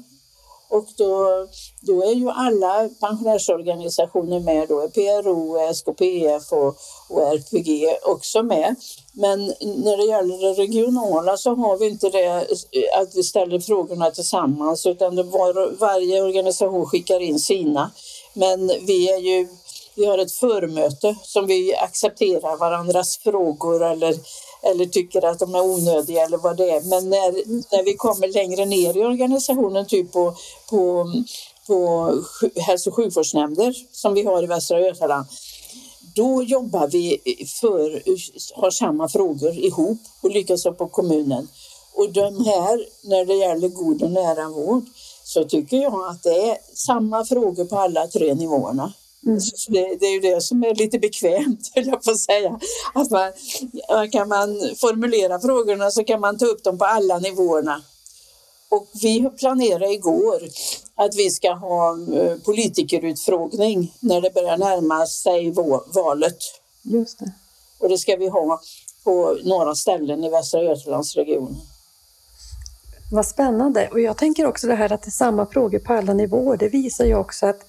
och 0.69 0.85
då, 0.97 1.47
då 1.81 2.03
är 2.03 2.15
ju 2.15 2.29
alla 2.29 2.89
pensionärsorganisationer 2.99 4.39
med, 4.39 4.67
då 4.67 4.89
PRO, 4.89 5.73
SKPF 5.73 6.51
och, 6.51 6.75
och 7.09 7.21
RPG 7.21 7.97
också 8.03 8.43
med. 8.43 8.75
Men 9.13 9.45
när 9.59 9.97
det 9.97 10.03
gäller 10.03 10.37
det 10.37 10.61
regionala 10.61 11.37
så 11.37 11.55
har 11.55 11.77
vi 11.77 11.87
inte 11.87 12.09
det 12.09 12.47
att 13.01 13.15
vi 13.15 13.23
ställer 13.23 13.59
frågorna 13.59 14.11
tillsammans 14.11 14.85
utan 14.85 15.15
var, 15.15 15.77
varje 15.79 16.21
organisation 16.21 16.85
skickar 16.85 17.19
in 17.19 17.39
sina. 17.39 17.91
Men 18.33 18.67
vi 18.67 19.09
är 19.09 19.19
ju 19.19 19.47
vi 19.95 20.05
har 20.05 20.17
ett 20.17 20.31
förmöte 20.31 21.15
som 21.23 21.47
vi 21.47 21.75
accepterar 21.75 22.57
varandras 22.57 23.17
frågor 23.17 23.83
eller 23.83 24.15
eller 24.61 24.85
tycker 24.85 25.25
att 25.25 25.39
de 25.39 25.55
är 25.55 25.61
onödiga 25.61 26.25
eller 26.25 26.37
vad 26.37 26.57
det 26.57 26.69
är. 26.69 26.81
Men 26.81 27.09
när, 27.09 27.31
när 27.75 27.83
vi 27.83 27.93
kommer 27.93 28.27
längre 28.27 28.65
ner 28.65 28.97
i 28.97 29.05
organisationen, 29.05 29.85
typ 29.85 30.11
på, 30.11 30.35
på, 30.69 31.05
på 31.67 32.11
hälso 32.55 32.89
och 32.89 32.95
sjukvårdsnämnder 32.95 33.73
som 33.91 34.13
vi 34.13 34.23
har 34.23 34.43
i 34.43 34.47
Västra 34.47 34.79
Götaland, 34.79 35.25
då 36.15 36.43
jobbar 36.43 36.87
vi 36.87 37.17
för, 37.61 38.03
har 38.61 38.71
samma 38.71 39.09
frågor 39.09 39.51
ihop 39.51 39.99
och 40.21 40.31
likaså 40.31 40.73
på 40.73 40.87
kommunen. 40.87 41.47
Och 41.93 42.13
de 42.13 42.45
här, 42.45 42.85
när 43.03 43.25
det 43.25 43.33
gäller 43.33 43.67
god 43.67 44.03
och 44.03 44.11
nära 44.11 44.49
vård, 44.49 44.83
så 45.23 45.43
tycker 45.43 45.77
jag 45.77 46.09
att 46.09 46.23
det 46.23 46.49
är 46.49 46.57
samma 46.73 47.25
frågor 47.25 47.65
på 47.65 47.75
alla 47.75 48.07
tre 48.07 48.33
nivåerna. 48.33 48.93
Mm. 49.25 49.39
Det, 49.67 49.95
det, 49.99 50.05
är 50.05 50.13
ju 50.13 50.19
det 50.19 50.41
som 50.41 50.63
är 50.63 50.75
lite 50.75 50.99
bekvämt, 50.99 51.71
höll 51.75 51.87
jag 51.87 52.03
på 52.03 52.11
att 52.11 52.19
säga. 52.19 52.59
Att 52.93 53.09
man, 53.11 53.31
kan 54.11 54.27
man 54.27 54.49
formulera 54.77 55.39
frågorna 55.39 55.91
så 55.91 56.03
kan 56.03 56.19
man 56.19 56.37
ta 56.37 56.45
upp 56.45 56.63
dem 56.63 56.77
på 56.77 56.85
alla 56.85 57.19
nivåerna. 57.19 57.81
Och 58.69 58.87
vi 59.01 59.29
planerade 59.39 59.93
igår 59.93 60.39
att 60.95 61.15
vi 61.15 61.29
ska 61.29 61.53
ha 61.53 61.97
eh, 62.13 62.37
politikerutfrågning 62.45 63.93
när 63.99 64.21
det 64.21 64.33
börjar 64.33 64.57
närma 64.57 65.05
sig 65.05 65.51
valet. 65.93 66.37
Just 66.81 67.19
det. 67.19 67.31
Och 67.79 67.89
det 67.89 67.97
ska 67.97 68.15
vi 68.15 68.27
ha 68.27 68.61
på 69.03 69.37
några 69.43 69.75
ställen 69.75 70.23
i 70.23 70.29
Västra 70.29 70.63
Götalandsregionen. 70.63 71.61
Vad 73.11 73.25
spännande. 73.25 73.87
Och 73.91 73.99
jag 73.99 74.17
tänker 74.17 74.45
också 74.45 74.67
det 74.67 74.75
här 74.75 74.91
att 74.91 75.01
det 75.01 75.09
är 75.09 75.11
samma 75.11 75.45
frågor 75.45 75.79
på 75.79 75.93
alla 75.93 76.13
nivåer. 76.13 76.57
Det 76.57 76.69
visar 76.69 77.05
ju 77.05 77.15
också 77.15 77.45
att 77.45 77.61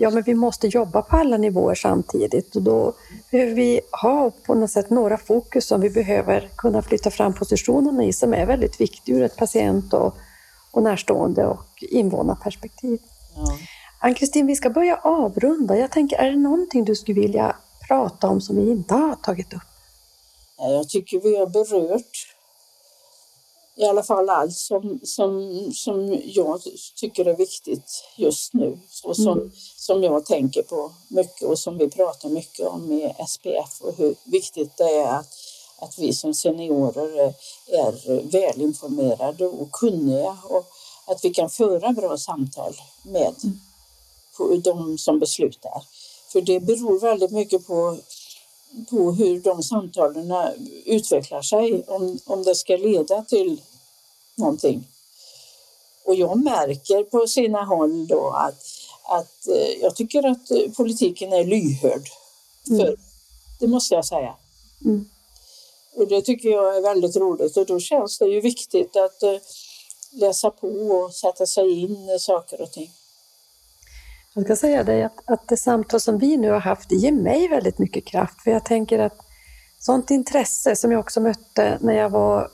ja, 0.00 0.10
men 0.10 0.22
vi 0.22 0.34
måste 0.34 0.66
jobba 0.66 1.02
på 1.02 1.16
alla 1.16 1.36
nivåer 1.36 1.74
samtidigt 1.74 2.56
och 2.56 2.62
då 2.62 2.92
behöver 3.30 3.54
vi 3.54 3.80
ha 4.02 4.30
på 4.46 4.54
något 4.54 4.70
sätt 4.70 4.90
några 4.90 5.18
fokus 5.18 5.66
som 5.66 5.80
vi 5.80 5.90
behöver 5.90 6.48
kunna 6.56 6.82
flytta 6.82 7.10
fram 7.10 7.34
positionerna 7.34 8.04
i 8.04 8.12
som 8.12 8.34
är 8.34 8.46
väldigt 8.46 8.80
viktigt 8.80 9.08
ur 9.08 9.22
ett 9.22 9.36
patient 9.36 9.92
och, 9.92 10.14
och 10.70 10.82
närstående 10.82 11.46
och 11.46 11.66
invånarperspektiv. 11.80 12.98
Ja. 13.36 13.58
Ann-Kristin, 13.98 14.46
vi 14.46 14.56
ska 14.56 14.70
börja 14.70 14.96
avrunda. 14.96 15.76
Jag 15.76 15.90
tänker, 15.90 16.16
är 16.16 16.30
det 16.30 16.38
någonting 16.38 16.84
du 16.84 16.94
skulle 16.94 17.20
vilja 17.20 17.56
prata 17.88 18.28
om 18.28 18.40
som 18.40 18.56
vi 18.56 18.70
inte 18.70 18.94
har 18.94 19.14
tagit 19.14 19.52
upp? 19.52 19.70
Jag 20.58 20.88
tycker 20.88 21.20
vi 21.20 21.36
har 21.38 21.46
berört 21.46 22.29
i 23.80 23.86
alla 23.86 24.02
fall 24.02 24.28
allt 24.28 24.56
som, 24.56 25.00
som, 25.02 25.52
som 25.74 26.20
jag 26.24 26.62
tycker 26.96 27.24
är 27.24 27.36
viktigt 27.36 28.04
just 28.16 28.54
nu 28.54 28.78
och 29.04 29.16
som, 29.16 29.38
mm. 29.38 29.50
som 29.76 30.02
jag 30.02 30.26
tänker 30.26 30.62
på 30.62 30.92
mycket 31.08 31.42
och 31.42 31.58
som 31.58 31.78
vi 31.78 31.90
pratar 31.90 32.28
mycket 32.28 32.66
om 32.66 32.92
i 32.92 33.14
SPF 33.28 33.80
och 33.80 33.96
hur 33.96 34.14
viktigt 34.24 34.76
det 34.76 34.90
är 34.94 35.18
att, 35.18 35.34
att 35.78 35.98
vi 35.98 36.12
som 36.12 36.34
seniorer 36.34 37.20
är, 37.20 37.34
är 37.66 38.22
välinformerade 38.22 39.46
och 39.46 39.72
kunniga 39.72 40.38
och 40.44 40.66
att 41.06 41.24
vi 41.24 41.30
kan 41.30 41.50
föra 41.50 41.92
bra 41.92 42.18
samtal 42.18 42.74
med 43.02 43.34
mm. 43.42 44.62
de 44.62 44.98
som 44.98 45.18
beslutar. 45.18 45.84
För 46.32 46.40
det 46.40 46.60
beror 46.60 47.00
väldigt 47.00 47.30
mycket 47.30 47.66
på 47.66 47.96
på 48.90 49.12
hur 49.12 49.40
de 49.40 49.62
samtalen 49.62 50.34
utvecklar 50.84 51.42
sig, 51.42 51.84
om, 51.86 52.18
om 52.26 52.42
det 52.42 52.54
ska 52.54 52.76
leda 52.76 53.22
till 53.22 53.60
någonting. 54.34 54.88
Och 56.04 56.14
jag 56.14 56.44
märker 56.44 57.04
på 57.04 57.26
sina 57.26 57.64
håll 57.64 58.06
då 58.06 58.30
att, 58.30 58.62
att 59.08 59.48
eh, 59.48 59.82
jag 59.82 59.96
tycker 59.96 60.26
att 60.26 60.76
politiken 60.76 61.32
är 61.32 61.44
lyhörd. 61.44 62.08
För, 62.66 62.74
mm. 62.74 62.96
Det 63.60 63.66
måste 63.66 63.94
jag 63.94 64.04
säga. 64.04 64.34
Mm. 64.84 65.08
Och 65.94 66.08
det 66.08 66.22
tycker 66.22 66.48
jag 66.48 66.76
är 66.76 66.80
väldigt 66.80 67.16
roligt 67.16 67.56
och 67.56 67.66
då 67.66 67.80
känns 67.80 68.18
det 68.18 68.26
ju 68.26 68.40
viktigt 68.40 68.96
att 68.96 69.22
eh, 69.22 69.36
läsa 70.12 70.50
på 70.50 70.68
och 70.68 71.14
sätta 71.14 71.46
sig 71.46 71.80
in 71.80 72.08
i 72.08 72.18
saker 72.18 72.60
och 72.60 72.72
ting. 72.72 72.90
Jag 74.34 74.44
ska 74.44 74.56
säga 74.56 74.84
dig 74.84 75.02
att, 75.02 75.22
att 75.24 75.48
det 75.48 75.56
samtal 75.56 76.00
som 76.00 76.18
vi 76.18 76.36
nu 76.36 76.50
har 76.50 76.60
haft 76.60 76.88
det 76.88 76.94
ger 76.94 77.12
mig 77.12 77.48
väldigt 77.48 77.78
mycket 77.78 78.04
kraft 78.04 78.42
för 78.42 78.50
jag 78.50 78.64
tänker 78.64 78.98
att 78.98 79.18
sånt 79.78 80.10
intresse 80.10 80.76
som 80.76 80.92
jag 80.92 81.00
också 81.00 81.20
mötte 81.20 81.78
när 81.80 81.94
jag 81.94 82.10
var 82.10 82.50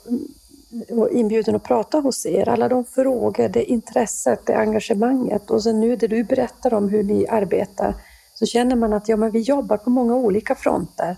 inbjuden 1.11 1.55
att 1.55 1.63
prata 1.63 1.99
hos 1.99 2.25
er. 2.25 2.49
Alla 2.49 2.69
de 2.69 2.85
frågor, 2.85 3.49
det 3.49 3.63
intresset, 3.63 4.45
det 4.45 4.57
engagemanget 4.57 5.51
och 5.51 5.63
sen 5.63 5.79
nu 5.79 5.95
det 5.95 6.07
du 6.07 6.23
berättar 6.23 6.73
om 6.73 6.89
hur 6.89 7.03
ni 7.03 7.27
arbetar 7.27 7.95
så 8.33 8.45
känner 8.45 8.75
man 8.75 8.93
att 8.93 9.09
ja, 9.09 9.17
men 9.17 9.31
vi 9.31 9.39
jobbar 9.39 9.77
på 9.77 9.89
många 9.89 10.15
olika 10.15 10.55
fronter 10.55 11.17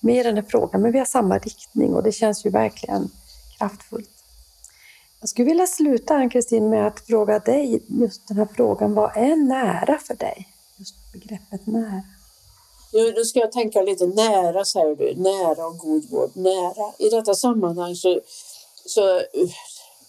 med 0.00 0.26
den 0.26 0.36
här 0.36 0.44
frågan, 0.48 0.82
men 0.82 0.92
vi 0.92 0.98
har 0.98 1.06
samma 1.06 1.38
riktning 1.38 1.94
och 1.94 2.02
det 2.02 2.12
känns 2.12 2.46
ju 2.46 2.50
verkligen 2.50 3.10
kraftfullt. 3.58 4.10
Jag 5.20 5.28
skulle 5.28 5.48
vilja 5.48 5.66
sluta 5.66 6.14
Ann-Kristin 6.14 6.68
med 6.68 6.86
att 6.86 7.00
fråga 7.00 7.38
dig 7.38 7.82
just 7.88 8.28
den 8.28 8.36
här 8.36 8.48
frågan, 8.56 8.94
vad 8.94 9.16
är 9.16 9.36
nära 9.36 9.98
för 9.98 10.14
dig? 10.14 10.48
Just 10.76 11.12
begreppet 11.12 11.66
nära. 11.66 12.02
Nu, 12.92 13.24
ska 13.24 13.38
jag 13.38 13.52
tänka 13.52 13.82
lite 13.82 14.06
nära, 14.06 14.64
säger 14.64 14.96
du. 14.96 15.14
Nära 15.16 15.66
och 15.66 15.78
god 15.78 16.10
vård. 16.10 16.30
Nära. 16.34 16.92
I 16.98 17.08
detta 17.08 17.34
sammanhang 17.34 17.94
så 17.94 18.20
så 18.86 19.16
eh, 19.16 19.48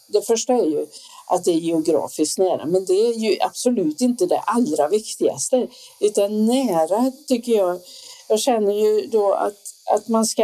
det 0.08 0.22
första 0.22 0.54
är 0.54 0.66
ju 0.66 0.86
att 1.28 1.44
det 1.44 1.52
är 1.52 1.56
geografiskt 1.56 2.38
nära, 2.38 2.66
men 2.66 2.86
det 2.86 2.94
är 2.94 3.14
ju 3.14 3.38
absolut 3.42 4.02
inte 4.02 4.26
det 4.26 4.40
allra 4.40 4.88
viktigaste. 4.88 5.68
Utan 6.00 6.46
nära 6.46 7.12
tycker 7.28 7.52
jag, 7.52 7.80
jag 8.28 8.40
känner 8.40 8.74
ju 8.74 9.08
då 9.08 9.34
att, 9.34 9.58
att 9.94 10.08
man 10.08 10.26
ska 10.26 10.44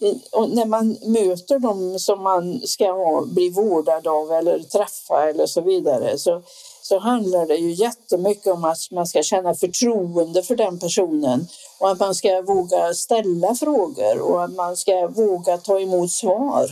eh, 0.00 0.16
och 0.32 0.50
när 0.50 0.66
man 0.66 0.96
möter 1.02 1.58
dem 1.58 1.98
som 1.98 2.22
man 2.22 2.60
ska 2.64 2.92
ha, 2.92 3.24
bli 3.26 3.50
vårdad 3.50 4.06
av 4.06 4.32
eller 4.32 4.58
träffa 4.58 5.28
eller 5.28 5.46
så 5.46 5.60
vidare 5.60 6.18
så, 6.18 6.42
så 6.82 6.98
handlar 6.98 7.46
det 7.46 7.56
ju 7.56 7.72
jättemycket 7.72 8.46
om 8.46 8.64
att 8.64 8.90
man 8.90 9.06
ska 9.06 9.22
känna 9.22 9.54
förtroende 9.54 10.42
för 10.42 10.56
den 10.56 10.78
personen 10.78 11.48
och 11.78 11.90
att 11.90 12.00
man 12.00 12.14
ska 12.14 12.42
våga 12.42 12.94
ställa 12.94 13.54
frågor 13.54 14.20
och 14.20 14.44
att 14.44 14.54
man 14.54 14.76
ska 14.76 15.06
våga 15.08 15.58
ta 15.58 15.80
emot 15.80 16.10
svar. 16.10 16.70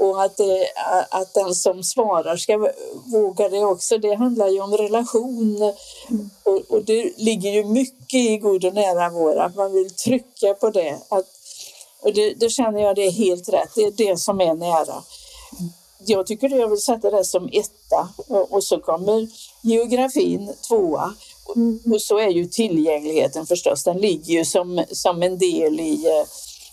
Och 0.00 0.22
att, 0.22 0.36
det, 0.36 0.66
att 1.10 1.34
den 1.34 1.54
som 1.54 1.84
svarar 1.84 2.36
ska 2.36 2.70
våga 3.12 3.48
det 3.48 3.64
också. 3.64 3.98
Det 3.98 4.14
handlar 4.14 4.48
ju 4.48 4.60
om 4.60 4.76
relation. 4.76 5.72
Och, 6.42 6.60
och 6.68 6.84
det 6.84 7.12
ligger 7.16 7.50
ju 7.50 7.64
mycket 7.64 8.14
i 8.14 8.38
god 8.38 8.64
och 8.64 8.74
nära 8.74 9.10
vår, 9.10 9.36
att 9.36 9.56
man 9.56 9.72
vill 9.72 9.90
trycka 9.90 10.54
på 10.54 10.70
det. 10.70 10.98
Att, 11.08 11.26
och 12.02 12.12
det, 12.14 12.34
det 12.34 12.50
känner 12.50 12.80
jag 12.80 12.96
det 12.96 13.06
är 13.06 13.10
helt 13.10 13.48
rätt, 13.48 13.70
det 13.74 13.82
är 13.82 13.90
det 13.90 14.16
som 14.16 14.40
är 14.40 14.54
nära. 14.54 15.02
Jag 16.04 16.26
tycker 16.26 16.48
jag 16.48 16.68
vill 16.68 16.80
sätta 16.80 17.10
det 17.10 17.24
som 17.24 17.48
etta 17.52 18.08
och, 18.28 18.52
och 18.52 18.64
så 18.64 18.80
kommer 18.80 19.28
geografin 19.62 20.52
tvåa. 20.68 21.14
Och, 21.46 21.56
och 21.94 22.02
så 22.02 22.18
är 22.18 22.28
ju 22.28 22.46
tillgängligheten 22.46 23.46
förstås, 23.46 23.84
den 23.84 23.98
ligger 23.98 24.34
ju 24.34 24.44
som, 24.44 24.84
som 24.90 25.22
en 25.22 25.38
del 25.38 25.80
i 25.80 26.06
eh, 26.06 26.26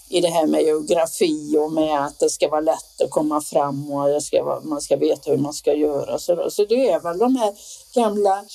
i 0.09 0.21
det 0.21 0.27
här 0.27 0.47
med 0.47 0.61
geografi 0.61 1.57
och 1.57 1.71
med 1.71 2.05
att 2.05 2.19
det 2.19 2.29
ska 2.29 2.49
vara 2.49 2.61
lätt 2.61 3.01
att 3.01 3.09
komma 3.09 3.41
fram 3.41 3.91
och 3.91 4.23
ska 4.23 4.61
man 4.63 4.81
ska 4.81 4.97
veta 4.97 5.31
hur 5.31 5.37
man 5.37 5.53
ska 5.53 5.73
göra. 5.73 6.19
Så, 6.19 6.49
så 6.49 6.65
det 6.65 6.89
är 6.89 6.99
väl 6.99 7.17
de 7.17 7.35
här 7.35 7.53
gamla 7.93 8.45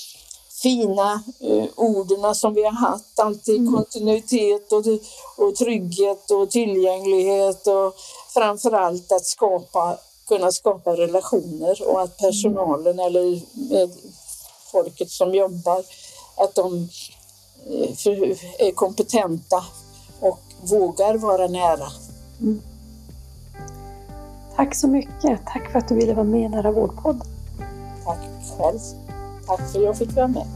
fina 0.62 1.22
uh, 1.44 1.64
orden 1.76 2.34
som 2.34 2.54
vi 2.54 2.64
har 2.64 2.72
haft, 2.72 3.18
alltid 3.18 3.60
mm. 3.60 3.74
kontinuitet 3.74 4.72
och, 4.72 4.84
och 5.36 5.56
trygghet 5.56 6.30
och 6.30 6.50
tillgänglighet 6.50 7.66
och 7.66 7.94
framförallt 8.34 9.12
att 9.12 9.24
skapa, 9.24 9.98
kunna 10.28 10.52
skapa 10.52 10.96
relationer 10.96 11.88
och 11.88 12.02
att 12.02 12.16
personalen 12.16 13.00
mm. 13.00 13.06
eller 13.06 13.40
folket 14.72 15.10
som 15.10 15.34
jobbar, 15.34 15.84
att 16.36 16.54
de 16.54 16.88
uh, 17.70 18.38
är 18.58 18.72
kompetenta 18.74 19.64
vågar 20.62 21.18
vara 21.18 21.46
nära. 21.46 21.88
Mm. 22.40 22.60
Tack 24.56 24.74
så 24.74 24.88
mycket. 24.88 25.40
Tack 25.46 25.72
för 25.72 25.78
att 25.78 25.88
du 25.88 25.94
ville 25.94 26.14
vara 26.14 26.24
med 26.24 26.42
i 26.42 26.48
Nära 26.48 26.70
vårdpodden. 26.70 27.26
Tack 28.04 28.18
själv. 28.58 28.78
Tack 29.46 29.70
för 29.70 29.78
att 29.78 29.84
jag 29.84 29.96
fick 29.96 30.16
vara 30.16 30.28
med. 30.28 30.46